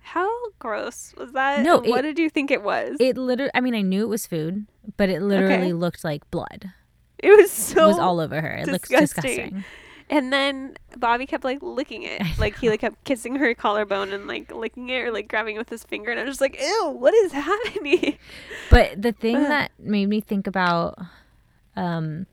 How 0.03 0.31
gross 0.59 1.13
was 1.17 1.33
that? 1.33 1.63
No, 1.63 1.79
what 1.79 2.01
it- 2.01 2.03
did 2.15 2.19
you 2.19 2.31
think 2.31 2.51
it 2.51 2.63
was? 2.63 2.97
It 3.01 3.17
literally. 3.19 3.51
I 3.55 3.61
mean, 3.61 3.75
I 3.75 3.83
knew 3.83 4.03
it 4.03 4.09
was 4.09 4.27
food, 4.27 4.67
but 4.97 5.09
it 5.09 5.21
literally 5.23 5.55
Okay. 5.55 5.73
looked 5.73 6.05
like 6.05 6.31
blood. 6.31 6.71
It 7.19 7.37
was 7.37 7.51
so 7.51 7.85
it 7.85 7.89
was 7.89 7.99
all 7.99 8.21
over 8.21 8.41
her. 8.41 8.57
It 8.59 8.69
looks 8.69 8.89
disgusting. 8.89 9.31
disgusting. 9.37 9.65
And 10.11 10.33
then 10.33 10.77
Bobby 10.97 11.25
kept 11.25 11.45
like 11.45 11.61
licking 11.63 12.03
it. 12.03 12.21
Like 12.39 12.59
he 12.59 12.69
like 12.69 12.81
kept 12.81 13.03
kissing 13.05 13.37
her 13.37 13.55
collarbone 13.55 14.13
and 14.13 14.27
like 14.27 14.53
licking 14.53 14.89
it 14.91 15.01
or 15.03 15.11
like 15.13 15.29
grabbing 15.29 15.55
it 15.57 15.59
with 15.59 15.69
his 15.71 15.85
finger. 15.85 16.11
And 16.11 16.19
I 16.21 16.25
was 16.25 16.33
just 16.33 16.41
like, 16.41 16.61
ew, 16.61 16.89
what 16.99 17.15
is 17.15 17.33
happening? 17.47 18.19
But 18.71 19.01
the 19.01 19.13
thing 19.13 19.41
that 19.49 19.71
made 19.79 20.07
me 20.09 20.21
think 20.21 20.47
about, 20.47 20.99
um, 21.77 22.27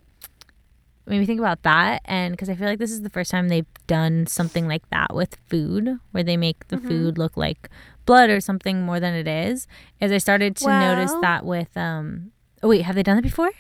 made 1.06 1.20
me 1.20 1.26
think 1.26 1.40
about 1.40 1.64
that, 1.64 2.02
and 2.06 2.34
because 2.34 2.50
I 2.50 2.56
feel 2.56 2.68
like 2.68 2.80
this 2.80 2.92
is 2.92 3.02
the 3.02 3.10
first 3.10 3.32
time 3.32 3.48
they've 3.48 3.66
done 3.88 4.28
something 4.28 4.68
like 4.68 4.90
that 4.90 5.14
with 5.16 5.38
food, 5.48 6.00
where 6.12 6.24
they 6.24 6.36
make 6.38 6.68
the 6.68 6.78
Mhm. 6.78 6.88
food 6.88 7.18
look 7.18 7.38
like 7.38 7.70
blood 8.06 8.30
or 8.30 8.40
something 8.42 8.82
more 8.84 9.00
than 9.00 9.14
it 9.14 9.28
is, 9.28 9.68
is 10.02 10.12
I 10.12 10.18
started 10.18 10.56
to 10.58 10.70
notice 10.72 11.14
that 11.22 11.46
with, 11.46 11.76
um, 11.78 12.32
oh 12.64 12.70
wait, 12.70 12.82
have 12.82 12.96
they 12.96 13.04
done 13.04 13.16
that 13.18 13.22
before? 13.24 13.52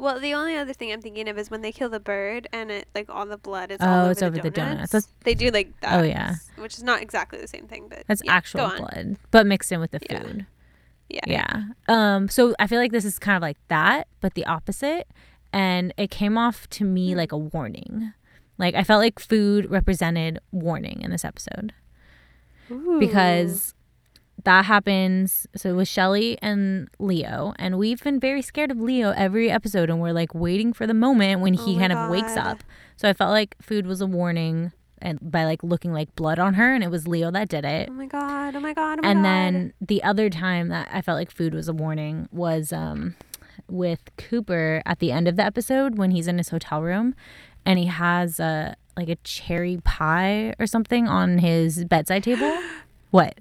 Well, 0.00 0.18
the 0.18 0.34
only 0.34 0.56
other 0.56 0.72
thing 0.72 0.90
I'm 0.92 1.00
thinking 1.02 1.28
of 1.28 1.36
is 1.38 1.50
when 1.50 1.60
they 1.62 1.72
kill 1.72 1.88
the 1.90 2.00
bird 2.00 2.48
and 2.52 2.70
it 2.70 2.88
like 2.94 3.08
all 3.10 3.26
the 3.26 3.36
blood 3.36 3.70
is 3.70 3.78
Oh, 3.80 3.86
all 3.86 4.00
over, 4.02 4.10
it's 4.12 4.20
the, 4.20 4.26
over 4.26 4.36
the 4.38 4.50
donuts. 4.50 4.90
donuts. 4.90 4.92
That's- 4.92 5.12
they 5.24 5.34
do 5.34 5.50
like 5.50 5.78
that. 5.80 6.00
Oh, 6.00 6.02
yeah. 6.02 6.36
which 6.56 6.74
is 6.78 6.82
not 6.82 7.02
exactly 7.02 7.38
the 7.40 7.48
same 7.48 7.66
thing, 7.66 7.86
but 7.88 8.04
That's 8.06 8.22
yeah, 8.24 8.32
actual 8.32 8.68
blood, 8.76 9.16
but 9.30 9.46
mixed 9.46 9.70
in 9.72 9.78
with 9.80 9.90
the 9.90 10.00
Yeah. 10.08 10.22
food. 10.22 10.46
Yeah. 11.08 11.20
Yeah. 11.26 11.62
Um. 11.88 12.28
So 12.28 12.54
I 12.58 12.66
feel 12.66 12.78
like 12.78 12.92
this 12.92 13.04
is 13.04 13.18
kind 13.18 13.36
of 13.36 13.42
like 13.42 13.58
that, 13.68 14.06
but 14.20 14.34
the 14.34 14.46
opposite, 14.46 15.08
and 15.52 15.92
it 15.96 16.10
came 16.10 16.38
off 16.38 16.68
to 16.70 16.84
me 16.84 17.10
Hmm. 17.12 17.16
like 17.18 17.32
a 17.32 17.36
warning. 17.38 18.12
Like 18.58 18.74
I 18.74 18.84
felt 18.84 19.00
like 19.00 19.18
food 19.18 19.70
represented 19.70 20.38
warning 20.52 21.00
in 21.02 21.10
this 21.10 21.24
episode 21.24 21.72
because 22.98 23.74
that 24.44 24.64
happens. 24.66 25.46
So 25.56 25.74
with 25.74 25.88
Shelly 25.88 26.38
and 26.42 26.88
Leo, 26.98 27.54
and 27.58 27.78
we've 27.78 28.02
been 28.02 28.20
very 28.20 28.42
scared 28.42 28.70
of 28.70 28.80
Leo 28.80 29.10
every 29.16 29.50
episode, 29.50 29.90
and 29.90 30.00
we're 30.00 30.12
like 30.12 30.34
waiting 30.34 30.72
for 30.72 30.86
the 30.86 30.94
moment 30.94 31.40
when 31.40 31.58
Oh 31.58 31.64
he 31.64 31.74
my 31.76 31.80
kind 31.88 31.92
of 31.92 32.10
wakes 32.10 32.36
up. 32.36 32.62
So 32.96 33.08
I 33.08 33.12
felt 33.12 33.30
like 33.30 33.56
food 33.62 33.86
was 33.86 34.00
a 34.00 34.06
warning, 34.06 34.72
and 35.00 35.18
by 35.22 35.44
like 35.44 35.62
looking 35.62 35.92
like 35.92 36.14
blood 36.14 36.38
on 36.38 36.54
her, 36.54 36.74
and 36.74 36.84
it 36.84 36.90
was 36.90 37.08
Leo 37.08 37.30
that 37.30 37.48
did 37.48 37.64
it 37.64 37.88
Oh 37.90 37.92
my 37.94 38.06
god! 38.06 38.54
Oh 38.56 38.60
my 38.60 38.74
god! 38.74 38.98
Oh 38.98 39.02
my 39.02 39.08
and 39.10 39.18
god. 39.18 39.24
then 39.24 39.72
the 39.80 40.02
other 40.02 40.28
time 40.28 40.68
that 40.68 40.88
I 40.92 41.00
felt 41.00 41.16
like 41.16 41.30
food 41.30 41.54
was 41.54 41.68
a 41.68 41.72
warning 41.72 42.28
was 42.30 42.72
um, 42.72 43.14
with 43.68 44.10
Cooper 44.16 44.82
at 44.84 44.98
the 44.98 45.12
end 45.12 45.28
of 45.28 45.36
the 45.36 45.44
episode 45.44 45.96
when 45.96 46.10
he's 46.10 46.26
in 46.28 46.38
his 46.38 46.50
hotel 46.50 46.82
room 46.82 47.14
and 47.64 47.78
he 47.78 47.86
has 47.86 48.38
a 48.40 48.76
like 48.96 49.08
a 49.08 49.16
cherry 49.16 49.80
pie 49.84 50.54
or 50.58 50.66
something 50.66 51.08
on 51.08 51.38
his 51.38 51.84
bedside 51.84 52.22
table. 52.22 52.58
What? 53.10 53.38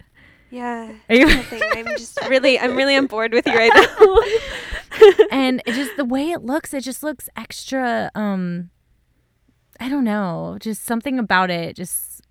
Yeah, 0.49 0.91
Are 1.09 1.15
you? 1.15 1.25
nothing. 1.27 1.61
I'm 1.75 1.85
just 1.97 2.19
really, 2.27 2.59
I'm 2.59 2.75
really 2.75 2.95
on 2.95 3.07
board 3.07 3.33
with 3.33 3.45
you 3.47 3.53
right 3.55 3.71
now. 3.73 5.15
and 5.31 5.61
it 5.65 5.73
just 5.73 5.95
the 5.97 6.05
way 6.05 6.31
it 6.31 6.43
looks, 6.43 6.73
it 6.73 6.81
just 6.83 7.03
looks 7.03 7.29
extra. 7.35 8.11
Um, 8.15 8.69
I 9.79 9.87
don't 9.89 10.03
know, 10.03 10.57
just 10.59 10.83
something 10.83 11.19
about 11.19 11.49
it. 11.49 11.75
Just 11.75 12.21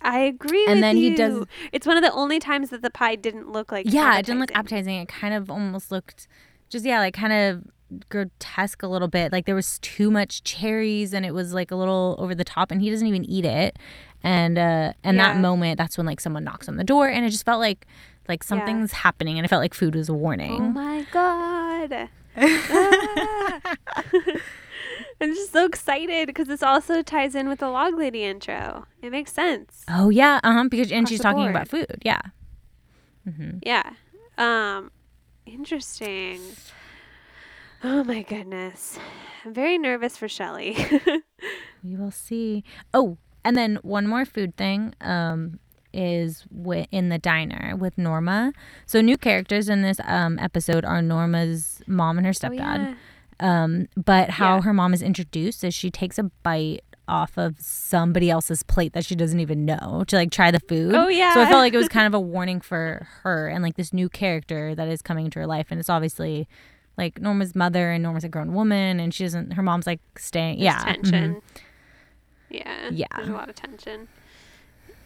I 0.00 0.20
agree 0.20 0.64
And 0.66 0.74
with 0.76 0.80
then 0.82 0.96
he 0.96 1.10
you. 1.10 1.16
does- 1.16 1.44
It's 1.72 1.86
one 1.86 1.96
of 1.96 2.02
the 2.02 2.12
only 2.12 2.38
times 2.38 2.70
that 2.70 2.82
the 2.82 2.90
pie 2.90 3.16
didn't 3.16 3.50
look 3.50 3.70
like. 3.72 3.86
yeah, 3.88 4.18
it 4.18 4.26
didn't 4.26 4.40
look 4.40 4.50
appetizing. 4.54 4.96
It 4.96 5.08
kind 5.08 5.34
of 5.34 5.50
almost 5.50 5.90
looked 5.90 6.26
just 6.70 6.84
yeah, 6.84 6.98
like 7.00 7.14
kind 7.14 7.32
of 7.32 7.64
grotesque 8.10 8.82
a 8.82 8.86
little 8.86 9.08
bit. 9.08 9.32
Like 9.32 9.46
there 9.46 9.54
was 9.54 9.78
too 9.80 10.10
much 10.10 10.42
cherries 10.44 11.14
and 11.14 11.24
it 11.24 11.32
was 11.32 11.54
like 11.54 11.70
a 11.70 11.76
little 11.76 12.16
over 12.18 12.34
the 12.34 12.44
top 12.44 12.70
and 12.70 12.80
he 12.82 12.90
doesn't 12.90 13.06
even 13.06 13.24
eat 13.24 13.44
it. 13.44 13.78
And 14.22 14.58
uh 14.58 14.92
and 15.04 15.18
that 15.20 15.36
moment 15.38 15.78
that's 15.78 15.96
when 15.96 16.06
like 16.06 16.20
someone 16.20 16.44
knocks 16.44 16.68
on 16.68 16.76
the 16.76 16.84
door 16.84 17.08
and 17.08 17.24
it 17.24 17.30
just 17.30 17.44
felt 17.44 17.60
like 17.60 17.86
like 18.28 18.42
something's 18.42 18.92
happening 18.92 19.38
and 19.38 19.44
it 19.44 19.48
felt 19.48 19.60
like 19.62 19.74
food 19.74 19.94
was 19.94 20.08
a 20.08 20.14
warning 20.14 20.60
Oh 20.60 20.68
my 20.68 21.06
god. 21.12 22.08
Ah. 22.36 23.60
I'm 25.20 25.34
just 25.34 25.52
so 25.52 25.66
excited 25.66 26.26
because 26.26 26.46
this 26.46 26.62
also 26.62 27.02
ties 27.02 27.34
in 27.34 27.48
with 27.48 27.58
the 27.58 27.68
log 27.68 27.94
lady 27.98 28.22
intro. 28.24 28.86
It 29.02 29.10
makes 29.10 29.32
sense. 29.32 29.84
Oh 29.88 30.10
yeah, 30.10 30.38
uh 30.44 30.52
huh. 30.52 30.68
Because 30.68 30.90
and 30.92 31.00
Across 31.00 31.08
she's 31.10 31.20
talking 31.20 31.42
board. 31.42 31.50
about 31.50 31.68
food. 31.68 32.02
Yeah. 32.04 32.20
Mm-hmm. 33.28 33.58
Yeah. 33.62 33.90
Um 34.36 34.90
interesting. 35.46 36.40
Oh 37.82 38.02
my 38.04 38.22
goodness. 38.22 38.98
I'm 39.44 39.54
very 39.54 39.78
nervous 39.78 40.16
for 40.16 40.28
Shelly. 40.28 40.76
We 41.84 41.94
will 41.94 42.10
see. 42.10 42.64
Oh, 42.92 43.18
and 43.44 43.56
then 43.56 43.78
one 43.82 44.06
more 44.06 44.24
food 44.24 44.56
thing 44.56 44.94
um, 45.00 45.58
is 45.92 46.44
wi- 46.54 46.86
in 46.90 47.08
the 47.08 47.18
diner 47.18 47.74
with 47.76 47.96
Norma. 47.98 48.52
So 48.86 49.00
new 49.00 49.16
characters 49.16 49.68
in 49.68 49.82
this 49.82 49.98
um, 50.04 50.38
episode 50.38 50.84
are 50.84 51.00
Norma's 51.02 51.80
mom 51.86 52.18
and 52.18 52.26
her 52.26 52.32
stepdad. 52.32 52.58
Oh, 52.60 52.94
stepdad. 52.94 52.96
Um, 53.40 53.86
but 53.96 54.30
how 54.30 54.56
Yeah. 54.56 54.62
her 54.62 54.72
mom 54.74 54.92
is 54.92 55.00
introduced 55.02 55.62
is 55.64 55.72
she 55.74 55.90
takes 55.90 56.18
a 56.18 56.24
bite 56.42 56.80
off 57.06 57.38
of 57.38 57.54
somebody 57.58 58.28
else's 58.28 58.62
plate 58.62 58.92
that 58.92 59.02
she 59.04 59.14
doesn't 59.14 59.40
even 59.40 59.64
know 59.64 60.04
to 60.08 60.16
like 60.16 60.30
try 60.30 60.50
the 60.50 60.60
food. 60.60 60.94
Oh, 60.94 61.08
yeah. 61.08 61.32
So 61.32 61.40
I 61.40 61.46
felt 61.46 61.60
like 61.60 61.72
it 61.72 61.78
was 61.78 61.88
kind 61.98 62.06
of 62.06 62.12
a 62.14 62.20
warning 62.20 62.60
for 62.60 63.06
her 63.22 63.48
and 63.48 63.62
like 63.62 63.76
this 63.76 63.92
new 63.94 64.08
character 64.10 64.74
that 64.74 64.88
is 64.88 65.00
coming 65.00 65.24
into 65.24 65.38
her 65.38 65.46
life, 65.46 65.68
and 65.70 65.80
it's 65.80 65.88
obviously 65.88 66.46
like 66.98 67.18
Norma's 67.20 67.54
mother 67.54 67.92
and 67.92 68.02
Norma's 68.02 68.24
a 68.24 68.28
grown 68.28 68.52
woman, 68.52 69.00
and 69.00 69.14
she 69.14 69.22
doesn't. 69.24 69.52
Her 69.52 69.62
mom's 69.62 69.86
like 69.86 70.00
staying. 70.18 70.58
There's 70.58 70.64
yeah. 70.74 70.84
tension. 70.84 71.34
mhm. 71.36 71.42
Yeah. 72.50 72.90
Yeah. 72.90 73.06
There's 73.16 73.28
a 73.28 73.32
lot 73.32 73.48
of 73.48 73.54
tension. 73.54 74.08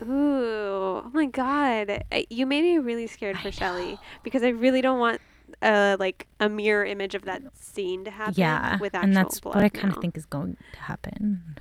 Ooh. 0.02 1.02
Oh 1.04 1.10
my 1.12 1.26
god. 1.26 2.04
I, 2.10 2.26
you 2.30 2.46
made 2.46 2.62
me 2.62 2.78
really 2.78 3.06
scared 3.06 3.38
for 3.38 3.52
Shelly 3.52 3.98
because 4.22 4.42
I 4.42 4.48
really 4.48 4.80
don't 4.80 4.98
want 4.98 5.20
uh 5.60 5.96
like 6.00 6.26
a 6.40 6.48
mirror 6.48 6.84
image 6.84 7.14
of 7.14 7.22
that 7.22 7.42
scene 7.54 8.04
to 8.04 8.10
happen 8.10 8.34
Yeah, 8.36 8.78
with 8.78 8.94
actual 8.94 9.08
and 9.08 9.16
that's 9.16 9.38
blood 9.40 9.56
what 9.56 9.64
I 9.64 9.68
kind 9.68 9.92
of 9.92 10.00
think 10.00 10.16
is 10.16 10.24
going 10.24 10.56
to 10.72 10.78
happen. 10.80 11.58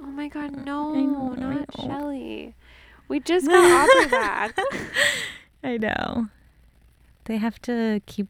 Oh 0.00 0.06
my 0.06 0.28
god, 0.28 0.64
no, 0.64 0.94
know, 0.94 1.34
not. 1.34 1.68
Shelly. 1.76 2.54
We 3.08 3.20
just 3.20 3.46
got 3.46 3.88
Audrey 3.88 4.10
back. 4.10 4.56
I 5.64 5.76
know. 5.76 6.28
They 7.24 7.36
have 7.36 7.60
to 7.62 8.00
keep 8.06 8.28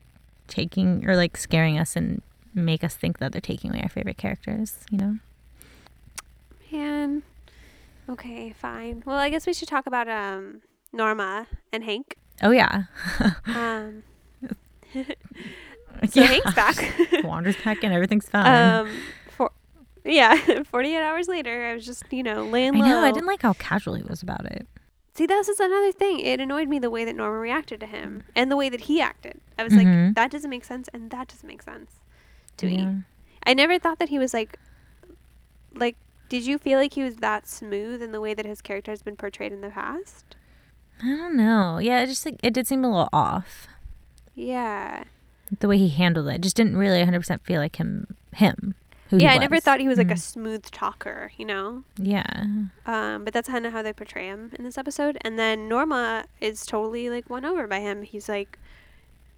taking 0.49 1.09
or 1.09 1.16
like 1.16 1.37
scaring 1.37 1.79
us 1.79 1.97
and 1.97 2.20
make 2.55 2.85
us 2.85 2.95
think 2.95 3.18
that 3.18 3.33
they're 3.33 3.41
taking 3.41 3.70
away 3.70 3.81
our 3.83 3.89
favorite 3.89 4.18
characters. 4.18 4.79
You 4.91 4.99
know? 4.99 5.18
Man. 6.73 7.23
Okay, 8.09 8.51
fine. 8.53 9.03
Well, 9.07 9.16
I 9.18 9.29
guess 9.31 9.47
we 9.47 9.53
should 9.53 9.68
talk 9.68 9.87
about 9.87 10.09
um 10.09 10.62
Norma 10.93 11.47
and 11.73 11.85
Hank. 11.85 12.16
Oh 12.43 12.51
yeah. 12.51 12.85
Um 13.47 14.03
so 14.95 15.05
so 16.09 16.23
Hank's 16.25 16.55
back. 16.55 16.77
Wander's 17.25 17.57
back 17.62 17.85
and 17.85 17.93
everything's 17.93 18.29
fine. 18.29 18.47
um 18.87 18.89
for 19.29 19.51
yeah, 20.05 20.62
48 20.64 20.97
hours 20.97 21.29
later, 21.29 21.64
I 21.66 21.75
was 21.75 21.87
just, 21.87 22.05
you 22.11 22.23
know, 22.25 22.45
laying 22.45 22.75
I 22.75 22.81
know. 22.81 23.01
I 23.05 23.12
didn't 23.12 23.27
like 23.29 23.43
how 23.43 23.53
casual 23.55 23.95
he 23.95 24.03
was 24.03 24.20
about 24.23 24.45
it. 24.47 24.66
See, 25.14 25.27
that 25.27 25.45
was 25.47 25.61
another 25.61 25.93
thing. 25.93 26.18
It 26.20 26.41
annoyed 26.41 26.68
me 26.68 26.79
the 26.81 26.91
way 26.91 27.05
that 27.05 27.14
Norma 27.14 27.39
reacted 27.39 27.79
to 27.81 27.87
him 27.87 28.25
and 28.35 28.51
the 28.51 28.57
way 28.57 28.68
that 28.68 28.83
he 28.83 29.01
acted. 29.01 29.41
I 29.59 29.62
was 29.64 29.75
Mhm. 29.75 30.07
like, 30.07 30.14
that 30.16 30.31
doesn't 30.31 30.49
make 30.51 30.64
sense 30.64 30.89
and 30.93 31.11
that 31.11 31.29
doesn't 31.29 31.47
make 31.47 31.62
sense 31.62 32.01
to 32.57 32.66
me. 32.66 33.05
I 33.47 33.55
never 33.55 33.79
thought 33.79 33.99
that 34.01 34.09
he 34.09 34.18
was 34.18 34.33
like 34.35 34.59
like 35.75 35.97
did 36.33 36.47
you 36.47 36.57
feel 36.57 36.78
like 36.78 36.95
he 36.95 37.03
was 37.03 37.16
that 37.16 37.47
smooth 37.47 38.01
in 38.01 38.11
the 38.12 38.20
way 38.20 38.33
that 38.33 38.47
his 38.47 38.62
character 38.62 38.91
has 38.91 39.03
been 39.03 39.16
portrayed 39.16 39.53
in 39.53 39.61
the 39.61 39.68
past? 39.68 40.35
I 41.03 41.09
don't 41.09 41.37
know. 41.37 41.76
Yeah, 41.76 42.01
it 42.01 42.07
just 42.07 42.24
like 42.24 42.41
it 42.43 42.55
did 42.55 42.66
seem 42.66 42.83
a 42.85 42.89
little 42.89 43.11
off. 43.12 43.66
Yeah. 44.35 45.05
The 45.61 45.68
way 45.68 45.76
he 45.76 45.91
handled 45.91 46.28
it 46.28 46.41
just 46.41 46.57
didn't 46.57 46.78
really 46.78 47.05
100% 47.05 47.43
feel 47.43 47.61
like 47.61 47.76
him. 47.76 48.16
Him. 48.35 48.74
Yeah, 49.11 49.33
I 49.35 49.37
never 49.37 49.61
thought 49.61 49.80
he 49.80 49.89
was 49.89 49.99
like 49.99 50.11
a 50.11 50.14
Mhm. 50.14 50.20
smooth 50.20 50.64
talker, 50.70 51.33
you 51.37 51.45
know? 51.45 51.85
Yeah. 51.99 52.45
Um, 52.87 53.24
but 53.24 53.35
that's 53.35 53.51
kind 53.51 53.66
of 53.66 53.72
how 53.74 53.83
they 53.83 53.93
portray 53.93 54.28
him 54.28 54.53
in 54.59 54.64
this 54.64 54.78
episode. 54.78 55.18
And 55.20 55.39
then 55.39 55.68
Norma 55.68 56.24
is 56.41 56.64
totally 56.64 57.11
like 57.11 57.28
won 57.28 57.45
over 57.45 57.66
by 57.66 57.80
him. 57.80 58.05
He's 58.05 58.26
like, 58.30 58.59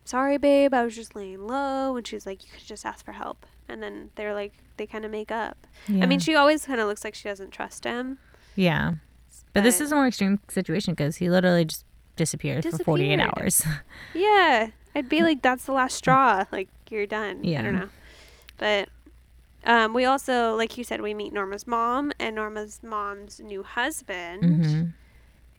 "Sorry, 0.04 0.36
babe, 0.38 0.72
I 0.72 0.84
was 0.84 0.94
just 0.94 1.16
laying 1.16 1.48
low," 1.48 1.96
and 1.96 2.06
she's 2.06 2.24
like, 2.24 2.44
"You 2.44 2.50
could 2.52 2.64
just 2.64 2.86
ask 2.86 3.04
for 3.04 3.10
help." 3.12 3.46
And 3.68 3.82
then 3.82 4.10
they're 4.16 4.34
like, 4.34 4.52
they 4.76 4.86
kind 4.86 5.04
of 5.04 5.10
make 5.10 5.30
up. 5.30 5.66
yeah. 5.88 6.02
I 6.02 6.06
mean, 6.06 6.18
she 6.20 6.34
always 6.34 6.66
kind 6.66 6.80
of 6.80 6.86
looks 6.88 7.04
like 7.04 7.14
she 7.14 7.28
doesn't 7.28 7.50
trust 7.50 7.84
him. 7.84 8.18
Yeah. 8.56 8.94
But 9.52 9.62
this 9.62 9.80
is 9.80 9.92
a 9.92 9.94
more 9.94 10.06
extreme 10.06 10.40
situation 10.48 10.94
because 10.94 11.16
he 11.16 11.30
literally 11.30 11.64
just 11.64 11.84
disappeared, 12.16 12.64
for 12.64 12.78
48 12.78 13.20
hours. 13.20 13.64
Yeah, 14.14 14.68
I'd 14.94 15.08
be 15.08 15.22
like, 15.22 15.42
that's 15.42 15.64
the 15.64 15.72
last 15.72 15.96
straw. 15.96 16.44
Like 16.52 16.68
you're 16.90 17.06
done. 17.06 17.42
Yeah, 17.44 17.60
I 17.60 17.62
don't 17.62 17.76
know. 17.76 17.88
But 18.58 18.88
um, 19.64 19.94
we 19.94 20.04
also, 20.04 20.54
like 20.56 20.76
you 20.78 20.84
said, 20.84 21.00
we 21.00 21.14
meet 21.14 21.32
Norma's 21.32 21.66
mom 21.66 22.12
and 22.20 22.36
Norma's 22.36 22.80
mom's 22.82 23.40
new 23.40 23.62
husband. 23.62 24.44
hmm 24.44 24.82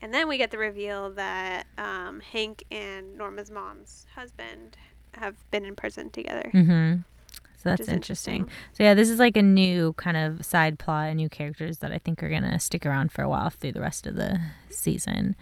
And 0.01 0.13
then 0.13 0.27
we 0.27 0.37
get 0.37 0.51
the 0.51 0.57
reveal 0.57 1.09
that 1.11 1.67
um, 1.77 2.19
Hank 2.19 2.63
and 2.71 3.17
Norma's 3.17 3.49
mom's 3.51 4.05
husband 4.15 4.77
have 5.15 5.35
been 5.51 5.65
in 5.65 5.75
prison 5.75 6.09
together. 6.09 6.49
hmm 6.51 6.95
So 7.65 7.69
that's 7.71 7.81
is 7.81 7.89
interesting. 7.89 8.47
So 8.73 8.83
yeah, 8.83 8.93
this 8.93 9.09
is 9.09 9.17
like 9.19 9.35
a 9.35 9.41
new 9.41 9.93
kind 9.93 10.15
of 10.17 10.45
side 10.45 10.77
plot 10.77 11.07
and 11.07 11.17
new 11.17 11.29
characters 11.29 11.79
that 11.79 11.91
I 11.91 11.97
think 11.97 12.21
are 12.21 12.29
gonna 12.29 12.59
stick 12.59 12.85
around 12.85 13.11
for 13.11 13.23
a 13.23 13.29
while 13.29 13.49
through 13.49 13.71
the 13.71 13.81
rest 13.81 14.05
of 14.05 14.15
the 14.15 14.39
season. 14.69 15.35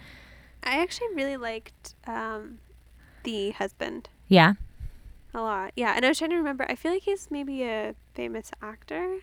I 0.62 0.80
actually 0.80 1.08
really 1.14 1.36
liked 1.36 1.94
um, 2.06 2.58
the 3.24 3.50
husband 3.50 4.08
Yeah. 4.28 4.54
a 5.34 5.40
lot. 5.42 5.72
Yeah, 5.76 5.92
and 5.94 6.04
I 6.04 6.08
was 6.08 6.16
trying 6.18 6.30
to 6.30 6.36
remember. 6.36 6.64
I 6.68 6.74
feel 6.74 6.92
like 6.92 7.02
he's 7.02 7.30
maybe 7.30 7.62
a 7.64 7.94
famous 8.14 8.50
actor, 8.62 9.18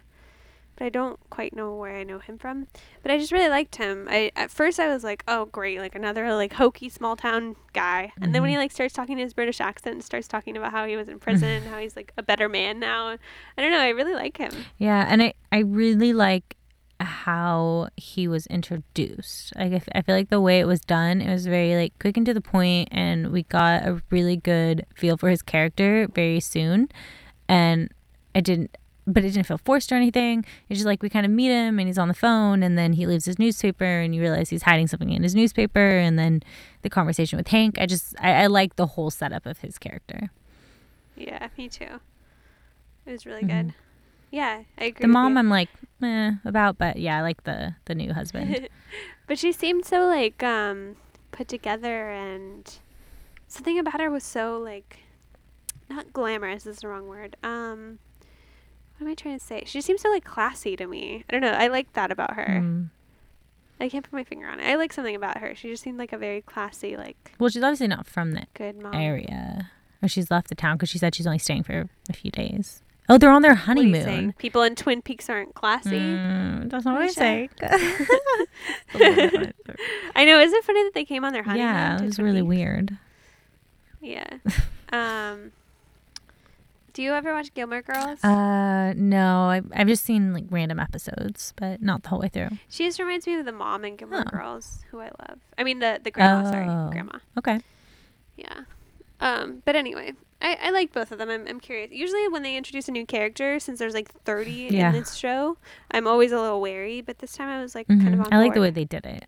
but 0.76 0.86
I 0.86 0.89
don't 0.89 1.19
quite 1.30 1.55
know 1.55 1.76
where 1.76 1.95
I 1.95 2.03
know 2.03 2.19
him 2.19 2.38
from. 2.38 2.67
But 3.01 3.11
I 3.11 3.17
just 3.17 3.32
really 3.32 3.49
liked 3.49 3.76
him. 3.76 4.07
I 4.09 4.32
at 4.36 4.51
first 4.51 4.80
I 4.80 4.88
was 4.88 5.03
like, 5.03 5.24
oh 5.28 5.45
great, 5.45 5.80
like 5.80 5.95
another 5.95 6.34
like 6.34 6.53
hokey 6.53 6.89
small 6.89 7.15
town 7.15 7.55
guy. 7.74 8.11
And 8.22 8.34
then 8.34 8.41
when 8.41 8.49
he 8.49 8.55
mm-hmm. 8.55 8.61
like 8.61 8.72
starts 8.72 8.93
talking 8.93 9.17
in 9.17 9.24
his 9.24 9.34
British 9.34 9.61
accent 9.61 9.95
and 9.95 10.03
starts 10.03 10.28
talking 10.28 10.57
about 10.57 10.72
how 10.72 10.86
he 10.86 10.95
was 10.95 11.07
in 11.07 11.19
prison, 11.19 11.49
and 11.49 11.65
how 11.67 11.78
he's 11.78 11.95
like 11.95 12.13
a 12.17 12.24
better 12.24 12.49
man 12.49 12.80
now. 12.80 13.17
I 13.57 13.61
don't 13.61 13.72
know. 13.72 13.80
I 13.80 13.89
really 13.89 14.13
like 14.13 14.38
him. 14.38 14.53
Yeah, 14.78 15.05
and 15.07 15.22
I 15.22 15.34
I 15.51 15.59
really 15.59 16.13
like 16.13 16.57
how 16.99 17.89
he 17.97 18.28
was 18.28 18.45
introduced. 18.47 19.55
Like 19.55 19.72
I, 19.72 19.76
f- 19.76 19.89
I 19.95 20.01
feel 20.01 20.15
like 20.15 20.30
the 20.30 20.41
way 20.41 20.59
it 20.59 20.65
was 20.65 20.82
done, 20.82 21.22
it 21.22 21.32
was 21.32 21.45
very 21.47 21.76
like 21.76 21.97
quick 21.99 22.17
and 22.17 22.26
to 22.26 22.34
the 22.34 22.41
point, 22.41 22.89
and 22.91 23.32
we 23.32 23.43
got 23.43 23.84
a 23.84 24.01
really 24.09 24.38
good 24.38 24.86
feel 24.95 25.17
for 25.17 25.30
his 25.30 25.41
character 25.41 26.07
very 26.13 26.39
soon. 26.39 26.89
And 27.47 27.91
I 28.34 28.39
didn't, 28.41 28.78
but 29.08 29.24
it 29.26 29.32
didn't 29.32 29.47
feel 29.47 29.58
forced 29.58 29.91
or 29.91 29.95
anything. 29.95 30.45
It's 30.70 30.78
just 30.80 30.86
like 30.86 31.02
we 31.02 31.10
kind 31.10 31.26
of 31.26 31.32
meet 31.32 31.49
him, 31.49 31.80
and 31.80 31.88
he's 31.88 31.97
on 31.97 32.08
the 32.08 32.14
phone, 32.14 32.64
and 32.64 32.78
then 32.78 32.93
he 32.93 33.06
leaves 33.08 33.26
his 33.26 33.39
newspaper, 33.39 33.84
and 33.84 34.14
you 34.16 34.22
realize 34.22 34.49
he's 34.49 34.64
hiding 34.64 34.88
something 34.88 35.10
in 35.10 35.24
his 35.24 35.36
newspaper, 35.36 35.97
and 35.97 36.18
then 36.20 36.41
the 36.84 36.89
conversation 36.89 37.38
with 37.38 37.47
Hank. 37.47 37.78
I 37.80 37.86
just 37.86 38.16
I, 38.20 38.43
I 38.43 38.47
like 38.47 38.76
the 38.76 38.88
whole 38.88 39.10
setup 39.10 39.45
of 39.45 39.60
his 39.60 39.78
character. 39.78 40.30
Yeah, 41.16 41.49
me 41.58 41.68
too. 41.70 41.99
It 43.06 43.12
was 43.12 43.26
really 43.26 43.43
Mhm. 43.43 43.47
good. 43.47 43.74
Yeah, 44.32 44.64
I 44.78 44.86
agree. 44.86 45.02
The 45.02 45.08
mom, 45.08 45.34
you. 45.34 45.39
I'm 45.39 45.49
like 45.49 45.70
eh, 46.02 46.32
about, 46.45 46.78
but 46.78 46.97
yeah, 46.97 47.18
I 47.18 47.22
like 47.22 47.43
the 47.43 47.76
the 47.86 47.95
new 47.95 48.14
husband. 48.14 48.70
but 49.28 49.38
she 49.38 49.52
seemed 49.52 49.86
so 49.86 50.06
like 50.08 50.41
um 50.43 50.95
put 51.32 51.47
together 51.47 52.10
and 52.10 52.80
something 53.47 53.78
about 53.80 53.99
her 53.99 54.10
was 54.10 54.24
so 54.24 54.58
like 54.58 54.99
not 55.89 56.14
glamorous 56.14 56.66
is 56.66 56.78
the 56.78 56.88
wrong 56.88 57.08
word. 57.08 57.36
Um 57.43 57.99
what 59.02 59.08
am 59.08 59.12
I 59.12 59.16
trying 59.16 59.39
to 59.39 59.43
say? 59.43 59.64
She 59.66 59.82
seems 59.82 60.02
so 60.02 60.10
like 60.10 60.24
classy 60.24 60.76
to 60.76 60.86
me. 60.86 61.24
I 61.28 61.32
don't 61.32 61.41
know. 61.41 61.52
I 61.52 61.68
like 61.68 61.91
that 61.93 62.12
about 62.12 62.36
her. 62.36 62.45
Mm. 62.62 62.89
I 63.80 63.89
can't 63.89 64.04
put 64.04 64.14
my 64.14 64.24
finger 64.24 64.47
on 64.47 64.60
it. 64.60 64.66
I 64.70 64.76
like 64.76 64.93
something 64.93 65.16
about 65.16 65.39
her. 65.39 65.56
She 65.56 65.68
just 65.70 65.82
seemed 65.82 65.97
like 65.97 66.14
a 66.14 66.18
very 66.18 66.41
classy, 66.41 66.95
like 66.95 67.34
Well, 67.39 67.49
she's 67.49 67.64
obviously 67.64 67.88
not 67.88 68.06
from 68.06 68.34
the 68.34 68.45
good 68.54 68.80
mom. 68.80 68.93
area, 68.93 69.72
or 70.04 70.08
she's 70.08 70.30
left 70.30 70.49
the 70.49 70.56
town 70.56 70.78
because 70.78 70.89
she 70.89 70.99
said 70.99 71.16
she's 71.16 71.26
only 71.26 71.39
staying 71.39 71.64
for 71.64 71.89
a 72.08 72.14
few 72.14 72.30
days. 72.30 72.84
Oh, 73.10 73.18
they're 73.18 73.32
on 73.32 73.41
their 73.41 73.56
What 73.56 73.78
are 73.78 73.82
you 73.82 73.93
saying? 73.95 74.06
honeymoon. 74.06 74.34
People 74.38 74.62
in 74.62 74.76
Twin 74.76 75.02
Peaks 75.02 75.30
aren't 75.32 75.56
classy. 75.56 75.97
Mm, 75.99 76.70
that's 76.70 76.86
not 76.86 76.93
what 76.93 77.02
I 77.02 77.06
Alicia. 77.06 77.20
say. 77.20 77.49
I 80.16 80.26
know. 80.26 80.39
Isn't 80.39 80.58
it 80.58 80.64
funny 80.64 80.84
that 80.84 80.91
they 80.93 81.04
came 81.06 81.26
on 81.26 81.34
their 81.34 81.43
honeymoon? 81.43 81.68
yeah, 81.68 81.97
it 82.02 82.06
was 82.06 82.20
really 82.20 82.43
weird. 82.43 82.97
Yeah. 83.99 84.28
um, 84.93 85.52
do 86.93 87.01
you 87.03 87.13
ever 87.13 87.33
watch 87.33 87.53
Gilmore 87.53 87.81
Girls? 87.81 88.23
Uh, 88.23 88.93
no, 88.95 89.49
I, 89.49 89.61
I've 89.73 89.87
just 89.87 90.03
seen 90.03 90.33
like 90.33 90.45
random 90.49 90.79
episodes, 90.79 91.53
but 91.55 91.81
not 91.81 92.03
the 92.03 92.09
whole 92.09 92.19
way 92.19 92.29
through. 92.29 92.49
she 92.69 92.85
just 92.85 92.99
reminds 92.99 93.25
me 93.27 93.35
of 93.35 93.45
the 93.45 93.51
mom 93.51 93.85
in 93.85 93.95
Gilmore 93.95 94.23
Oh. 94.27 94.29
Girls, 94.37 94.83
who 94.91 94.99
I 94.99 95.09
love. 95.27 95.39
I 95.57 95.63
mean, 95.63 95.79
the 95.79 95.99
the 96.03 96.11
grandma. 96.11 96.47
Oh. 96.47 96.51
Sorry, 96.51 96.65
grandma. 96.91 97.19
Okay. 97.37 97.59
Yeah. 98.37 98.61
Um, 99.19 99.61
but 99.65 99.75
anyway, 99.75 100.13
I, 100.41 100.57
I 100.63 100.69
like 100.71 100.91
both 100.91 101.11
of 101.11 101.19
them. 101.19 101.29
I'm, 101.29 101.47
I'm 101.47 101.59
curious. 101.59 101.91
Usually, 101.91 102.27
when 102.29 102.41
they 102.41 102.55
introduce 102.57 102.87
a 102.87 102.91
new 102.91 103.05
character, 103.05 103.59
since 103.59 103.77
there's 103.77 103.93
like 103.93 104.11
30 104.23 104.51
Yeah. 104.71 104.87
in 104.89 104.93
this 104.99 105.13
show, 105.13 105.57
I'm 105.91 106.07
always 106.07 106.31
a 106.31 106.41
little 106.41 106.59
wary. 106.59 107.01
But 107.01 107.19
this 107.19 107.33
time, 107.33 107.47
I 107.49 107.61
was 107.61 107.75
like 107.75 107.87
kind 107.87 108.07
of 108.15 108.19
Mhm. 108.19 108.25
on 108.25 108.33
I 108.33 108.37
like 108.39 108.53
the 108.55 108.61
way 108.61 108.71
they 108.71 108.85
did 108.85 109.05
it. 109.05 109.25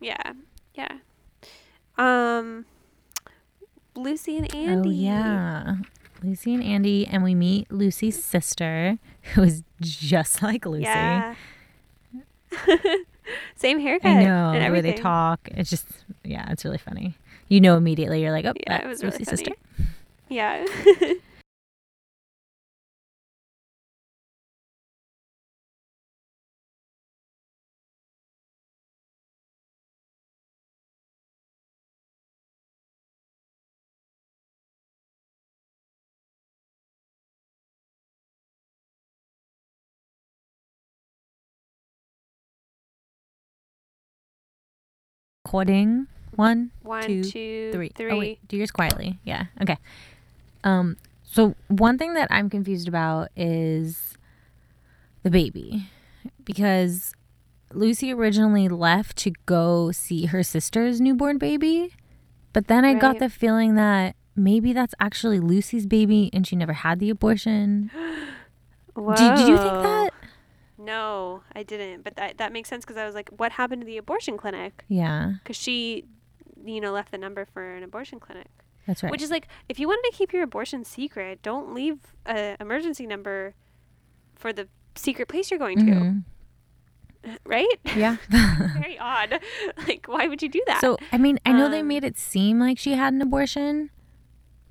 Yeah. 0.00 0.32
Yeah. 0.74 0.92
Um, 1.96 2.66
Lucy 3.94 4.36
and 4.38 4.54
Andy. 4.54 4.88
Oh 4.88 4.92
yeah. 4.92 5.74
Lucy 6.22 6.54
and 6.54 6.62
Andy, 6.62 7.06
and 7.06 7.22
we 7.24 7.34
meet 7.34 7.70
Lucy's 7.70 8.22
sister, 8.22 8.98
who 9.34 9.42
is 9.42 9.62
just 9.80 10.42
like 10.42 10.64
Lucy. 10.66 10.82
Yeah. 10.84 11.34
Same 13.56 13.78
haircut. 13.80 14.10
I 14.10 14.24
know 14.24 14.52
and 14.52 14.64
the 14.64 14.70
way 14.72 14.80
they 14.80 14.92
talk. 14.94 15.48
It's 15.52 15.70
just 15.70 15.86
yeah, 16.24 16.50
it's 16.50 16.64
really 16.64 16.78
funny. 16.78 17.14
You 17.48 17.60
know 17.60 17.76
immediately. 17.76 18.22
You're 18.22 18.32
like, 18.32 18.44
oh, 18.44 18.52
Yeah, 18.66 18.82
it 18.82 18.88
was 18.88 19.02
Lucy's 19.02 19.26
funny. 19.28 19.36
sister. 19.36 19.52
Yeah. 20.28 20.64
Recording 45.52 46.06
one, 46.34 46.70
One, 46.80 47.04
Two, 47.04 47.22
two, 47.22 47.72
three. 47.72 47.90
three. 47.94 48.10
Oh 48.10 48.18
wait, 48.18 48.38
do 48.48 48.56
yours 48.56 48.70
quietly. 48.70 49.18
Yeah. 49.22 49.48
Okay. 49.60 49.76
Um. 50.64 50.96
So 51.24 51.54
one 51.68 51.98
thing 51.98 52.14
that 52.14 52.28
I'm 52.30 52.48
confused 52.48 52.88
about 52.88 53.28
is 53.36 54.16
the 55.24 55.30
baby, 55.30 55.90
because 56.42 57.12
Lucy 57.70 58.14
originally 58.14 58.70
left 58.70 59.18
to 59.18 59.32
go 59.44 59.92
see 59.92 60.24
her 60.24 60.42
sister's 60.42 61.02
newborn 61.02 61.36
baby, 61.36 61.92
but 62.54 62.68
then 62.68 62.86
I 62.86 62.94
got 62.94 63.18
the 63.18 63.28
feeling 63.28 63.74
that 63.74 64.16
maybe 64.34 64.72
that's 64.72 64.94
actually 65.00 65.38
Lucy's 65.38 65.84
baby 65.84 66.30
and 66.32 66.46
she 66.46 66.56
never 66.56 66.72
had 66.72 66.98
the 66.98 67.10
abortion. 67.10 67.90
Whoa. 68.94 69.14
Did, 69.16 69.36
did 69.36 69.48
you 69.48 69.58
think 69.58 69.82
that? 69.82 70.01
No, 70.84 71.42
I 71.54 71.62
didn't. 71.62 72.02
But 72.04 72.16
that 72.16 72.38
that 72.38 72.52
makes 72.52 72.68
sense 72.68 72.84
because 72.84 72.96
I 72.96 73.06
was 73.06 73.14
like, 73.14 73.28
what 73.36 73.52
happened 73.52 73.82
to 73.82 73.86
the 73.86 73.96
abortion 73.98 74.36
clinic? 74.36 74.84
Yeah, 74.88 75.34
Because 75.42 75.56
she, 75.56 76.04
you 76.64 76.80
know, 76.80 76.92
left 76.92 77.10
the 77.12 77.18
number 77.18 77.44
for 77.44 77.74
an 77.76 77.82
abortion 77.82 78.18
clinic. 78.20 78.48
that's 78.86 79.02
right. 79.02 79.10
Which 79.12 79.22
is 79.22 79.30
like, 79.30 79.48
if 79.68 79.78
you 79.78 79.86
wanted 79.88 80.10
to 80.10 80.16
keep 80.16 80.32
your 80.32 80.42
abortion 80.42 80.84
secret, 80.84 81.40
don't 81.42 81.72
leave 81.74 81.98
an 82.26 82.56
emergency 82.60 83.06
number 83.06 83.54
for 84.34 84.52
the 84.52 84.68
secret 84.96 85.28
place 85.28 85.50
you're 85.50 85.58
going 85.58 85.78
to, 85.78 85.92
Mhm. 85.92 86.24
right? 87.46 87.78
Yeah. 87.96 88.16
Very 88.28 88.98
odd. 89.12 89.40
Like, 89.86 90.06
why 90.08 90.26
would 90.26 90.42
you 90.42 90.48
do 90.48 90.62
that? 90.66 90.80
So, 90.80 90.96
I 91.12 91.18
mean, 91.18 91.38
I 91.46 91.52
know 91.52 91.68
they 91.68 91.80
Um, 91.80 91.88
made 91.88 92.02
it 92.04 92.18
seem 92.18 92.58
like 92.58 92.78
she 92.78 92.92
had 92.94 93.12
an 93.14 93.22
abortion, 93.22 93.90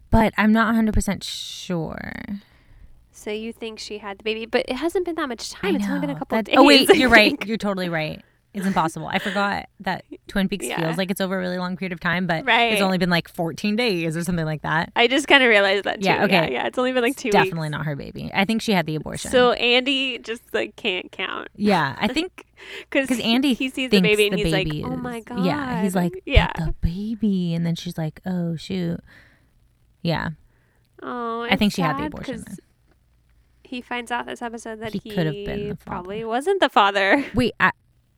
but 0.10 0.34
I'm 0.38 0.52
not 0.52 0.74
100% 0.76 1.24
sure. 1.24 2.26
So 3.22 3.30
you 3.32 3.54
think 3.54 3.78
she 3.80 4.00
had 4.00 4.18
the 4.18 4.24
baby, 4.24 4.46
but 4.48 4.66
it 4.68 4.76
hasn't 4.76 5.06
been 5.06 5.16
that 5.16 5.30
much 5.30 5.52
time. 5.52 5.76
It's 5.76 5.88
only 5.88 6.00
been 6.02 6.10
a 6.10 6.18
couple 6.18 6.38
That- 6.38 6.46
days. 6.46 6.56
Oh, 6.58 6.64
wait, 6.64 6.90
you're 6.96 7.10
right. 7.20 7.38
You're 7.46 7.58
totally 7.58 7.88
right. 7.90 8.22
It's 8.54 8.66
impossible. 8.66 9.08
I 9.08 9.20
forgot 9.20 9.70
that 9.80 10.04
Twin 10.28 10.50
Peaks 10.50 10.66
Yeah. 10.66 10.82
feels 10.82 10.98
like 10.98 11.10
it's 11.12 11.22
over 11.22 11.36
a 11.38 11.40
really 11.40 11.58
long 11.60 11.78
period 11.78 11.94
of 11.94 12.00
time, 12.02 12.26
but 12.28 12.44
Right. 12.46 12.74
it's 12.74 12.82
only 12.82 12.98
been 12.98 13.10
like 13.12 13.30
14 13.30 13.76
days 13.78 14.18
or 14.18 14.24
something 14.24 14.44
like 14.46 14.64
that. 14.64 14.92
I 14.96 15.08
just 15.08 15.28
kind 15.28 15.42
of 15.44 15.48
realized 15.50 15.84
that 15.86 16.02
too. 16.02 16.08
Yeah, 16.08 16.24
okay. 16.26 16.34
Yeah, 16.34 16.50
yeah. 16.50 16.68
It's 16.68 16.78
only 16.78 16.92
been 16.94 17.04
like 17.04 17.16
two 17.16 17.30
Definitely 17.32 17.70
weeks. 17.70 17.72
not 17.72 17.86
her 17.86 17.96
baby. 17.96 18.30
I 18.34 18.44
think 18.46 18.62
she 18.62 18.74
had 18.74 18.88
the 18.88 18.96
abortion. 18.96 19.32
So 19.32 19.52
Andy 19.54 20.18
just 20.18 20.42
like 20.54 20.76
can't 20.76 21.10
count 21.14 21.48
yeah, 21.56 21.96
I 22.00 22.08
think 22.14 22.46
because 22.90 23.18
Andy 23.22 23.54
he 23.54 23.70
sees 23.70 23.90
the 23.92 24.02
baby 24.02 24.28
and 24.28 24.38
the 24.38 24.44
he's 24.44 24.52
baby 24.52 24.82
like, 24.84 24.92
"Oh 24.92 24.96
my 24.98 25.20
god!" 25.22 25.46
Yeah, 25.46 25.82
he's 25.84 25.96
like, 25.96 26.22
"Yeah." 26.26 26.52
The 26.58 26.74
baby," 26.82 27.54
and 27.54 27.66
then 27.66 27.76
she's 27.76 27.98
like, 27.98 28.20
"Oh 28.26 28.56
shoot." 28.58 29.00
Yeah, 30.02 30.30
Oh, 31.04 31.44
I 31.50 31.56
think 31.56 31.72
she 31.74 31.82
had 31.82 31.98
the 31.98 32.08
abortion. 32.08 32.44
He 33.72 33.80
finds 33.80 34.12
out 34.12 34.26
this 34.26 34.42
episode 34.42 34.82
that 34.82 34.92
He 34.92 35.00
he, 35.02 35.12
could 35.12 35.28
have 35.28 35.34
been 35.34 35.70
the 35.70 35.76
probably 35.78 36.26
wasn't 36.26 36.60
the 36.60 36.68
father. 36.68 37.24
Wait, 37.34 37.54
I, 37.58 37.72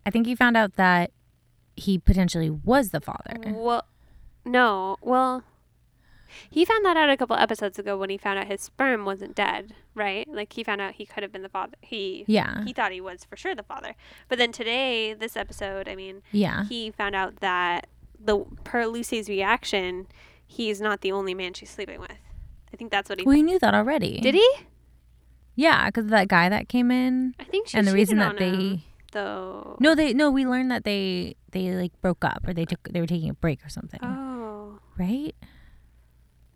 I 0.04 0.10
think 0.10 0.26
he 0.26 0.34
found 0.34 0.58
out 0.58 0.78
that 0.78 1.12
he 1.76 1.99
potentially 1.99 2.49
was 2.49 2.89
the 2.89 2.99
father. 2.99 3.38
Well, 3.45 3.86
no. 4.43 4.97
Well, 5.04 5.43
he 6.49 6.66
found 6.66 6.84
that 6.86 6.97
out 6.97 7.12
a 7.12 7.18
couple 7.18 7.36
episodes 7.36 7.78
ago 7.78 7.95
when 7.95 8.10
he 8.10 8.18
found 8.18 8.39
out 8.39 8.47
his 8.47 8.62
sperm 8.62 9.06
wasn't 9.06 9.36
dead, 9.36 9.76
right? 9.93 10.28
Like 10.28 10.51
he 10.54 10.64
found 10.64 10.82
out 10.82 10.93
he 10.93 11.06
could 11.06 11.22
have 11.22 11.32
been 11.32 11.43
the 11.43 11.49
father. 11.49 11.78
He 11.82 12.26
Yeah, 12.26 12.64
he 12.64 12.74
thought 12.74 12.91
he 12.91 12.99
was 12.99 13.24
for 13.24 13.38
sure 13.38 13.54
the 13.54 13.62
father. 13.62 13.93
But 14.30 14.39
then 14.39 14.51
today, 14.51 15.14
this 15.14 15.38
episode, 15.38 15.88
I 15.88 15.95
mean, 15.95 16.24
yeah. 16.32 16.66
he 16.66 16.89
found 16.89 17.14
out 17.14 17.41
that 17.41 17.86
the 18.20 18.39
per 18.64 18.88
Lucy's 18.88 19.30
reaction, 19.30 20.08
he's 20.47 20.82
not 20.82 21.01
the 21.01 21.12
only 21.12 21.36
man 21.36 21.54
she's 21.54 21.70
sleeping 21.70 21.99
with. 21.99 22.18
I 22.74 22.76
think 22.76 22.89
that's 22.89 23.08
what 23.08 23.20
he 23.20 23.26
Well, 23.26 23.36
he 23.36 23.43
knew 23.43 23.60
that 23.60 23.76
already. 23.76 24.20
did. 24.20 24.34
He? 24.34 24.49
Yeah, 25.56 25.86
because 25.88 26.08
that 26.08 26.28
guy 26.28 26.49
that 26.49 26.68
came 26.70 26.89
in, 26.91 27.36
I 27.39 27.43
think 27.43 27.68
she 27.68 27.78
and 27.78 27.88
the 27.88 27.93
reason 27.93 28.18
that 28.18 28.38
they 28.38 28.49
him, 28.51 28.82
though. 29.12 29.78
no, 29.80 29.93
they 29.95 30.14
no, 30.14 30.32
we 30.32 30.45
learned 30.45 30.72
that 30.72 30.84
they 30.84 31.36
they 31.51 31.72
like 31.72 31.91
broke 32.01 32.24
up 32.26 32.47
or 32.47 32.54
they 32.54 32.66
took 32.66 32.82
they 32.91 32.99
were 32.99 33.08
taking 33.08 33.30
a 33.30 33.34
break 33.36 33.64
or 33.66 33.70
something, 33.70 33.99
Oh, 34.04 34.80
right? 34.97 35.36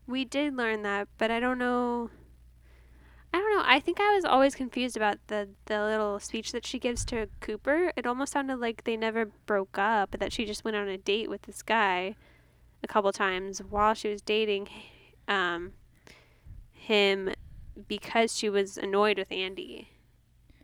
we 0.07 0.23
did 0.25 0.55
learn 0.55 0.81
that, 0.83 1.07
but 1.17 1.29
I 1.31 1.39
don't 1.39 1.59
know. 1.59 2.09
I 3.33 3.39
don't 3.39 3.55
know. 3.57 3.63
I 3.65 3.79
think 3.81 3.99
I 3.99 4.15
was 4.15 4.23
always 4.25 4.55
confused 4.55 4.95
about 4.97 5.17
the 5.27 5.49
the 5.65 5.83
little 5.83 6.19
speech 6.19 6.51
that 6.53 6.65
she 6.65 6.79
gives 6.79 7.05
to 7.05 7.27
Cooper. 7.39 7.91
It 7.95 8.07
almost 8.07 8.31
sounded 8.33 8.57
like 8.57 8.83
they 8.85 8.97
never 8.97 9.25
broke 9.45 9.77
up, 9.77 10.09
but 10.11 10.19
that 10.21 10.31
she 10.33 10.45
just 10.45 10.63
went 10.63 10.75
on 10.77 10.87
a 10.87 10.97
date 10.97 11.29
with 11.29 11.43
this 11.43 11.61
guy 11.61 12.15
a 12.83 12.87
couple 12.87 13.11
times 13.11 13.59
while 13.59 13.93
she 13.93 14.07
was 14.09 14.21
dating 14.21 14.69
um, 15.27 15.73
him 16.71 17.31
because 17.87 18.35
she 18.35 18.49
was 18.49 18.77
annoyed 18.77 19.17
with 19.17 19.31
Andy. 19.31 19.89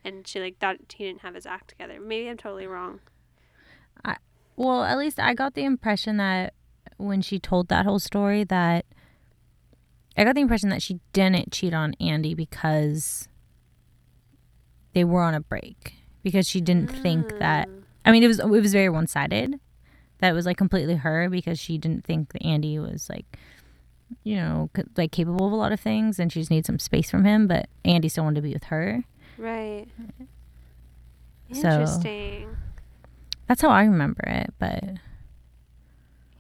And 0.06 0.28
she 0.28 0.40
like 0.40 0.60
thought 0.60 0.78
he 0.96 1.06
didn't 1.06 1.22
have 1.22 1.36
his 1.36 1.46
act 1.46 1.70
together. 1.70 2.00
Maybe 2.00 2.30
I'm 2.30 2.38
totally 2.38 2.68
wrong. 2.68 3.00
Well, 4.56 4.84
at 4.84 4.98
least 4.98 5.20
I 5.20 5.34
got 5.34 5.56
the 5.56 5.64
impression 5.64 6.18
that 6.18 6.54
when 6.98 7.22
she 7.22 7.40
told 7.40 7.70
that 7.70 7.86
whole 7.86 8.00
story 8.00 8.44
that 8.46 8.86
I 10.16 10.24
got 10.24 10.36
the 10.36 10.42
impression 10.42 10.70
that 10.70 10.82
she 10.82 11.00
didn't 11.12 11.52
cheat 11.52 11.74
on 11.74 11.96
Andy 12.00 12.36
because 12.36 13.28
they 14.94 15.04
were 15.04 15.24
on 15.24 15.34
a 15.34 15.42
break 15.42 15.96
because 16.22 16.48
she 16.48 16.62
didn't 16.62 16.92
think 16.92 17.40
that 17.40 17.68
Mm. 17.68 17.84
I 18.06 18.12
mean 18.12 18.24
it 18.24 18.28
was 18.28 18.40
it 18.40 18.48
was 18.48 18.74
very 18.74 18.90
one-sided 18.90 19.60
that 20.20 20.30
it 20.30 20.34
was 20.34 20.46
like 20.46 20.58
completely 20.58 20.96
her 20.96 21.30
because 21.30 21.60
she 21.60 21.78
didn't 21.78 22.06
think 22.06 22.32
that 22.34 22.44
Andy 22.46 22.78
was 22.78 23.10
like 23.10 23.38
you 24.24 24.36
know 24.36 24.70
like 24.98 25.12
capable 25.12 25.46
of 25.48 25.52
a 25.54 25.56
lot 25.56 25.72
of 25.72 25.80
things 25.80 26.20
and 26.20 26.32
she 26.32 26.40
just 26.40 26.52
needs 26.52 26.68
some 26.68 26.80
space 26.80 27.10
from 27.10 27.26
him 27.26 27.48
but 27.48 27.68
Andy 27.86 28.10
still 28.10 28.24
wanted 28.24 28.36
to 28.36 28.42
be 28.48 28.54
with 28.54 28.66
her. 28.66 29.04
Right. 29.38 29.88
So- 31.52 31.70
Interesting. 31.70 32.58
That's 33.48 33.62
how 33.62 33.70
I 33.70 33.84
remember 33.84 34.24
it, 34.28 34.54
but 34.60 34.84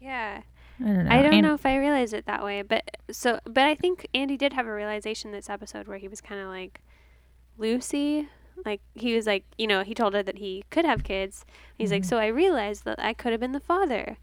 Yeah. 0.01 0.41
I 0.79 0.83
don't 0.83 1.05
know. 1.05 1.11
I 1.11 1.21
don't 1.21 1.33
And- 1.33 1.45
know 1.47 1.53
if 1.53 1.65
I 1.65 1.77
realized 1.77 2.13
it 2.13 2.25
that 2.25 2.43
way, 2.43 2.61
but 2.61 2.97
so 3.11 3.39
but 3.45 3.63
I 3.65 3.75
think 3.75 4.07
Andy 4.13 4.37
did 4.37 4.53
have 4.53 4.65
a 4.67 4.73
realization 4.73 5.31
this 5.31 5.49
episode 5.49 5.87
where 5.87 5.97
he 5.97 6.07
was 6.07 6.19
kind 6.21 6.41
of 6.41 6.47
like 6.47 6.81
Lucy, 7.57 8.27
like 8.65 8.81
he 8.95 9.13
was 9.15 9.27
like, 9.27 9.45
you 9.57 9.67
know, 9.67 9.83
he 9.83 9.93
told 9.93 10.13
her 10.13 10.23
that 10.23 10.39
he 10.39 10.63
could 10.71 10.85
have 10.85 11.03
kids. 11.03 11.45
He's 11.77 11.91
like, 11.91 12.01
Mhm. 12.03 12.05
"So 12.07 12.17
I 12.17 12.27
realized 12.27 12.85
that 12.85 12.99
I 12.99 13.13
could 13.13 13.31
have 13.31 13.39
been 13.41 13.51
the 13.51 13.59
father." 13.59 14.17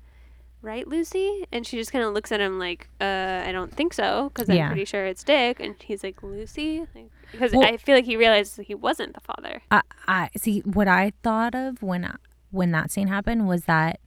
Right, 0.62 0.86
Lucy? 0.86 1.46
And 1.50 1.66
she 1.66 1.78
just 1.78 1.90
kind 1.90 2.04
of 2.04 2.12
looks 2.12 2.30
at 2.32 2.40
him 2.40 2.58
like, 2.58 2.88
"Uh, 3.00 3.42
I 3.46 3.50
don't 3.52 3.72
think 3.74 3.94
so, 3.94 4.28
because 4.28 4.50
I'm 4.50 4.56
Yeah. 4.56 4.66
pretty 4.68 4.84
sure 4.84 5.06
it's 5.06 5.24
Dick." 5.24 5.58
And 5.58 5.74
he's 5.82 6.02
like, 6.04 6.22
"Lucy?" 6.22 6.80
Like, 6.94 7.10
because 7.32 7.52
Well- 7.52 7.64
I 7.66 7.76
feel 7.78 7.94
like 7.94 8.04
he 8.04 8.16
realized 8.16 8.56
that 8.58 8.66
he 8.66 8.74
wasn't 8.74 9.14
the 9.14 9.20
father. 9.20 9.62
I, 9.70 9.80
I 10.06 10.28
see 10.36 10.60
what 10.60 10.86
I 10.88 11.12
thought 11.22 11.54
of 11.54 11.82
when 11.82 12.12
when 12.50 12.72
that 12.72 12.90
scene 12.90 13.06
happened 13.08 13.46
was 13.48 13.64
that 13.66 14.00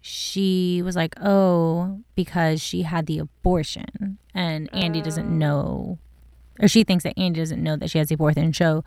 she 0.00 0.80
was 0.82 0.96
like, 0.96 1.14
"Oh, 1.20 2.00
because 2.14 2.60
she 2.62 2.82
had 2.82 3.06
the 3.06 3.18
abortion 3.18 4.18
and 4.34 4.68
Andy 4.74 5.02
doesn't 5.02 5.26
Oh. 5.26 5.36
know 5.36 5.98
or 6.58 6.68
she 6.68 6.84
thinks 6.84 7.04
that 7.04 7.18
Andy 7.18 7.38
doesn't 7.40 7.62
know 7.62 7.76
that 7.76 7.90
she 7.90 7.98
has 7.98 8.08
the 8.08 8.14
abortion." 8.14 8.52
So 8.52 8.82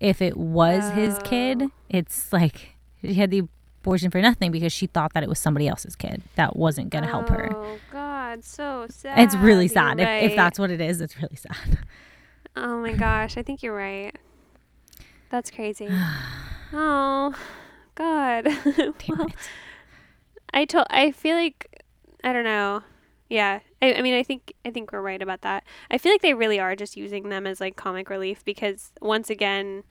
if 0.00 0.22
it 0.22 0.36
was 0.36 0.88
his 0.92 1.18
kid, 1.24 1.62
Oh. 1.62 1.70
it's 1.88 2.32
like 2.32 2.76
she 3.02 3.14
had 3.14 3.30
the 3.30 3.42
abortion 3.82 4.10
for 4.10 4.20
nothing 4.20 4.52
because 4.52 4.72
she 4.72 4.86
thought 4.86 5.12
that 5.14 5.22
it 5.22 5.28
was 5.28 5.38
somebody 5.38 5.68
else's 5.68 5.96
kid 5.96 6.22
that 6.36 6.56
wasn't 6.56 6.90
going 6.90 7.02
to 7.02 7.10
help 7.10 7.28
her. 7.28 7.50
Oh 7.54 7.78
God, 7.90 8.44
so 8.44 8.86
sad. 8.88 9.18
It's 9.18 9.34
really 9.34 9.68
sad. 9.68 10.00
If, 10.00 10.30
if 10.30 10.36
that's 10.36 10.58
what 10.58 10.70
it 10.70 10.80
is, 10.80 11.00
it's 11.00 11.16
really 11.20 11.36
sad. 11.36 11.78
Oh 12.56 12.80
my 12.80 12.92
gosh, 12.92 13.36
I 13.36 13.42
think 13.42 13.62
you're 13.62 13.74
right. 13.74 14.16
That's 15.30 15.50
crazy. 15.50 15.88
oh 16.72 17.34
God. 17.94 18.44
Damn 18.64 18.94
well, 19.08 19.26
it. 19.26 19.34
I 20.54 20.64
told. 20.64 20.86
I 20.90 21.10
feel 21.10 21.36
like 21.36 21.82
I 22.22 22.32
don't 22.32 22.44
know. 22.44 22.82
Yeah. 23.28 23.60
I, 23.80 23.94
I 23.94 24.02
mean, 24.02 24.14
I 24.14 24.22
think 24.22 24.52
I 24.64 24.70
think 24.70 24.92
we're 24.92 25.00
right 25.00 25.22
about 25.22 25.40
that. 25.40 25.64
I 25.90 25.98
feel 25.98 26.12
like 26.12 26.22
they 26.22 26.34
really 26.34 26.60
are 26.60 26.76
just 26.76 26.96
using 26.96 27.30
them 27.30 27.46
as 27.46 27.60
like 27.60 27.76
comic 27.76 28.10
relief 28.10 28.44
because 28.44 28.92
once 29.00 29.30
again, 29.30 29.84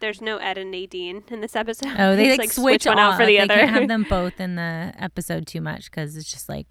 there's 0.00 0.20
no 0.20 0.38
Ed 0.38 0.58
and 0.58 0.70
Nadine 0.70 1.24
in 1.28 1.40
this 1.40 1.54
episode. 1.56 1.94
Oh, 1.98 2.16
they 2.16 2.28
It's, 2.30 2.38
like, 2.38 2.52
switch, 2.52 2.86
one 2.86 2.98
off. 2.98 3.14
out 3.14 3.20
for 3.20 3.26
the 3.26 3.36
they 3.36 3.38
other. 3.40 3.54
can't 3.54 3.70
have 3.70 3.88
them 3.88 4.06
both 4.08 4.40
in 4.40 4.56
the 4.56 4.92
episode 4.98 5.46
too 5.46 5.60
much 5.60 5.90
because 5.90 6.16
it's 6.16 6.30
just 6.30 6.48
like 6.48 6.66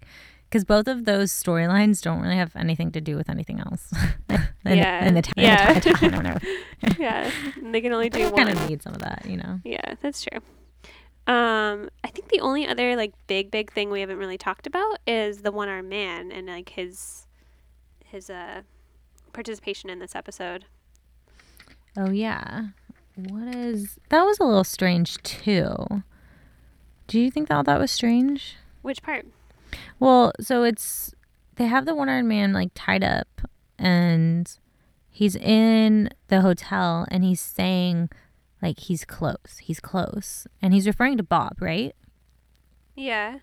because 0.48 0.64
both 0.64 0.86
of 0.86 1.04
those 1.06 1.32
storylines 1.32 2.00
don't 2.00 2.20
really 2.20 2.36
have 2.36 2.54
anything 2.54 2.92
to 2.92 3.00
do 3.00 3.16
with 3.16 3.28
anything 3.28 3.58
else. 3.60 3.92
in, 4.30 4.76
Yeah. 4.78 5.10
the, 5.10 5.22
t- 5.22 5.32
Yeah. 5.36 5.78
the 5.80 5.98
I 6.02 6.08
don't 6.08 6.22
know. 6.22 6.38
yeah, 6.98 7.30
they 7.62 7.80
can 7.80 7.92
only 7.92 8.08
do 8.10 8.30
kind 8.30 8.48
one. 8.48 8.48
of 8.50 8.68
need 8.70 8.80
some 8.82 8.92
of 8.94 9.00
that, 9.00 9.26
you 9.26 9.36
know. 9.36 9.60
Yeah, 9.64 9.94
that's 10.00 10.24
true. 10.24 10.40
Um, 11.26 11.90
I 12.04 12.08
think 12.08 12.28
the 12.28 12.38
only 12.38 12.68
other 12.68 12.94
like 12.94 13.12
big 13.26 13.50
big 13.50 13.72
thing 13.72 13.90
we 13.90 13.98
haven't 14.00 14.18
really 14.18 14.38
talked 14.38 14.68
about 14.68 15.00
is 15.08 15.42
the 15.42 15.50
one 15.50 15.68
armed 15.68 15.88
man 15.88 16.30
and 16.30 16.46
like 16.46 16.68
his 16.68 17.26
his 18.04 18.30
uh 18.30 18.62
participation 19.32 19.90
in 19.90 19.98
this 19.98 20.14
episode. 20.14 20.66
Oh 21.96 22.10
yeah, 22.10 22.66
what 23.16 23.54
is 23.54 23.98
that? 24.10 24.22
Was 24.22 24.38
a 24.38 24.44
little 24.44 24.64
strange 24.64 25.16
too. 25.22 26.02
Do 27.06 27.20
you 27.20 27.30
think 27.30 27.48
that 27.48 27.66
that 27.66 27.78
was 27.78 27.90
strange? 27.90 28.56
Which 28.82 29.02
part? 29.02 29.26
Well, 29.98 30.32
so 30.40 30.62
it's 30.62 31.14
they 31.56 31.66
have 31.66 31.86
the 31.86 31.94
one 31.94 32.08
armed 32.08 32.28
man 32.28 32.52
like 32.52 32.70
tied 32.74 33.02
up 33.02 33.42
and 33.78 34.50
he's 35.10 35.36
in 35.36 36.10
the 36.28 36.42
hotel 36.42 37.06
and 37.10 37.24
he's 37.24 37.40
saying 37.40 38.10
like 38.62 38.80
he's 38.80 39.04
close. 39.04 39.58
He's 39.62 39.80
close. 39.80 40.46
And 40.60 40.74
he's 40.74 40.86
referring 40.86 41.16
to 41.16 41.22
Bob, 41.22 41.60
right? 41.60 41.94
Yeah. 42.94 43.38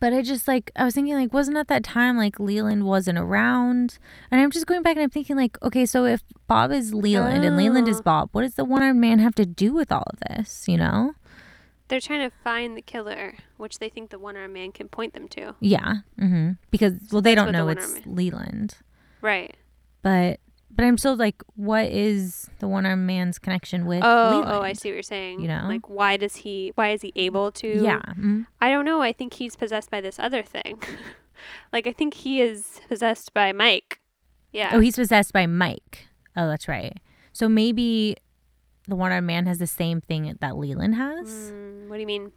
But 0.00 0.12
I 0.12 0.22
just 0.22 0.46
like 0.46 0.70
I 0.76 0.84
was 0.84 0.94
thinking 0.94 1.14
like 1.14 1.32
wasn't 1.32 1.56
at 1.56 1.68
that 1.68 1.82
time 1.82 2.16
like 2.16 2.38
Leland 2.38 2.84
wasn't 2.84 3.18
around? 3.18 3.98
And 4.30 4.40
I'm 4.40 4.50
just 4.50 4.66
going 4.66 4.82
back 4.82 4.96
and 4.96 5.02
I'm 5.02 5.10
thinking 5.10 5.36
like, 5.36 5.60
okay, 5.62 5.86
so 5.86 6.04
if 6.04 6.22
Bob 6.46 6.70
is 6.70 6.94
Leland 6.94 7.44
and 7.44 7.56
Leland 7.56 7.88
is 7.88 7.98
Oh. 7.98 8.02
Bob, 8.02 8.28
what 8.32 8.42
does 8.42 8.54
the 8.54 8.64
one 8.64 8.82
armed 8.82 9.00
man 9.00 9.18
have 9.18 9.34
to 9.36 9.44
do 9.46 9.72
with 9.72 9.90
all 9.90 10.04
of 10.12 10.20
this, 10.28 10.68
you 10.68 10.76
know? 10.76 11.14
They're 11.88 12.00
trying 12.00 12.28
to 12.28 12.36
find 12.44 12.76
the 12.76 12.82
killer, 12.82 13.34
which 13.56 13.78
they 13.78 13.88
think 13.88 14.10
the 14.10 14.18
one 14.18 14.36
armed 14.36 14.54
man 14.54 14.72
can 14.72 14.88
point 14.88 15.14
them 15.14 15.26
to. 15.28 15.54
Yeah. 15.58 15.96
Mm-hmm. 16.20 16.52
Because 16.70 16.94
well 17.10 17.22
they 17.22 17.34
that's 17.34 17.44
don't 17.44 17.52
the 17.52 17.58
know 17.58 17.66
one-armed 17.66 17.96
it's 17.96 18.06
Leland. 18.06 18.74
Right. 19.20 19.56
but 20.02 20.38
but 20.78 20.84
I'm 20.84 20.96
still 20.96 21.16
like, 21.16 21.42
what 21.56 21.86
is 21.90 22.48
the 22.60 22.68
one 22.68 22.86
armed 22.86 23.04
man's 23.04 23.36
connection 23.40 23.84
with? 23.84 24.00
Oh, 24.04 24.30
Leland? 24.30 24.44
oh, 24.52 24.60
I 24.62 24.72
see 24.74 24.90
what 24.90 24.94
you're 24.94 25.02
saying. 25.02 25.40
You 25.40 25.48
know? 25.48 25.64
like 25.66 25.90
why 25.90 26.16
does 26.16 26.36
he? 26.36 26.70
Why 26.76 26.90
is 26.90 27.02
he 27.02 27.12
able 27.16 27.50
to? 27.52 27.66
Yeah, 27.82 28.00
mhm. 28.16 28.46
I 28.60 28.70
don't 28.70 28.84
know. 28.84 29.02
I 29.02 29.12
think 29.12 29.34
he's 29.34 29.56
possessed 29.56 29.90
by 29.90 30.00
this 30.00 30.20
other 30.20 30.44
thing. 30.44 30.80
like 31.72 31.88
I 31.88 31.92
think 31.92 32.14
he 32.14 32.40
is 32.40 32.80
possessed 32.88 33.34
by 33.34 33.50
Mike. 33.52 33.98
Yeah. 34.52 34.70
Oh, 34.72 34.78
he's 34.80 34.94
possessed 34.94 35.32
by 35.32 35.46
Mike. 35.46 36.06
Oh, 36.36 36.46
that's 36.46 36.68
right. 36.68 36.96
So 37.32 37.48
maybe 37.48 38.16
the 38.86 38.94
one 38.96 39.10
armed 39.10 39.26
man 39.26 39.46
has 39.46 39.58
the 39.58 39.66
same 39.66 40.00
thing 40.00 40.36
that 40.40 40.56
Leland 40.56 40.94
has, 40.94 41.50
Mm, 41.52 41.88
what 41.88 41.96
do 41.96 42.00
you 42.00 42.06
mean? 42.06 42.30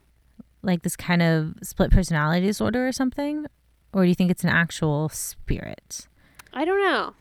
like 0.64 0.82
this 0.84 0.96
kind 0.96 1.22
of 1.22 1.54
split 1.64 1.92
personality 1.92 2.46
disorder 2.46 2.88
or 2.88 2.92
something, 2.92 3.46
or 3.94 4.04
do 4.04 4.10
you 4.10 4.16
think 4.16 4.30
it's 4.32 4.44
an 4.44 4.50
actual 4.50 5.10
spirit? 5.10 6.08
I 6.54 6.66
don't 6.66 6.80
know. 6.82 7.14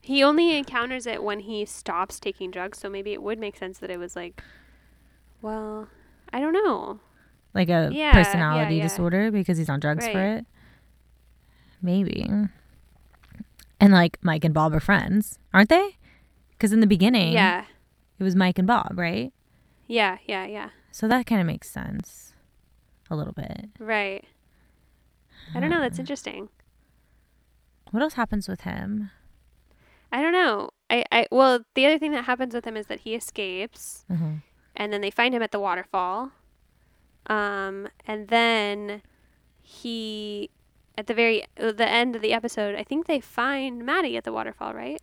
He 0.00 0.22
only 0.22 0.56
encounters 0.56 1.06
it 1.06 1.22
when 1.22 1.40
he 1.40 1.64
stops 1.64 2.18
taking 2.18 2.50
drugs, 2.50 2.78
so 2.78 2.88
maybe 2.90 3.12
it 3.12 3.22
would 3.22 3.38
make 3.38 3.56
sense 3.56 3.78
that 3.78 3.90
it 3.90 3.98
was 3.98 4.16
like, 4.16 4.42
well, 5.42 5.88
I 6.32 6.40
don't 6.40 6.52
know. 6.52 7.00
Like 7.54 7.68
a 7.68 7.90
Yeah, 7.92 8.12
personality 8.12 8.76
yeah, 8.76 8.82
yeah. 8.82 8.88
disorder 8.88 9.30
because 9.30 9.58
he's 9.58 9.68
on 9.70 9.80
drugs 9.80 10.06
for 10.06 10.20
it? 10.20 10.46
Maybe. 11.82 12.28
And 13.80 13.92
like 13.92 14.18
Mike 14.22 14.44
and 14.44 14.52
Bob 14.54 14.74
are 14.74 14.80
friends, 14.80 15.38
aren't 15.54 15.68
they? 15.70 15.96
Because 16.52 16.72
in 16.72 16.80
the 16.80 16.86
beginning, 16.86 17.32
Yeah. 17.32 17.64
it 18.18 18.22
was 18.22 18.36
Mike 18.36 18.58
and 18.58 18.66
Bob, 18.68 18.92
right? 18.96 19.32
Yeah, 19.86 20.18
yeah, 20.26 20.46
yeah. 20.46 20.70
So 20.92 21.08
that 21.08 21.26
kind 21.26 21.40
of 21.40 21.46
makes 21.46 21.70
sense 21.70 22.34
a 23.10 23.16
little 23.16 23.32
bit. 23.32 23.70
Right. 23.78 24.24
I 25.54 25.60
don't 25.60 25.70
know. 25.70 25.80
That's 25.80 25.98
interesting. 25.98 26.48
What 27.90 28.02
else 28.02 28.14
happens 28.14 28.46
with 28.48 28.60
him? 28.60 29.10
I 30.12 30.22
don't 30.22 30.32
know. 30.32 30.70
I, 30.90 31.04
I 31.12 31.26
well, 31.30 31.60
the 31.74 31.86
other 31.86 31.98
thing 31.98 32.12
that 32.12 32.24
happens 32.24 32.54
with 32.54 32.64
him 32.64 32.76
is 32.76 32.86
that 32.86 33.00
he 33.00 33.14
escapes, 33.14 34.04
Uh-huh. 34.10 34.40
and 34.76 34.92
then 34.92 35.00
they 35.00 35.10
find 35.10 35.34
him 35.34 35.42
at 35.42 35.52
the 35.52 35.60
waterfall. 35.60 36.32
Um, 37.26 37.88
and 38.06 38.28
then 38.28 39.02
he, 39.62 40.50
at 40.98 41.06
the 41.06 41.14
very 41.14 41.44
uh, 41.60 41.72
the 41.72 41.88
end 41.88 42.16
of 42.16 42.22
the 42.22 42.32
episode, 42.32 42.74
I 42.74 42.82
think 42.82 43.06
they 43.06 43.20
find 43.20 43.84
Maddy 43.86 44.16
at 44.16 44.24
the 44.24 44.32
waterfall, 44.32 44.74
right? 44.74 45.00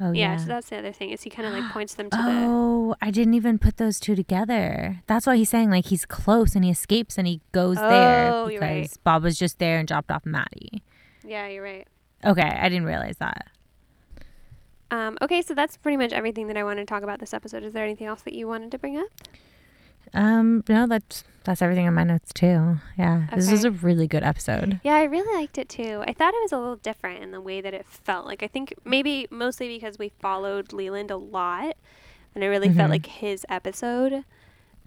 Oh 0.00 0.12
yeah. 0.12 0.32
yeah. 0.32 0.36
So 0.36 0.46
that's 0.46 0.68
the 0.68 0.76
other 0.78 0.92
thing 0.92 1.10
is 1.10 1.22
he 1.22 1.30
kind 1.30 1.46
of 1.48 1.54
like 1.54 1.72
points 1.72 1.94
them 1.94 2.10
to 2.10 2.16
the. 2.16 2.22
oh, 2.26 2.94
I 3.00 3.10
didn't 3.10 3.34
even 3.34 3.58
put 3.58 3.78
those 3.78 3.98
two 4.00 4.14
together. 4.14 5.02
That's 5.06 5.26
why 5.26 5.36
he's 5.36 5.48
saying 5.48 5.70
like 5.70 5.86
he's 5.86 6.04
close 6.04 6.54
and 6.54 6.64
he 6.64 6.70
escapes 6.70 7.16
and 7.16 7.26
he 7.26 7.40
goes 7.52 7.76
there 7.76 8.30
Oh, 8.32 8.48
you're 8.48 8.60
right. 8.60 8.82
because 8.82 8.96
Bob 8.98 9.22
was 9.22 9.38
just 9.38 9.58
there 9.58 9.78
and 9.78 9.88
dropped 9.88 10.10
off 10.10 10.26
Maddy. 10.26 10.82
Yeah, 11.24 11.46
you're 11.48 11.62
right. 11.64 11.86
Okay, 12.24 12.42
I 12.42 12.68
didn't 12.68 12.84
realize 12.86 13.16
that. 13.18 13.46
Um, 14.90 15.18
okay, 15.20 15.42
so 15.42 15.54
that's 15.54 15.76
pretty 15.76 15.96
much 15.96 16.12
everything 16.12 16.46
that 16.48 16.56
I 16.56 16.64
wanted 16.64 16.82
to 16.82 16.86
talk 16.86 17.02
about 17.02 17.20
this 17.20 17.34
episode. 17.34 17.62
Is 17.62 17.72
there 17.74 17.84
anything 17.84 18.06
else 18.06 18.22
that 18.22 18.32
you 18.34 18.48
wanted 18.48 18.70
to 18.72 18.78
bring 18.78 18.96
up? 18.96 19.08
Um, 20.14 20.64
no, 20.68 20.86
that's 20.86 21.24
that's 21.44 21.60
everything 21.60 21.86
on 21.86 21.92
my 21.94 22.04
notes 22.04 22.32
too. 22.32 22.78
Yeah, 22.96 23.26
this 23.34 23.50
was 23.50 23.64
a 23.64 23.70
really 23.70 24.06
good 24.06 24.22
episode. 24.22 24.80
Yeah, 24.82 24.94
I 24.94 25.02
really 25.04 25.34
liked 25.34 25.58
it 25.58 25.68
too. 25.68 26.02
I 26.06 26.12
thought 26.14 26.32
it 26.32 26.40
was 26.42 26.52
a 26.52 26.58
little 26.58 26.76
different 26.76 27.22
in 27.22 27.30
the 27.30 27.40
way 27.42 27.60
that 27.60 27.74
it 27.74 27.84
felt. 27.86 28.24
Like 28.24 28.42
I 28.42 28.46
think 28.48 28.72
maybe 28.84 29.26
mostly 29.30 29.68
because 29.68 29.98
we 29.98 30.08
followed 30.20 30.72
Leland 30.72 31.10
a 31.10 31.16
lot, 31.18 31.76
and 32.34 32.42
I 32.42 32.46
really 32.46 32.68
Mhm. 32.70 32.76
felt 32.76 32.90
like 32.90 33.06
his 33.06 33.44
episode. 33.50 34.24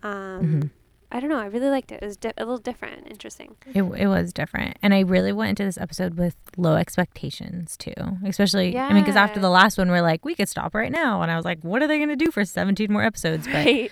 Um, 0.02 0.62
Mhm. 0.62 0.70
I 1.12 1.20
don't 1.20 1.30
know. 1.30 1.40
I 1.40 1.46
really 1.46 1.70
liked 1.70 1.92
it. 1.92 2.02
It 2.02 2.06
was 2.06 2.18
di- 2.18 2.32
a 2.38 2.42
little 2.46 2.58
different 2.58 3.08
interesting. 3.10 3.56
It 3.74 3.84
it 3.84 4.08
was 4.08 4.32
different, 4.32 4.78
and 4.82 4.94
I 4.94 5.02
really 5.02 5.34
went 5.34 5.50
into 5.52 5.64
this 5.64 5.78
episode 5.78 6.16
with 6.18 6.36
low 6.58 6.76
expectations 6.76 7.76
too. 7.78 7.94
Especially, 8.26 8.74
yeah. 8.74 8.88
I 8.88 8.94
mean, 8.94 9.04
because 9.04 9.16
after 9.18 9.40
the 9.40 9.50
last 9.50 9.78
one, 9.78 9.90
we're 9.90 10.02
like, 10.02 10.24
we 10.24 10.36
could 10.36 10.48
stop 10.50 10.74
right 10.74 10.92
now, 10.92 11.22
and 11.22 11.30
I 11.32 11.36
was 11.36 11.46
like, 11.46 11.62
what 11.64 11.82
are 11.82 11.88
they 11.88 12.00
gonna 12.00 12.16
do 12.16 12.32
for 12.32 12.46
seventeen 12.46 12.92
more 12.94 13.04
episodes? 13.04 13.46
But 13.46 13.54
Right. 13.56 13.92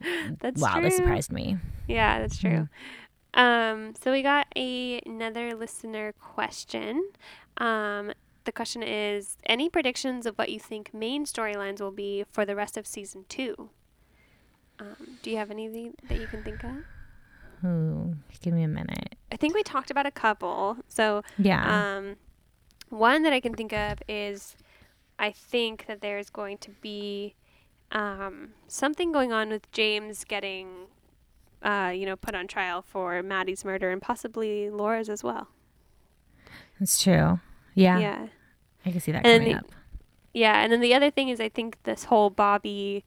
that's 0.40 0.60
wow, 0.60 0.74
true. 0.74 0.82
that 0.82 0.92
surprised 0.92 1.32
me. 1.32 1.56
Yeah, 1.88 2.20
that's 2.20 2.38
true. 2.38 2.68
Um, 3.34 3.94
so 4.02 4.10
we 4.12 4.22
got 4.22 4.46
a, 4.56 5.00
another 5.06 5.54
listener 5.54 6.12
question. 6.20 7.10
Um, 7.58 8.12
the 8.44 8.52
question 8.52 8.82
is 8.82 9.36
any 9.44 9.68
predictions 9.68 10.24
of 10.26 10.36
what 10.36 10.48
you 10.50 10.58
think 10.60 10.94
main 10.94 11.26
storylines 11.26 11.80
will 11.80 11.90
be 11.90 12.24
for 12.32 12.44
the 12.44 12.56
rest 12.56 12.76
of 12.76 12.86
season 12.86 13.24
two? 13.28 13.70
Um, 14.78 15.18
do 15.22 15.30
you 15.30 15.36
have 15.38 15.50
anything 15.50 15.94
that 16.08 16.20
you 16.20 16.26
can 16.26 16.42
think 16.42 16.62
of? 16.64 16.76
Ooh, 17.64 18.14
give 18.40 18.52
me 18.52 18.62
a 18.62 18.68
minute. 18.68 19.16
I 19.32 19.36
think 19.36 19.54
we 19.54 19.62
talked 19.62 19.90
about 19.90 20.06
a 20.06 20.10
couple. 20.10 20.76
So, 20.88 21.22
Yeah. 21.38 21.96
um, 21.96 22.16
one 22.90 23.22
that 23.22 23.32
I 23.32 23.40
can 23.40 23.54
think 23.54 23.72
of 23.72 23.98
is 24.08 24.56
I 25.18 25.32
think 25.32 25.86
that 25.86 26.00
there's 26.02 26.28
going 26.30 26.58
to 26.58 26.70
be 26.82 27.34
um, 27.92 28.50
something 28.66 29.12
going 29.12 29.32
on 29.32 29.48
with 29.48 29.70
James 29.72 30.24
getting, 30.24 30.88
uh, 31.62 31.92
you 31.94 32.04
know, 32.04 32.16
put 32.16 32.34
on 32.34 32.46
trial 32.48 32.82
for 32.82 33.22
Maddy's 33.22 33.64
murder 33.64 33.90
and 33.90 34.02
possibly 34.02 34.68
Laura's 34.68 35.08
as 35.08 35.22
well. 35.22 35.48
That's 36.80 37.00
true. 37.02 37.38
Yeah, 37.74 37.98
Yeah. 37.98 38.26
I 38.84 38.90
can 38.90 39.00
see 39.00 39.12
that 39.12 39.24
And 39.24 39.42
coming 39.44 39.52
the- 39.54 39.60
up. 39.60 39.66
Yeah. 40.34 40.60
And 40.62 40.72
then 40.72 40.80
the 40.80 40.94
other 40.94 41.10
thing 41.10 41.28
is 41.28 41.40
I 41.40 41.48
think 41.48 41.78
this 41.84 42.04
whole 42.04 42.28
Bobby 42.28 43.04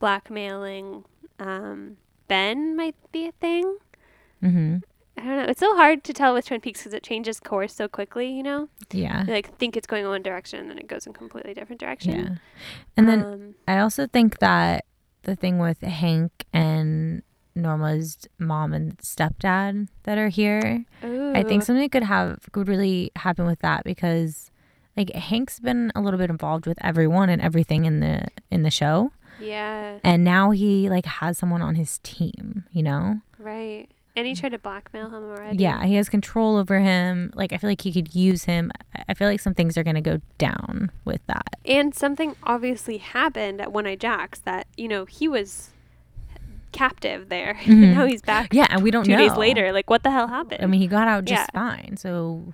blackmailing 0.00 1.04
um, 1.38 1.96
Ben 2.28 2.76
might 2.76 2.94
be 3.12 3.26
a 3.28 3.32
thing. 3.32 3.76
hmm 4.40 4.76
I 5.18 5.20
don't 5.24 5.36
know. 5.36 5.44
It's 5.44 5.60
so 5.60 5.76
hard 5.76 6.04
to 6.04 6.14
tell 6.14 6.32
with 6.32 6.46
Twin 6.46 6.62
Peaks 6.62 6.80
because 6.80 6.94
it 6.94 7.02
changes 7.02 7.38
course 7.38 7.74
so 7.74 7.86
quickly, 7.86 8.32
you 8.32 8.42
know? 8.42 8.68
Yeah, 8.90 9.26
You 9.26 9.32
like 9.34 9.54
think 9.58 9.76
it's 9.76 9.86
going 9.86 10.06
one 10.06 10.22
direction 10.22 10.58
and 10.60 10.70
then 10.70 10.78
it 10.78 10.88
goes 10.88 11.06
in 11.06 11.10
a 11.10 11.14
completely 11.14 11.52
different 11.52 11.80
direction. 11.80 12.12
yeah. 12.14 12.34
And 12.96 13.08
then 13.08 13.22
um, 13.24 13.54
I 13.68 13.78
also 13.78 14.06
think 14.06 14.38
that 14.38 14.86
the 15.24 15.36
thing 15.36 15.58
with 15.58 15.82
Hank 15.82 16.46
and 16.54 17.22
Norma's 17.54 18.26
mom 18.38 18.72
and 18.72 18.96
stepdad 18.98 19.88
that 20.04 20.16
are 20.16 20.28
here, 20.30 20.82
I 21.02 21.42
think 21.46 21.62
something 21.62 21.88
could 21.90 22.04
have 22.04 22.48
could 22.52 22.66
really 22.66 23.12
happen 23.16 23.44
with 23.44 23.58
that 23.58 23.84
because 23.84 24.50
like 24.96 25.10
Hank's 25.12 25.60
been 25.60 25.92
a 25.94 26.00
little 26.00 26.18
bit 26.18 26.30
involved 26.30 26.66
with 26.66 26.78
everyone 26.82 27.28
and 27.28 27.42
everything 27.42 27.84
in 27.84 28.00
the 28.00 28.28
in 28.50 28.62
the 28.62 28.70
show, 28.70 29.12
yeah, 29.40 29.98
and 30.04 30.24
now 30.24 30.50
he 30.50 30.88
like 30.90 31.06
has 31.06 31.38
someone 31.38 31.62
on 31.62 31.74
his 31.74 31.98
team, 32.02 32.64
you 32.72 32.82
know. 32.82 33.20
right. 33.38 33.88
And 34.14 34.26
he 34.26 34.34
tried 34.34 34.50
to 34.50 34.58
blackmail 34.58 35.06
him 35.06 35.14
already. 35.24 35.56
Yeah, 35.56 35.86
he 35.86 35.94
has 35.94 36.10
control 36.10 36.58
over 36.58 36.78
him. 36.80 37.32
Like 37.34 37.54
I 37.54 37.56
feel 37.56 37.70
like 37.70 37.80
he 37.80 37.90
could 37.94 38.14
use 38.14 38.44
him. 38.44 38.70
I- 39.08 39.14
feel 39.14 39.26
like 39.26 39.40
some 39.40 39.54
things 39.54 39.78
are 39.78 39.82
gonna 39.82 40.02
go 40.02 40.20
down 40.36 40.90
with 41.06 41.22
that. 41.28 41.56
And 41.64 41.94
something 41.94 42.36
obviously 42.42 42.98
happened 42.98 43.62
at 43.62 43.72
One 43.72 43.86
Eyed 43.86 44.00
Jacks 44.00 44.38
that, 44.40 44.66
you 44.76 44.86
know, 44.86 45.06
he 45.06 45.28
was 45.28 45.70
captive 46.72 47.28
there. 47.28 47.54
Mhm. 47.62 47.94
now 47.94 48.04
he's 48.06 48.20
back 48.22 48.52
Yeah, 48.52 48.66
and 48.70 48.82
we 48.82 48.90
don't 48.90 49.04
two 49.04 49.12
know. 49.12 49.16
days 49.18 49.34
later. 49.36 49.72
Like, 49.72 49.88
what 49.90 50.02
the 50.02 50.10
hell 50.10 50.28
happened? 50.28 50.62
I 50.62 50.66
mean, 50.66 50.80
he 50.80 50.86
got 50.86 51.08
out 51.08 51.24
just 51.24 51.48
Yeah. 51.54 51.60
fine. 51.60 51.96
So, 51.96 52.52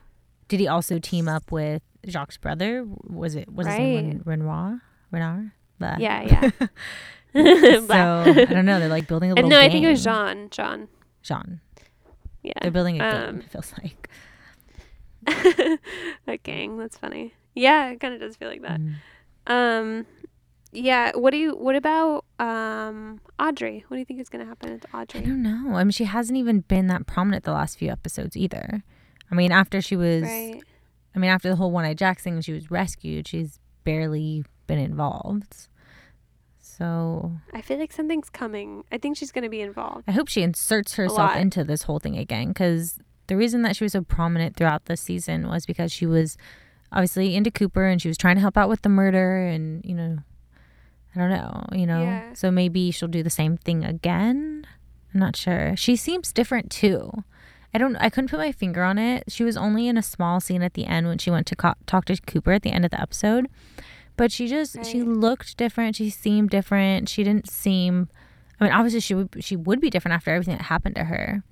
did 0.49 0.61
he 0.61 0.69
also 0.69 0.99
team 0.99 1.29
up 1.29 1.51
with 1.51 1.83
Jacques' 2.07 2.41
brother? 2.41 2.85
Was 3.05 3.35
it 3.35 3.53
was 3.53 3.67
his 3.67 3.77
name 3.79 4.07
Ren- 4.07 4.23
Renoir? 4.25 4.83
Renard? 5.11 5.51
But 5.79 6.01
Yeah, 6.01 6.23
yeah. 6.23 6.51
so 7.81 8.25
I 8.27 8.45
don't 8.47 8.65
know. 8.67 8.79
They're 8.81 8.89
like 8.89 9.07
building 9.07 9.31
a 9.31 9.35
little. 9.35 9.47
and 9.47 9.51
no, 9.51 9.61
I 9.61 9.71
think 9.71 9.85
it 9.85 9.91
was 9.91 10.05
game. 10.05 10.49
Jean. 10.51 10.51
Jean. 10.51 10.89
Jean. 11.23 11.61
Yeah. 12.43 12.53
They're 12.63 12.71
building 12.71 13.01
a 13.01 13.05
Um, 13.05 13.25
game. 13.37 13.41
It 13.41 13.51
feels 13.51 13.73
like. 13.83 14.09
a 16.27 16.37
gang. 16.39 16.79
That's 16.79 16.97
funny. 16.97 17.35
Yeah, 17.55 17.91
it 17.91 18.01
kind 18.01 18.15
of 18.15 18.21
does 18.21 18.37
feel 18.37 18.49
like 18.49 18.63
that. 18.63 18.81
Mm. 18.81 18.95
Um, 19.47 20.07
yeah. 20.73 21.13
What 21.15 21.31
do 21.31 21.37
you? 21.37 21.53
What 21.53 21.75
about 21.77 22.25
um 22.39 23.21
Audrey? 23.39 23.85
What 23.89 23.97
do 23.97 23.99
you 23.99 24.05
think 24.05 24.21
is 24.21 24.29
gonna 24.29 24.45
happen 24.47 24.79
to 24.81 24.89
Audrey? 24.97 25.21
I 25.21 25.25
don't 25.25 25.43
know. 25.43 25.75
I 25.77 25.85
mean, 25.85 25.91
she 25.91 26.05
hasn't 26.05 26.37
even 26.39 26.61
been 26.61 26.87
that 26.89 27.07
prominent 27.07 27.45
the 27.45 27.53
last 27.53 27.79
few 27.79 27.91
episodes 27.91 28.37
either. 28.37 28.83
I 29.31 29.35
mean, 29.35 29.53
after 29.53 29.81
she 29.83 29.97
was, 29.97 30.23
Right. 30.23 30.61
I 31.15 31.19
mean, 31.19 31.31
after 31.31 31.49
the 31.51 31.57
whole 31.57 31.71
one-eyed 31.71 31.99
Jack 31.99 32.21
thing, 32.21 32.41
she 32.41 32.53
was 32.53 32.71
rescued. 32.71 33.27
She's 33.29 33.59
barely 33.85 34.45
been 34.69 34.79
involved. 34.79 35.67
So 36.61 37.33
I 37.53 37.61
feel 37.61 37.79
like 37.79 37.91
something's 37.91 38.31
coming. 38.31 38.85
I 38.93 38.99
think 38.99 39.17
she's 39.17 39.33
gonna 39.33 39.49
be 39.49 39.61
involved. 39.61 40.05
I 40.07 40.13
hope 40.13 40.29
she 40.29 40.43
inserts 40.43 40.95
herself 40.95 41.35
into 41.35 41.65
this 41.65 41.83
whole 41.83 41.99
thing 41.99 42.17
again 42.17 42.49
because 42.49 43.01
the 43.27 43.37
reason 43.37 43.63
that 43.63 43.75
she 43.75 43.85
was 43.85 43.93
so 43.93 44.03
prominent 44.03 44.57
throughout 44.57 44.85
the 44.85 44.97
season 44.97 45.49
was 45.49 45.67
because 45.67 45.91
she 45.91 46.07
was 46.07 46.37
obviously 46.93 47.35
into 47.35 47.51
Cooper 47.51 47.87
and 47.87 48.01
she 48.01 48.07
was 48.07 48.17
trying 48.17 48.37
to 48.37 48.41
help 48.41 48.57
out 48.57 48.69
with 48.69 48.83
the 48.83 48.89
murder 48.89 49.45
and 49.45 49.85
you 49.85 49.95
know 49.95 50.19
I 51.17 51.19
don't 51.19 51.31
know, 51.31 51.65
you 51.73 51.87
know. 51.87 52.03
Yeah. 52.03 52.33
So 52.35 52.51
maybe 52.51 52.93
she'll 52.93 53.09
do 53.09 53.25
the 53.25 53.31
same 53.31 53.57
thing 53.57 53.85
again. 53.85 54.65
I'm 55.13 55.21
not 55.21 55.35
sure. 55.35 55.75
She 55.75 55.97
seems 55.97 56.33
different 56.33 56.71
too. 56.71 57.25
I 57.75 57.79
don't 57.79 57.97
I 57.97 58.09
couldn't 58.09 58.31
put 58.31 58.39
my 58.39 58.53
finger 58.53 58.83
on 58.85 58.99
it. 58.99 59.25
She 59.29 59.43
was 59.43 59.57
only 59.57 59.89
in 59.89 59.99
a 59.99 60.03
small 60.03 60.41
scene 60.41 60.63
at 60.63 60.75
the 60.75 60.87
end 60.87 61.07
when 61.07 61.19
she 61.19 61.31
went 61.31 61.47
to 61.49 61.57
co- 61.57 61.75
talk 61.87 62.05
to 62.07 62.17
Cooper 62.21 62.53
at 62.53 62.63
the 62.63 62.71
end 62.71 62.85
of 62.85 62.91
the 62.91 63.01
episode. 63.01 63.49
But 64.19 64.31
she 64.33 64.49
just 64.49 64.85
she 64.85 65.03
looked 65.03 65.57
different. 65.57 65.97
She 65.97 66.11
seemed 66.11 66.51
different. 66.51 67.09
She 67.09 67.25
didn't 67.25 67.49
seem 67.49 68.09
I 68.61 68.65
mean, 68.65 68.73
obviously 68.73 69.01
she 69.01 69.15
would 69.15 69.37
she 69.41 69.57
would 69.57 69.81
be 69.81 69.89
different 69.89 70.15
after 70.15 70.31
everything 70.31 70.57
that 70.57 70.65
happened 70.65 70.97
to 70.97 71.05
her. 71.05 71.43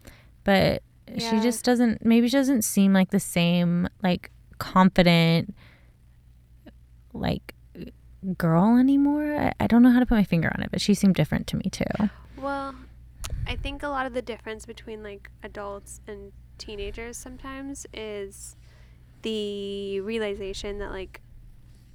But 0.44 0.82
she 1.16 1.40
just 1.40 1.64
doesn't 1.64 2.04
maybe 2.04 2.28
she 2.28 2.36
doesn't 2.36 2.62
seem 2.62 2.92
like 2.92 3.10
the 3.10 3.20
same 3.20 3.88
like 4.02 4.30
confident 4.58 5.54
like 7.12 7.54
girl 8.36 8.76
anymore. 8.76 9.36
I, 9.36 9.52
I 9.60 9.66
don't 9.66 9.82
know 9.82 9.90
how 9.90 10.00
to 10.00 10.06
put 10.06 10.16
my 10.16 10.24
finger 10.24 10.50
on 10.54 10.62
it, 10.62 10.70
but 10.70 10.80
she 10.80 10.94
seemed 10.94 11.14
different 11.14 11.46
to 11.48 11.56
me 11.56 11.70
too. 11.70 11.84
Well, 12.36 12.74
I 13.46 13.56
think 13.56 13.84
a 13.84 13.88
lot 13.88 14.06
of 14.06 14.14
the 14.14 14.22
difference 14.22 14.66
between 14.66 15.02
like 15.04 15.30
adults 15.42 16.00
and 16.08 16.32
teenagers 16.58 17.16
sometimes 17.16 17.86
is 17.94 18.56
the 19.22 20.00
realization 20.00 20.78
that 20.78 20.90
like 20.90 21.20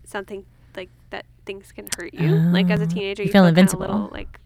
something 0.06 0.46
like 0.76 0.90
that 1.10 1.26
things 1.46 1.72
can 1.72 1.88
hurt 1.98 2.14
you. 2.14 2.32
like 2.36 2.70
as 2.70 2.80
a 2.82 2.84
Oh, 2.84 2.88
teenager, 2.88 3.24
you 3.24 3.28
you, 3.28 3.32
feel 3.32 3.44
feel, 3.44 3.48
invincible. 3.48 3.82
little 3.86 4.10
like 4.12 4.40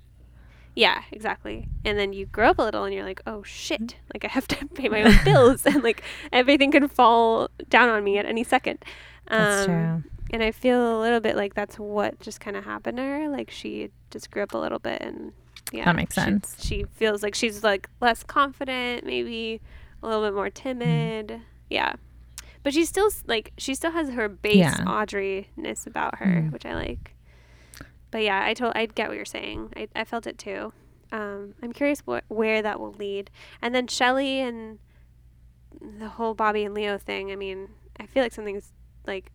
yeah, 0.78 1.04
exactly. 1.12 1.70
And 1.86 1.98
then 1.98 2.12
you 2.12 2.26
grow 2.26 2.50
up 2.50 2.60
a 2.60 2.64
little 2.64 2.84
and 2.84 2.94
you're 2.94 3.06
like, 3.06 3.22
oh 3.26 3.44
shit, 3.44 3.96
like 4.14 4.26
I 4.26 4.28
have 4.28 4.46
to 4.50 4.68
pay 4.74 4.90
my 4.90 5.04
own 5.04 5.16
bills 5.24 5.66
and 5.66 5.82
like 5.84 6.04
everything 6.34 6.72
can 6.72 6.88
fall 6.90 7.50
down 7.70 7.88
on 7.90 8.04
me 8.04 8.18
at 8.18 8.26
any 8.26 8.44
second. 8.44 8.84
That's 9.30 9.68
Um, 9.70 9.74
true. 10.02 10.12
And 10.32 10.44
I 10.44 10.52
feel 10.52 11.00
a 11.00 11.02
little 11.02 11.22
bit 11.22 11.36
like 11.38 11.54
that's 11.54 11.80
what 11.80 12.20
just 12.20 12.42
kind 12.42 12.58
of 12.58 12.66
happened 12.66 12.98
to 12.98 13.04
her. 13.04 13.30
Like 13.30 13.50
she 13.52 13.90
just 14.12 14.32
grew 14.32 14.44
up 14.44 14.54
a 14.54 14.58
little 14.58 14.80
bit 14.80 15.02
and 15.02 15.32
yeah. 15.72 15.86
That 15.86 15.96
makes 15.96 16.14
sense. 16.16 16.58
She, 16.60 16.84
feels 16.96 17.24
like 17.24 17.36
she's 17.36 17.64
like 17.64 17.90
less 18.02 18.22
confident, 18.24 19.06
maybe 19.06 19.62
a 20.04 20.08
little 20.08 20.24
bit 20.24 20.34
more 20.34 20.50
timid. 20.50 21.42
Yeah. 21.70 21.94
But 22.66 22.74
she 22.74 22.84
still 22.84 23.10
like 23.28 23.54
she 23.60 23.76
still 23.76 23.92
has 23.92 24.10
her 24.10 24.28
base 24.28 24.56
Yeah. 24.58 24.84
Audrey-ness 24.88 25.86
about 25.86 26.18
her, 26.18 26.26
Mhm. 26.26 26.52
which 26.52 26.66
I 26.66 26.74
like. 26.74 27.14
But 28.10 28.24
yeah, 28.24 28.44
I 28.44 28.56
told 28.56 28.74
I 28.76 28.88
get 28.88 29.08
what 29.08 29.16
you're 29.18 29.24
saying. 29.24 29.72
I, 29.78 29.88
I 29.96 30.04
felt 30.04 30.26
it 30.26 30.38
too. 30.40 30.74
Um, 31.12 31.54
I'm 31.62 31.72
curious 31.72 32.00
what 32.08 32.24
where 32.28 32.64
that 32.64 32.80
will 32.80 32.94
lead. 32.94 33.30
And 33.62 33.76
then 33.76 33.86
Shelly 33.88 34.40
and 34.42 34.80
the 36.00 36.10
whole 36.10 36.34
Bobby 36.34 36.64
and 36.66 36.74
Leo 36.74 36.98
thing. 36.98 37.32
I 37.32 37.36
mean, 37.36 37.70
I 38.00 38.08
feel 38.08 38.24
like 38.24 38.34
something's 38.34 38.74
like 39.06 39.32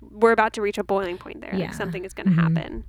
we're 0.00 0.32
about 0.32 0.54
to 0.54 0.62
reach 0.62 0.78
a 0.78 0.84
boiling 0.84 1.18
point 1.18 1.42
there. 1.42 1.54
Yeah. 1.54 1.66
Like 1.66 1.74
something 1.74 2.06
is 2.06 2.14
going 2.14 2.26
to 2.26 2.32
Mhm. 2.32 2.42
happen. 2.42 2.84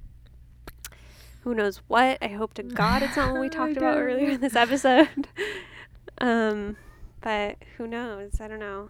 Who 1.41 1.53
knows 1.53 1.81
what? 1.89 2.19
I 2.21 2.29
hope 2.29 2.53
to 2.53 2.63
God 2.84 3.03
it's 3.03 3.17
not 3.17 3.34
what 3.34 3.41
we 3.41 3.49
talked 3.49 3.75
about 3.75 3.97
earlier 3.97 4.29
in 4.29 4.39
this 4.39 4.55
episode. 4.55 5.27
um, 6.21 6.77
but 7.19 7.57
who 7.77 7.86
knows? 7.86 8.39
I 8.39 8.47
don't 8.47 8.59
know. 8.59 8.89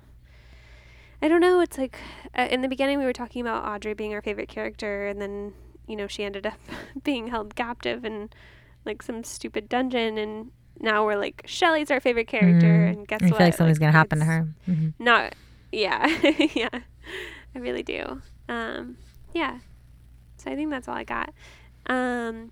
I 1.24 1.28
don't 1.30 1.40
know. 1.42 1.60
It's 1.62 1.78
like 1.78 1.98
uh, 2.38 2.48
in 2.52 2.62
the 2.62 2.68
beginning 2.68 3.00
we 3.00 3.06
were 3.06 3.14
talking 3.14 3.42
about 3.42 3.64
Audrey 3.66 3.94
being 3.94 4.14
our 4.14 4.22
favorite 4.22 4.50
character, 4.50 5.08
and 5.08 5.22
then 5.22 5.54
you 5.88 5.96
know 5.96 6.06
she 6.08 6.24
ended 6.24 6.46
up 6.46 6.60
being 7.04 7.28
held 7.28 7.56
captive 7.56 8.04
in 8.06 8.30
like 8.86 9.02
some 9.02 9.24
stupid 9.24 9.70
dungeon, 9.70 10.18
and 10.18 10.52
now 10.80 11.06
we're 11.06 11.16
like 11.18 11.42
Shelly's 11.46 11.90
our 11.90 12.00
favorite 12.02 12.28
character, 12.28 12.68
Mm. 12.68 12.90
and 12.94 13.08
guess 13.08 13.22
I 13.24 13.26
what? 13.28 13.38
feel 13.38 13.48
like 13.48 13.54
something's 13.56 13.80
gonna 13.80 13.92
happen 13.94 14.20
to 14.20 14.26
her. 14.26 14.48
hmm 14.66 14.90
Not, 15.00 15.34
yeah, 15.72 16.06
yeah, 16.54 16.70
I 17.56 17.60
really 17.60 17.84
do. 17.84 18.22
Um, 18.50 18.98
yeah. 19.34 19.60
So 20.38 20.52
I 20.52 20.56
think 20.56 20.72
that's 20.72 20.90
all 20.90 20.96
I 20.96 21.06
got. 21.06 21.34
Um, 21.86 22.52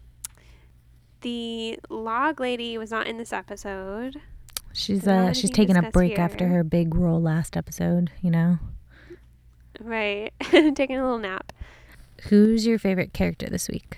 the 1.22 1.78
log 1.90 2.40
lady 2.40 2.78
was 2.78 2.90
not 2.92 3.06
in 3.08 3.18
this 3.18 3.34
episode. 3.34 4.22
She's 4.74 5.08
uh 5.08 5.34
she's 5.34 5.50
taking 5.52 5.76
a 5.78 5.90
break 5.92 6.18
after 6.18 6.48
her 6.48 6.64
big 6.64 6.96
role 6.96 7.22
last 7.22 7.58
episode. 7.58 8.12
You 8.22 8.32
know, 8.32 8.60
Right. 9.80 10.32
Taking 10.42 10.98
a 10.98 11.04
little 11.04 11.18
nap. 11.18 11.52
who's 12.24 12.66
your 12.68 12.78
favorite 12.80 13.14
character 13.14 13.48
this 13.50 13.68
week? 13.68 13.98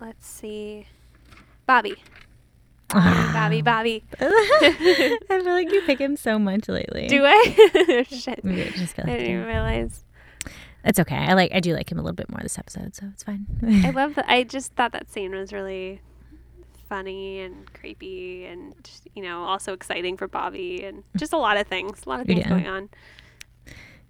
Let's 0.00 0.26
see. 0.26 0.86
Bobby. 1.66 1.96
Bobby, 2.90 3.60
Bobby. 3.62 4.04
I 4.20 5.18
feel 5.28 5.44
like 5.52 5.70
you 5.72 5.82
pick 5.82 5.98
him 5.98 6.16
so 6.16 6.38
much 6.38 6.68
lately. 6.68 7.06
Do 7.08 7.22
I? 7.24 8.06
Shit. 8.08 8.42
Maybe 8.44 8.62
I 8.62 8.70
just 8.70 8.94
feel 8.96 9.04
I 9.06 9.10
didn't 9.10 9.30
even 9.30 9.44
realize. 9.46 10.04
It's 10.84 10.98
okay. 10.98 11.16
I 11.16 11.34
like 11.34 11.52
I 11.54 11.60
do 11.60 11.74
like 11.74 11.90
him 11.90 11.98
a 11.98 12.02
little 12.02 12.14
bit 12.14 12.30
more 12.30 12.40
this 12.42 12.58
episode, 12.58 12.94
so 12.94 13.06
it's 13.12 13.22
fine. 13.22 13.46
I 13.84 13.90
love 13.90 14.14
that. 14.14 14.30
I 14.30 14.44
just 14.44 14.72
thought 14.74 14.92
that 14.92 15.10
scene 15.10 15.32
was 15.34 15.52
really 15.52 16.00
funny 16.88 17.40
and 17.40 17.72
creepy 17.74 18.44
and, 18.46 18.74
you 19.14 19.22
know, 19.22 19.42
also 19.44 19.72
exciting 19.72 20.16
for 20.16 20.26
Bobby 20.28 20.82
and 20.84 21.04
just 21.16 21.32
a 21.32 21.36
lot 21.38 21.56
of 21.56 21.66
things. 21.66 22.02
A 22.06 22.08
lot 22.08 22.20
of 22.20 22.26
things 22.26 22.40
Yeah. 22.40 22.48
going 22.48 22.66
on. 22.66 22.88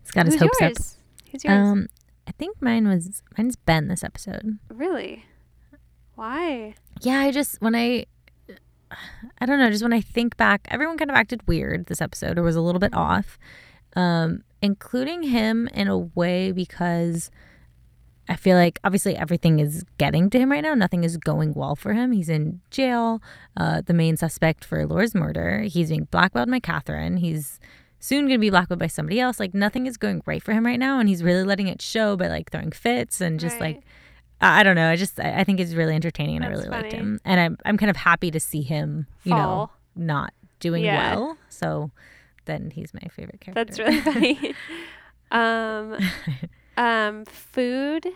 He's 0.02 0.10
got 0.12 0.26
his 0.26 0.34
Who's 0.36 0.42
hopes 0.42 0.60
yours? 0.60 0.96
Who's 1.32 1.44
yours? 1.44 1.52
up. 1.54 1.64
Um, 1.72 1.86
I 2.26 2.32
think 2.32 2.60
mine 2.60 2.86
was 2.88 3.22
mine's 3.36 3.56
Ben 3.56 3.88
this 3.88 4.02
episode. 4.04 4.58
really? 4.70 5.24
Why? 6.14 6.74
Yeah, 7.02 7.20
I 7.20 7.30
just 7.30 7.60
when 7.60 7.74
I 7.74 8.06
I 9.40 9.46
don't 9.46 9.58
know, 9.58 9.70
just 9.70 9.82
when 9.82 9.92
I 9.92 10.00
think 10.00 10.36
back, 10.36 10.66
everyone 10.70 10.96
kind 10.96 11.10
of 11.10 11.16
acted 11.16 11.46
weird 11.46 11.86
this 11.86 12.00
episode 12.00 12.38
or 12.38 12.42
was 12.42 12.56
a 12.56 12.60
little 12.62 12.78
bit 12.80 12.94
off. 12.94 13.38
Um, 13.96 14.42
including 14.62 15.24
him 15.24 15.68
in 15.74 15.88
a 15.88 15.96
way 15.98 16.52
because 16.52 17.30
I 18.28 18.36
feel 18.36 18.56
like 18.56 18.78
obviously 18.84 19.16
everything 19.16 19.58
is 19.58 19.84
getting 19.96 20.28
to 20.30 20.38
him 20.38 20.50
right 20.52 20.62
now. 20.62 20.74
Nothing 20.74 21.02
is 21.04 21.16
going 21.16 21.54
well 21.54 21.74
for 21.74 21.94
him. 21.94 22.12
He's 22.12 22.28
in 22.28 22.60
jail. 22.70 23.22
Uh, 23.56 23.80
the 23.80 23.94
main 23.94 24.16
suspect 24.16 24.64
for 24.64 24.86
Laura's 24.86 25.14
murder. 25.14 25.60
He's 25.62 25.88
being 25.88 26.04
blackmailed 26.10 26.50
by 26.50 26.60
Catherine. 26.60 27.16
He's 27.18 27.58
soon 28.00 28.26
going 28.26 28.38
to 28.38 28.38
be 28.38 28.50
blackmailed 28.50 28.80
by 28.80 28.86
somebody 28.86 29.18
else. 29.18 29.40
Like 29.40 29.54
nothing 29.54 29.86
is 29.86 29.96
going 29.96 30.22
right 30.26 30.42
for 30.42 30.52
him 30.52 30.66
right 30.66 30.78
now, 30.78 31.00
and 31.00 31.08
he's 31.08 31.22
really 31.24 31.42
letting 31.44 31.68
it 31.68 31.80
show 31.80 32.16
by 32.16 32.28
like 32.28 32.50
throwing 32.50 32.70
fits 32.70 33.20
and 33.20 33.40
just 33.40 33.58
Right. 33.60 33.76
like 33.76 33.84
I 34.40 34.60
I 34.60 34.62
don't 34.62 34.76
know. 34.76 34.90
I 34.90 34.96
just 34.96 35.18
I 35.18 35.40
I 35.40 35.44
think 35.44 35.58
it's 35.58 35.72
really 35.72 35.94
entertaining 35.94 36.36
and 36.36 36.44
I 36.44 36.48
That's 36.50 36.60
really 36.66 36.82
liked 36.82 36.92
him. 36.92 37.20
And 37.24 37.40
I'm 37.40 37.56
I'm 37.64 37.76
kind 37.78 37.90
of 37.90 37.96
happy 37.96 38.30
to 38.30 38.38
see 38.40 38.60
him, 38.62 39.06
you 39.24 39.30
Fall. 39.32 39.72
know, 39.96 40.04
not 40.04 40.32
doing 40.60 40.84
Yeah. 40.84 41.14
well. 41.16 41.38
So 41.48 41.90
then 42.44 42.70
he's 42.70 42.92
my 42.94 43.08
favorite 43.10 43.40
character. 43.40 43.64
That's 43.64 43.78
really 43.78 44.00
funny. 44.02 44.54
um, 45.30 45.96
um, 46.78 47.24
food. 47.24 48.06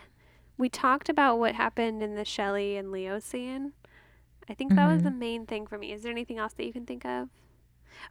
We 0.57 0.69
talked 0.69 1.09
about 1.09 1.37
what 1.39 1.55
happened 1.55 2.01
in 2.01 2.15
the 2.15 2.25
Shelly 2.25 2.77
and 2.77 2.91
Leo 2.91 3.19
scene. 3.19 3.73
I 4.49 4.53
think 4.53 4.75
that 4.75 4.87
was 4.87 5.01
Mhm. 5.01 5.05
the 5.05 5.11
main 5.11 5.45
thing 5.45 5.67
for 5.67 5.77
me. 5.77 5.91
Is 5.91 6.03
there 6.03 6.11
anything 6.11 6.37
else 6.37 6.53
that 6.53 6.65
you 6.65 6.73
can 6.73 6.85
think 6.85 7.05
of? 7.05 7.29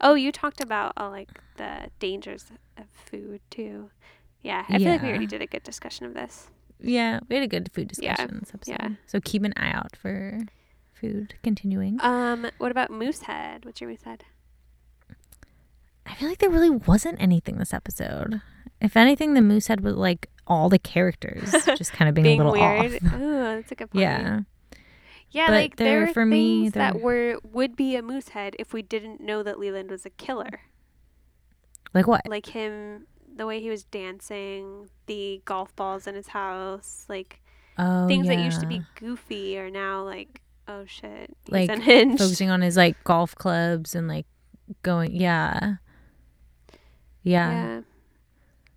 Oh, 0.00 0.14
you 0.14 0.32
talked 0.32 0.60
about 0.60 0.92
uh, 0.96 1.08
like 1.10 1.28
the 1.56 1.90
dangers 1.98 2.50
of 2.76 2.86
food 2.90 3.40
too. 3.50 3.90
Yeah, 4.42 4.64
I 4.68 4.78
feel 4.78 4.88
like 4.92 5.02
we 5.02 5.08
already 5.08 5.26
did 5.26 5.42
a 5.42 5.46
good 5.46 5.62
discussion 5.62 6.06
of 6.06 6.14
this. 6.14 6.48
yeah, 6.80 7.20
we 7.28 7.36
had 7.36 7.44
a 7.44 7.48
good 7.48 7.70
food 7.72 7.88
discussion 7.88 8.38
this 8.40 8.52
episode. 8.54 8.76
yeah. 8.80 8.88
So 9.06 9.20
keep 9.20 9.44
an 9.44 9.52
eye 9.56 9.70
out 9.70 9.94
for 9.96 10.40
food 10.94 11.34
continuing. 11.42 12.00
Um, 12.00 12.46
what 12.58 12.70
about 12.72 12.90
Moosehead? 12.90 13.64
What's 13.64 13.80
your 13.80 13.88
Moosehead? 13.90 14.22
I 16.06 16.14
feel 16.14 16.28
like 16.28 16.38
there 16.38 16.50
really 16.50 16.70
wasn't 16.70 17.20
anything 17.20 17.58
this 17.58 17.72
episode. 17.72 18.40
If 18.80 18.96
anything, 18.96 19.34
the 19.34 19.40
moose 19.42 19.68
head 19.68 19.80
was 19.80 19.94
like 19.94 20.28
all 20.46 20.68
the 20.68 20.78
characters 20.78 21.50
just 21.76 21.92
kind 21.92 22.08
of 22.08 22.14
being, 22.14 22.24
Being 22.24 22.40
a 22.40 22.50
little 22.50 22.60
weird. 22.60 22.94
off. 23.04 23.12
Ooh, 23.20 23.40
that's 23.56 23.72
a 23.72 23.74
good 23.74 23.90
point. 23.90 24.02
Yeah. 24.02 24.40
Yeah, 25.30 25.46
But 25.46 25.52
like 25.52 25.76
there 25.76 26.02
are 26.02 26.06
for 26.08 26.26
me, 26.26 26.62
things 26.64 26.72
that 26.74 27.00
were 27.00 27.38
would 27.42 27.74
be 27.74 27.96
a 27.96 28.02
moose 28.02 28.28
head 28.30 28.54
if 28.58 28.74
we 28.74 28.82
didn't 28.82 29.20
know 29.20 29.42
that 29.42 29.58
Leland 29.58 29.90
was 29.90 30.04
a 30.04 30.10
killer. 30.10 30.60
Like 31.94 32.06
what? 32.06 32.22
Like 32.28 32.46
him, 32.46 33.06
the 33.34 33.46
way 33.46 33.60
he 33.60 33.70
was 33.70 33.84
dancing, 33.84 34.88
the 35.06 35.40
golf 35.46 35.74
balls 35.74 36.06
in 36.06 36.14
his 36.14 36.28
house. 36.28 37.06
Like 37.08 37.40
Oh, 37.78 38.06
things 38.06 38.26
that 38.26 38.38
used 38.38 38.60
to 38.60 38.66
be 38.66 38.82
goofy 38.96 39.58
are 39.58 39.70
now 39.70 40.02
like, 40.04 40.42
oh 40.68 40.84
shit, 40.84 41.34
Like, 41.48 41.70
unhinged. 41.70 42.18
focusing 42.18 42.50
on 42.50 42.60
his 42.60 42.76
like 42.76 43.02
golf 43.04 43.34
clubs 43.34 43.94
and 43.94 44.08
like 44.08 44.26
going. 44.82 45.14
Yeah. 45.14 45.76
Yeah. 47.22 47.50
yeah. 47.76 47.80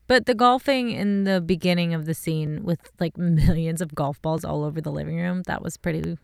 But 0.08 0.26
the 0.28 0.36
golfing 0.36 0.92
in 0.92 1.24
the 1.24 1.42
beginning 1.42 1.94
of 1.94 2.06
the 2.06 2.14
scene 2.14 2.64
with 2.64 2.92
like 3.00 3.18
millions 3.18 3.82
of 3.82 3.96
golf 3.96 4.22
balls 4.22 4.46
all 4.46 4.64
over 4.64 4.80
the 4.82 4.92
living 4.92 5.18
room, 5.18 5.44
that 5.48 5.62
was 5.62 5.78
pretty 5.78 6.18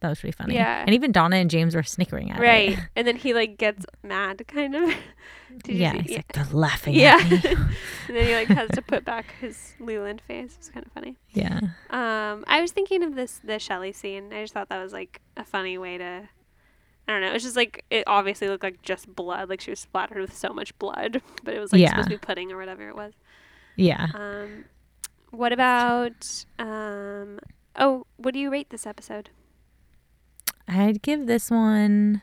that 0.00 0.08
was 0.10 0.20
pretty 0.20 0.32
funny. 0.36 0.54
Yeah. 0.54 0.82
And 0.86 0.94
even 0.94 1.10
Donna 1.10 1.36
and 1.36 1.50
James 1.50 1.74
were 1.74 1.82
snickering 1.82 2.30
at 2.30 2.38
Right. 2.40 2.70
it. 2.70 2.78
Right. 2.78 2.88
And 2.94 3.06
then 3.08 3.16
he 3.16 3.34
like 3.34 3.58
gets 3.58 3.84
mad 4.04 4.42
kind 4.46 4.76
of. 4.76 4.94
Did 5.64 5.74
you 5.74 5.80
yeah. 5.80 5.92
see- 5.92 5.98
He's 6.02 6.16
like, 6.18 6.32
they're 6.32 6.44
laughing 6.52 6.94
Yeah. 6.94 7.18
at 7.20 7.30
me. 7.30 7.40
and 8.08 8.16
then 8.16 8.26
he 8.26 8.34
like 8.34 8.46
has 8.48 8.68
to 8.70 8.82
put 8.82 9.04
back 9.04 9.34
his 9.40 9.74
Leland 9.80 10.20
face. 10.20 10.52
It 10.52 10.58
was 10.58 10.68
kind 10.70 10.86
of 10.86 10.92
funny. 10.92 11.16
yeah. 11.32 11.58
Um, 11.90 12.44
I 12.46 12.60
was 12.60 12.70
thinking 12.70 13.02
of 13.02 13.16
this 13.16 13.40
the 13.42 13.58
Shelly 13.58 13.92
scene. 13.92 14.32
I 14.32 14.42
just 14.42 14.54
thought 14.54 14.68
that 14.68 14.80
was 14.82 14.92
like 14.92 15.20
a 15.36 15.44
funny 15.44 15.78
way 15.78 15.98
to. 15.98 16.28
I 17.08 17.12
don't 17.12 17.22
know. 17.22 17.32
It's 17.32 17.42
just 17.42 17.56
like 17.56 17.84
it 17.90 18.04
obviously 18.06 18.48
looked 18.48 18.62
like 18.62 18.82
just 18.82 19.12
blood, 19.16 19.48
like 19.48 19.62
she 19.62 19.70
was 19.70 19.80
splattered 19.80 20.18
with 20.20 20.36
so 20.36 20.50
much 20.52 20.78
blood, 20.78 21.22
but 21.42 21.54
it 21.54 21.58
was 21.58 21.72
like 21.72 21.80
Yeah. 21.80 21.88
supposed 21.90 22.08
to 22.10 22.14
be 22.14 22.18
pudding 22.18 22.52
or 22.52 22.58
whatever 22.58 22.86
it 22.88 22.94
was. 22.94 23.14
Yeah. 23.78 24.08
Um, 24.12 24.64
what 25.30 25.52
about 25.52 26.44
um? 26.58 27.38
Oh, 27.76 28.06
what 28.16 28.34
do 28.34 28.40
you 28.40 28.50
rate 28.50 28.70
this 28.70 28.86
episode? 28.86 29.30
I'd 30.66 31.00
give 31.00 31.26
this 31.26 31.50
one. 31.50 32.22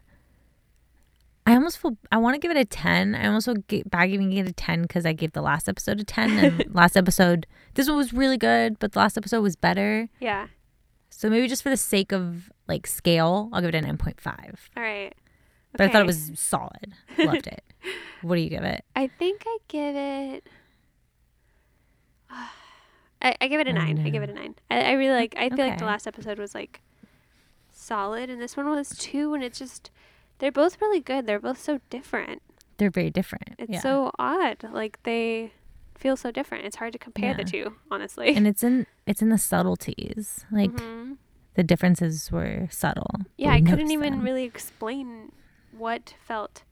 I 1.48 1.54
almost 1.54 1.78
feel 1.78 1.98
I 2.12 2.18
want 2.18 2.36
to 2.36 2.40
give 2.40 2.52
it 2.52 2.58
a 2.58 2.66
ten. 2.66 3.16
I 3.16 3.28
almost 3.28 3.46
feel 3.46 3.56
bad 3.86 4.08
giving 4.08 4.34
it 4.34 4.48
a 4.48 4.52
ten 4.52 4.82
because 4.82 5.06
I 5.06 5.14
gave 5.14 5.32
the 5.32 5.42
last 5.42 5.70
episode 5.70 6.00
a 6.02 6.04
ten, 6.04 6.38
and 6.38 6.66
last 6.76 6.98
episode 6.98 7.48
this 7.76 7.88
one 7.88 7.98
was 7.98 8.12
really 8.12 8.38
good, 8.38 8.78
but 8.80 8.92
the 8.92 9.00
last 9.00 9.18
episode 9.18 9.42
was 9.42 9.56
better. 9.56 10.10
Yeah. 10.20 10.48
So 11.10 11.30
maybe 11.30 11.48
just 11.48 11.64
for 11.64 11.70
the 11.70 11.78
sake 11.78 12.12
of 12.12 12.52
like 12.68 12.86
scale, 12.86 13.50
I'll 13.54 13.62
give 13.62 13.70
it 13.70 13.76
a 13.76 13.82
nine 13.82 13.98
point 13.98 14.20
five. 14.20 14.70
All 14.76 14.84
right. 14.84 15.14
But 15.72 15.82
I 15.82 15.88
thought 15.90 16.02
it 16.02 16.08
was 16.08 16.32
solid. 16.36 16.94
Loved 17.18 17.48
it. 17.48 17.64
What 18.22 18.36
do 18.36 18.42
you 18.42 18.50
give 18.50 18.64
it? 18.64 18.84
I 18.96 19.08
think 19.08 19.44
I 19.46 19.58
give 19.68 19.96
it. 19.96 20.48
I, 22.30 23.36
I 23.42 23.48
give 23.48 23.60
it 23.60 23.68
a 23.68 23.74
nine. 23.74 24.00
I 24.06 24.10
give 24.10 24.24
it 24.24 24.30
a 24.30 24.34
nine. 24.34 24.56
I, 24.70 24.82
I 24.82 24.92
really 24.94 25.16
like. 25.16 25.36
I 25.38 25.50
feel 25.50 25.66
like 25.66 25.78
the 25.80 25.86
last 25.86 26.06
episode 26.08 26.38
was 26.38 26.54
like 26.54 26.82
solid, 27.72 28.30
and 28.30 28.42
this 28.42 28.56
one 28.58 28.70
was 28.70 28.90
two, 28.90 29.34
and 29.34 29.44
it's 29.44 29.58
just 29.60 29.92
they're 30.40 30.52
both 30.52 30.80
really 30.82 31.00
good. 31.00 31.26
They're 31.26 31.40
both 31.40 31.60
so 31.62 31.80
different. 31.90 32.42
They're 32.78 32.92
very 32.92 33.10
different. 33.10 33.56
It's 33.58 33.72
yeah. 33.74 33.80
so 33.80 34.12
odd. 34.20 34.58
Like 34.72 35.02
they 35.04 35.54
feel 35.98 36.18
so 36.18 36.30
different. 36.32 36.66
It's 36.66 36.76
hard 36.76 36.94
to 36.94 37.00
compare 37.00 37.34
the 37.34 37.44
two, 37.44 37.76
honestly. 37.90 38.36
and 38.36 38.46
it's 38.48 38.64
in 38.64 38.86
it's 39.08 39.22
in 39.22 39.30
the 39.30 39.38
subtleties. 39.38 40.46
Like 40.52 40.72
Mhm. 40.72 41.18
the 41.56 41.64
differences 41.64 42.32
were 42.32 42.68
subtle. 42.70 43.12
yeah, 43.38 43.52
I 43.52 43.62
couldn't 43.62 43.92
even 43.92 44.14
them. 44.18 44.22
really 44.22 44.44
explain 44.44 45.32
what 45.72 46.14
felt 46.20 46.64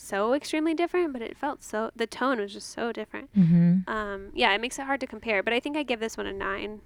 so 0.00 0.32
extremely 0.32 0.74
different, 0.74 1.12
but 1.12 1.20
it 1.22 1.36
felt 1.36 1.62
so. 1.62 1.90
The 1.96 2.06
tone 2.06 2.38
was 2.40 2.52
just 2.52 2.70
so 2.70 2.92
different. 2.92 3.28
Mhm. 3.36 3.88
um 3.88 4.30
yeah 4.34 4.52
it 4.54 4.60
makes 4.60 4.78
it 4.78 4.82
hard 4.86 5.00
to 5.00 5.06
compare 5.06 5.42
but 5.42 5.52
i 5.52 5.60
think 5.60 5.76
i 5.76 5.82
give 5.82 5.98
this 6.00 6.16
one 6.16 6.26
a 6.26 6.32
nine 6.32 6.80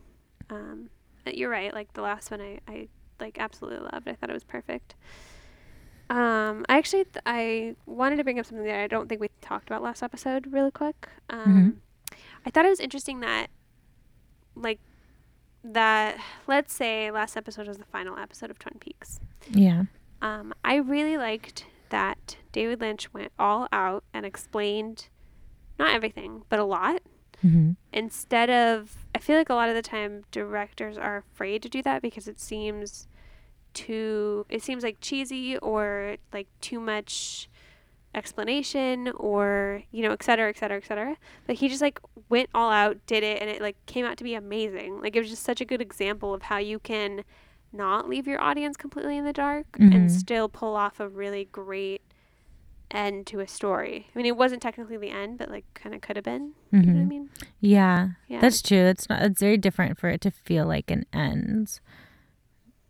um 0.50 0.88
uh, 1.26 1.30
you're 1.34 1.50
right 1.50 1.72
like 1.74 1.92
the 1.94 2.00
last 2.02 2.30
one 2.30 2.40
i 2.40 2.58
i 2.68 2.88
like 3.20 3.36
absolutely 3.38 3.80
loved 3.92 4.08
i 4.08 4.14
thought 4.14 4.30
it 4.30 4.32
was 4.32 4.44
perfect 4.44 4.94
um 6.10 6.64
i 6.68 6.76
actually 6.78 7.04
th- 7.04 7.22
i 7.26 7.74
wanted 7.86 8.16
to 8.16 8.24
bring 8.24 8.38
up 8.38 8.46
something 8.46 8.66
that 8.66 8.80
i 8.80 8.86
don't 8.86 9.08
think 9.08 9.20
we 9.20 9.28
talked 9.40 9.68
about 9.68 9.82
last 9.82 10.02
episode 10.02 10.46
really 10.52 10.70
quick 10.70 11.08
um 11.30 11.80
i 12.46 12.50
thought 12.50 12.64
it 12.64 12.68
was 12.68 12.80
interesting 12.80 13.20
that 13.20 13.48
like 14.54 14.80
that 15.64 16.16
let's 16.46 16.72
say 16.72 17.10
last 17.10 17.36
episode 17.36 17.66
was 17.68 17.78
the 17.78 17.84
final 17.84 18.18
episode 18.18 18.50
of 18.50 18.58
twin 18.58 18.76
peaks 18.80 19.20
Yeah. 19.50 19.84
um, 20.20 20.52
I 20.64 20.76
really 20.76 21.16
liked 21.16 21.64
that 21.93 22.36
David 22.51 22.80
Lynch 22.80 23.12
went 23.14 23.30
all 23.38 23.68
out 23.72 24.03
and 24.12 24.26
explained 24.26 25.09
not 25.78 25.95
everything, 25.95 26.43
but 26.49 26.59
a 26.59 26.64
lot. 26.64 27.01
hmm 27.40 27.72
Instead 27.93 28.51
of, 28.51 29.07
I 29.14 29.18
feel 29.18 29.36
like 29.36 29.51
a 29.51 29.55
lot 29.55 29.68
of 29.68 29.74
the 29.74 29.82
time 29.82 30.24
directors 30.32 30.99
are 30.99 31.18
afraid 31.18 31.62
to 31.62 31.68
do 31.68 31.82
that 31.82 32.03
because 32.03 32.26
it 32.26 32.40
seems 32.40 33.07
too, 33.74 34.45
it 34.49 34.62
seems 34.62 34.82
like 34.82 34.97
cheesy 35.01 35.57
or 35.59 36.16
like 36.32 36.49
too 36.61 36.80
much 36.80 37.49
explanation 38.14 39.09
or, 39.16 39.82
you 39.90 40.03
know, 40.03 40.12
et 40.12 40.22
cetera, 40.22 40.49
et 40.49 40.59
cetera, 40.59 40.78
et 40.78 40.86
cetera. 40.86 41.16
But 41.47 41.57
he 41.57 41.68
just 41.68 41.82
like 41.82 42.01
went 42.28 42.49
all 42.55 42.70
out, 42.70 42.99
did 43.07 43.22
it, 43.22 43.40
and 43.40 43.49
it 43.49 43.61
like 43.62 43.76
came 43.86 44.05
out 44.05 44.16
to 44.18 44.24
be 44.24 44.34
amazing. 44.34 45.01
Like 45.01 45.16
it 45.16 45.20
was 45.20 45.30
just 45.30 45.43
such 45.45 45.61
a 45.61 45.64
good 45.64 45.80
example 45.80 46.34
of 46.34 46.43
how 46.43 46.59
you 46.59 46.78
can 46.78 47.24
not 47.72 48.08
leave 48.08 48.26
your 48.26 48.40
audience 48.40 48.76
completely 48.76 49.16
in 49.16 49.24
the 49.24 49.32
dark 49.32 49.66
Mhm. 49.78 49.94
and 49.94 50.10
still 50.12 50.48
pull 50.48 50.76
off 50.76 51.00
a 51.00 51.08
really 51.08 51.46
great 51.50 52.02
end 52.90 53.26
to 53.26 53.40
a 53.40 53.48
story. 53.48 54.08
I 54.14 54.18
mean, 54.18 54.26
it 54.26 54.36
wasn't 54.36 54.60
technically 54.62 54.98
the 54.98 55.10
end, 55.10 55.38
but 55.38 55.50
like 55.50 55.64
kind 55.74 55.94
of 55.94 56.00
could 56.02 56.16
have 56.16 56.24
been. 56.24 56.52
You 56.70 56.80
know 56.82 56.92
what 56.92 56.98
I 56.98 57.02
hmm 57.02 57.08
mean? 57.08 57.30
Yeah. 57.60 58.08
Yeah. 58.28 58.40
That's 58.40 58.60
true. 58.62 58.78
It's 58.86 59.08
not. 59.08 59.22
It's 59.22 59.40
very 59.40 59.56
different 59.56 59.98
for 59.98 60.08
it 60.10 60.20
to 60.22 60.30
feel 60.30 60.66
like 60.66 60.90
an 60.90 61.04
end, 61.12 61.80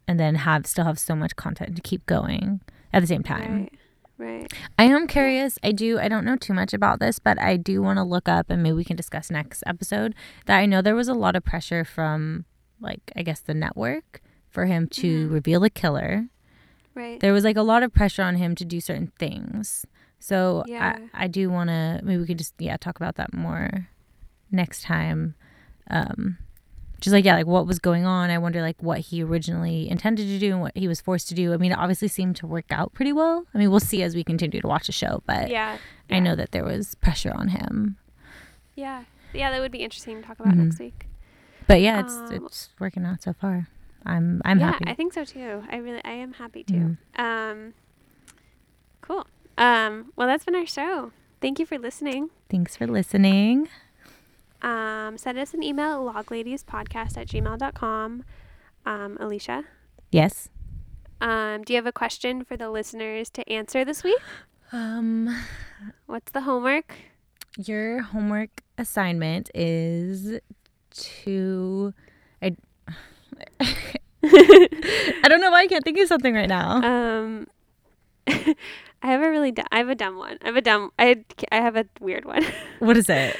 and 0.08 0.18
then 0.18 0.34
have 0.36 0.66
still 0.66 0.84
have 0.84 0.98
so 0.98 1.14
much 1.14 1.36
content 1.36 1.76
to 1.76 1.82
keep 1.82 2.04
going 2.06 2.60
at 2.92 3.00
the 3.00 3.06
same 3.06 3.22
time. 3.22 3.52
Right. 3.54 3.72
Right. 4.18 4.52
I 4.78 4.84
am 4.84 5.08
curious. 5.08 5.58
I 5.64 5.72
do. 5.72 5.98
I 5.98 6.06
don't 6.08 6.24
know 6.24 6.36
too 6.36 6.52
much 6.52 6.72
about 6.72 7.00
this, 7.00 7.18
but 7.18 7.40
I 7.40 7.56
do 7.56 7.82
want 7.82 7.96
to 7.96 8.04
look 8.04 8.28
up, 8.28 8.50
and 8.50 8.62
maybe 8.62 8.74
we 8.74 8.84
can 8.84 8.96
discuss 8.96 9.30
next 9.30 9.64
episode. 9.66 10.14
That 10.46 10.58
I 10.58 10.66
know 10.66 10.80
there 10.80 10.94
was 10.94 11.08
a 11.08 11.14
lot 11.14 11.34
of 11.34 11.44
pressure 11.44 11.84
from, 11.84 12.44
like, 12.80 13.10
I 13.16 13.22
guess 13.22 13.40
the 13.40 13.54
network 13.54 14.20
for 14.52 14.66
him 14.66 14.86
to 14.88 15.28
Mhm. 15.28 15.32
reveal 15.32 15.60
the 15.60 15.70
killer. 15.70 16.26
Right. 16.94 17.18
There 17.20 17.32
was 17.32 17.42
like 17.44 17.56
a 17.56 17.62
lot 17.62 17.82
of 17.82 17.92
pressure 17.92 18.22
on 18.22 18.36
him 18.36 18.54
to 18.56 18.64
do 18.64 18.80
certain 18.80 19.10
things. 19.18 19.86
So 20.20 20.62
Yeah. 20.68 20.98
I, 21.14 21.24
I 21.24 21.26
do 21.26 21.50
want 21.50 21.68
to 21.70 22.00
maybe 22.04 22.20
we 22.20 22.26
could 22.26 22.38
just 22.38 22.54
yeah 22.58 22.76
talk 22.76 22.96
about 22.96 23.16
that 23.16 23.32
more 23.34 23.88
next 24.50 24.82
time. 24.82 25.34
Um, 25.90 26.38
just 27.00 27.12
like 27.12 27.24
yeah, 27.24 27.34
like 27.34 27.46
what 27.46 27.66
was 27.66 27.80
going 27.80 28.04
on. 28.06 28.30
I 28.30 28.38
wonder 28.38 28.60
like 28.62 28.80
what 28.80 29.00
he 29.00 29.22
originally 29.24 29.88
intended 29.88 30.26
to 30.28 30.38
do 30.38 30.52
and 30.52 30.60
what 30.60 30.76
he 30.76 30.86
was 30.86 31.00
forced 31.00 31.28
to 31.30 31.34
do. 31.34 31.52
I 31.52 31.56
mean, 31.56 31.72
it 31.72 31.78
obviously 31.78 32.06
seemed 32.08 32.36
to 32.36 32.46
work 32.46 32.66
out 32.70 32.92
pretty 32.92 33.12
well. 33.12 33.44
I 33.54 33.58
mean, 33.58 33.70
we'll 33.70 33.80
see 33.80 34.02
as 34.04 34.14
we 34.14 34.22
continue 34.22 34.60
to 34.60 34.68
watch 34.68 34.86
the 34.86 34.92
show, 34.92 35.22
but 35.26 35.50
yeah. 35.50 35.78
I 36.10 36.20
know 36.20 36.36
that 36.36 36.52
there 36.52 36.62
was 36.64 36.94
pressure 36.96 37.32
on 37.34 37.48
him. 37.48 37.96
Yeah. 38.76 39.04
Yeah, 39.34 39.50
that 39.50 39.60
would 39.60 39.72
be 39.72 39.78
interesting 39.78 40.20
to 40.20 40.26
talk 40.28 40.38
about 40.38 40.52
Mhm. 40.54 40.64
next 40.66 40.78
week. 40.78 41.06
But 41.66 41.80
yeah, 41.80 42.00
it's 42.00 42.14
Um, 42.14 42.32
it's 42.46 42.68
working 42.78 43.04
out 43.04 43.22
so 43.22 43.32
far. 43.32 43.66
I'm 44.06 44.40
I'm 44.44 44.58
yeah, 44.60 44.72
happy. 44.72 44.84
I 44.88 44.94
think 44.94 45.12
so 45.12 45.24
too. 45.24 45.62
I 45.70 45.76
really, 45.76 46.00
I 46.04 46.12
am 46.12 46.34
happy 46.34 46.64
too. 46.64 46.96
Mhm. 47.18 47.20
Um, 47.20 47.74
cool. 49.00 49.26
Um, 49.58 50.12
well, 50.16 50.26
that's 50.26 50.44
been 50.44 50.54
our 50.54 50.66
show. 50.66 51.12
Thank 51.40 51.58
you 51.58 51.66
for 51.66 51.78
listening. 51.78 52.30
Thanks 52.48 52.76
for 52.76 52.86
listening. 52.86 53.68
Um, 54.62 55.18
send 55.18 55.38
us 55.38 55.54
an 55.54 55.62
email 55.62 56.08
at 56.08 56.26
logladies.podcast 56.26 57.16
at 57.16 57.26
gmail.com. 57.28 58.24
Um, 58.86 59.16
Alicia, 59.20 59.64
Yes. 60.10 60.48
um, 61.20 61.62
do 61.62 61.72
you 61.72 61.76
have 61.76 61.86
a 61.86 61.92
question 61.92 62.44
for 62.44 62.56
the 62.56 62.70
listeners 62.70 63.28
to 63.30 63.48
answer 63.50 63.84
this 63.84 64.02
week? 64.04 64.18
Um. 64.74 65.28
What's 66.06 66.32
the 66.32 66.40
homework? 66.40 66.94
Your 67.58 68.00
homework 68.00 68.62
assignment 68.78 69.50
is 69.54 70.40
to 70.90 71.92
I 74.24 75.28
don't 75.28 75.40
know 75.40 75.50
why 75.50 75.62
I 75.62 75.66
can't 75.66 75.84
think 75.84 75.98
of 75.98 76.08
something 76.08 76.34
right 76.34 76.48
now. 76.48 76.82
Um, 76.82 77.46
I 78.26 78.54
have 79.02 79.20
a 79.22 79.28
really, 79.28 79.50
du- 79.50 79.64
I 79.72 79.78
have 79.78 79.88
a 79.88 79.94
dumb 79.94 80.16
one. 80.16 80.38
I 80.42 80.46
have 80.46 80.56
a 80.56 80.60
dumb, 80.60 80.90
I, 80.98 81.24
I 81.50 81.56
have 81.56 81.76
a 81.76 81.86
weird 82.00 82.24
one. 82.24 82.44
What 82.78 82.96
is 82.96 83.08
it? 83.08 83.36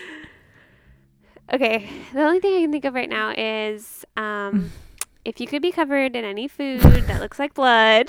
Okay, 1.53 1.89
the 2.13 2.23
only 2.23 2.41
thing 2.41 2.57
I 2.57 2.61
can 2.63 2.73
think 2.73 2.85
of 2.85 2.95
right 2.95 3.09
now 3.09 3.35
is 3.37 4.05
um, 4.17 4.71
if 5.25 5.41
you 5.41 5.47
could 5.47 5.61
be 5.63 5.73
covered 5.73 6.17
in 6.17 6.25
any 6.25 6.49
food 6.49 6.81
that 6.81 7.21
looks 7.21 7.39
like 7.39 7.55
blood, 7.55 8.09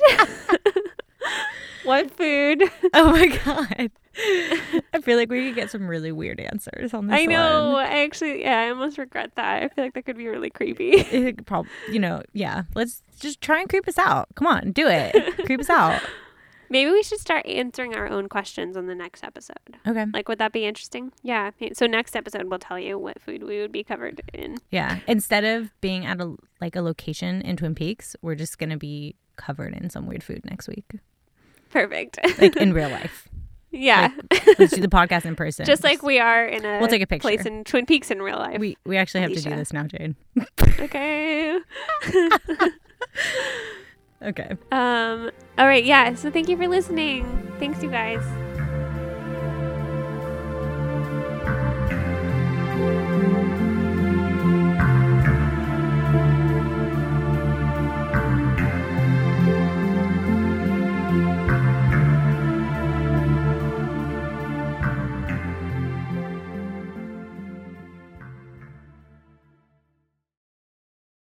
what 1.84 2.10
food? 2.12 2.64
Oh 2.94 3.12
my 3.12 3.28
god. 3.44 3.92
I 4.16 5.02
feel 5.02 5.18
like 5.18 5.30
we 5.30 5.48
could 5.48 5.56
get 5.56 5.72
some 5.72 5.88
really 5.88 6.12
weird 6.12 6.40
answers 6.40 6.94
on 6.94 7.08
this 7.08 7.20
I 7.20 7.26
know. 7.26 7.72
one. 7.74 7.86
I 7.86 8.04
actually, 8.04 8.42
yeah, 8.42 8.62
I 8.62 8.70
almost 8.70 8.98
regret 8.98 9.32
that. 9.36 9.64
I 9.64 9.68
feel 9.70 9.84
like 9.86 9.94
that 9.94 10.04
could 10.04 10.18
be 10.18 10.28
really 10.28 10.50
creepy. 10.50 10.92
It 10.92 11.46
prob- 11.46 11.68
you 11.92 12.00
know, 12.00 12.22
yeah. 12.34 12.64
Let's 12.76 13.02
just 13.20 13.42
try 13.42 13.60
and 13.60 13.70
creep 13.70 13.88
us 13.88 13.98
out. 13.98 14.28
Come 14.36 14.48
on, 14.48 14.72
do 14.72 14.88
it. 14.88 15.46
creep 15.46 15.60
us 15.60 15.70
out. 15.70 16.02
Maybe 16.70 16.90
we 16.90 17.04
should 17.04 17.20
start 17.20 17.46
answering 17.46 17.94
our 17.96 18.08
own 18.10 18.30
questions 18.30 18.76
on 18.78 18.88
the 18.88 18.96
next 18.96 19.24
episode. 19.24 19.58
Okay. 19.86 20.06
Like, 20.12 20.28
would 20.28 20.40
that 20.40 20.52
be 20.52 20.66
interesting? 20.66 21.12
Yeah. 21.22 21.52
So 21.74 21.86
next 21.86 22.16
episode, 22.16 22.46
we'll 22.50 22.58
tell 22.58 22.80
you 22.80 22.98
what 22.98 23.22
food 23.22 23.44
we 23.44 23.60
would 23.62 23.72
be 23.72 23.84
covered 23.84 24.22
in. 24.34 24.58
Yeah. 24.72 25.00
Instead 25.08 25.44
of 25.44 25.70
being 25.82 26.04
at 26.06 26.20
a 26.20 26.36
like 26.62 26.76
a 26.76 26.82
location 26.82 27.42
in 27.42 27.58
Twin 27.58 27.76
Peaks, 27.76 28.16
we're 28.24 28.34
just 28.36 28.58
gonna 28.58 28.78
be 28.78 29.16
covered 29.36 29.76
in 29.76 29.90
some 29.92 30.08
weird 30.08 30.24
food 30.24 30.42
next 30.46 30.68
week. 30.68 30.86
Perfect. 31.70 32.18
Like 32.40 32.56
in 32.56 32.74
real 32.80 32.90
life. 32.90 33.28
Yeah. 33.74 34.12
Let's 34.60 34.74
do 34.74 34.82
the 34.82 34.88
podcast 34.88 35.26
in 35.26 35.36
person. 35.36 35.66
Just 35.66 35.84
like 35.84 36.04
we 36.04 36.20
are 36.20 36.46
in 36.46 36.64
a 36.64 36.80
We'll 36.80 36.88
take 36.90 37.02
a 37.02 37.08
picture. 37.08 37.24
place 37.24 37.46
in 37.46 37.64
Twin 37.64 37.86
Peaks 37.88 38.12
in 38.12 38.22
real 38.22 38.38
life. 38.38 38.60
we 38.60 38.78
we 38.86 38.98
actually 38.98 39.22
have 39.22 39.34
to 39.34 39.42
do 39.42 39.50
this 39.56 39.74
now, 39.74 39.86
Jade. 39.88 40.16
okay. 40.80 41.60
Okay. 44.22 44.52
Um 44.72 45.32
all 45.58 45.68
right, 45.68 45.84
yeah. 45.84 46.14
So 46.16 46.32
thank 46.32 46.48
you 46.48 46.56
for 46.56 46.68
listening. 46.68 47.26
Thanks 47.60 47.84
you 47.84 47.90
guys. 47.92 48.24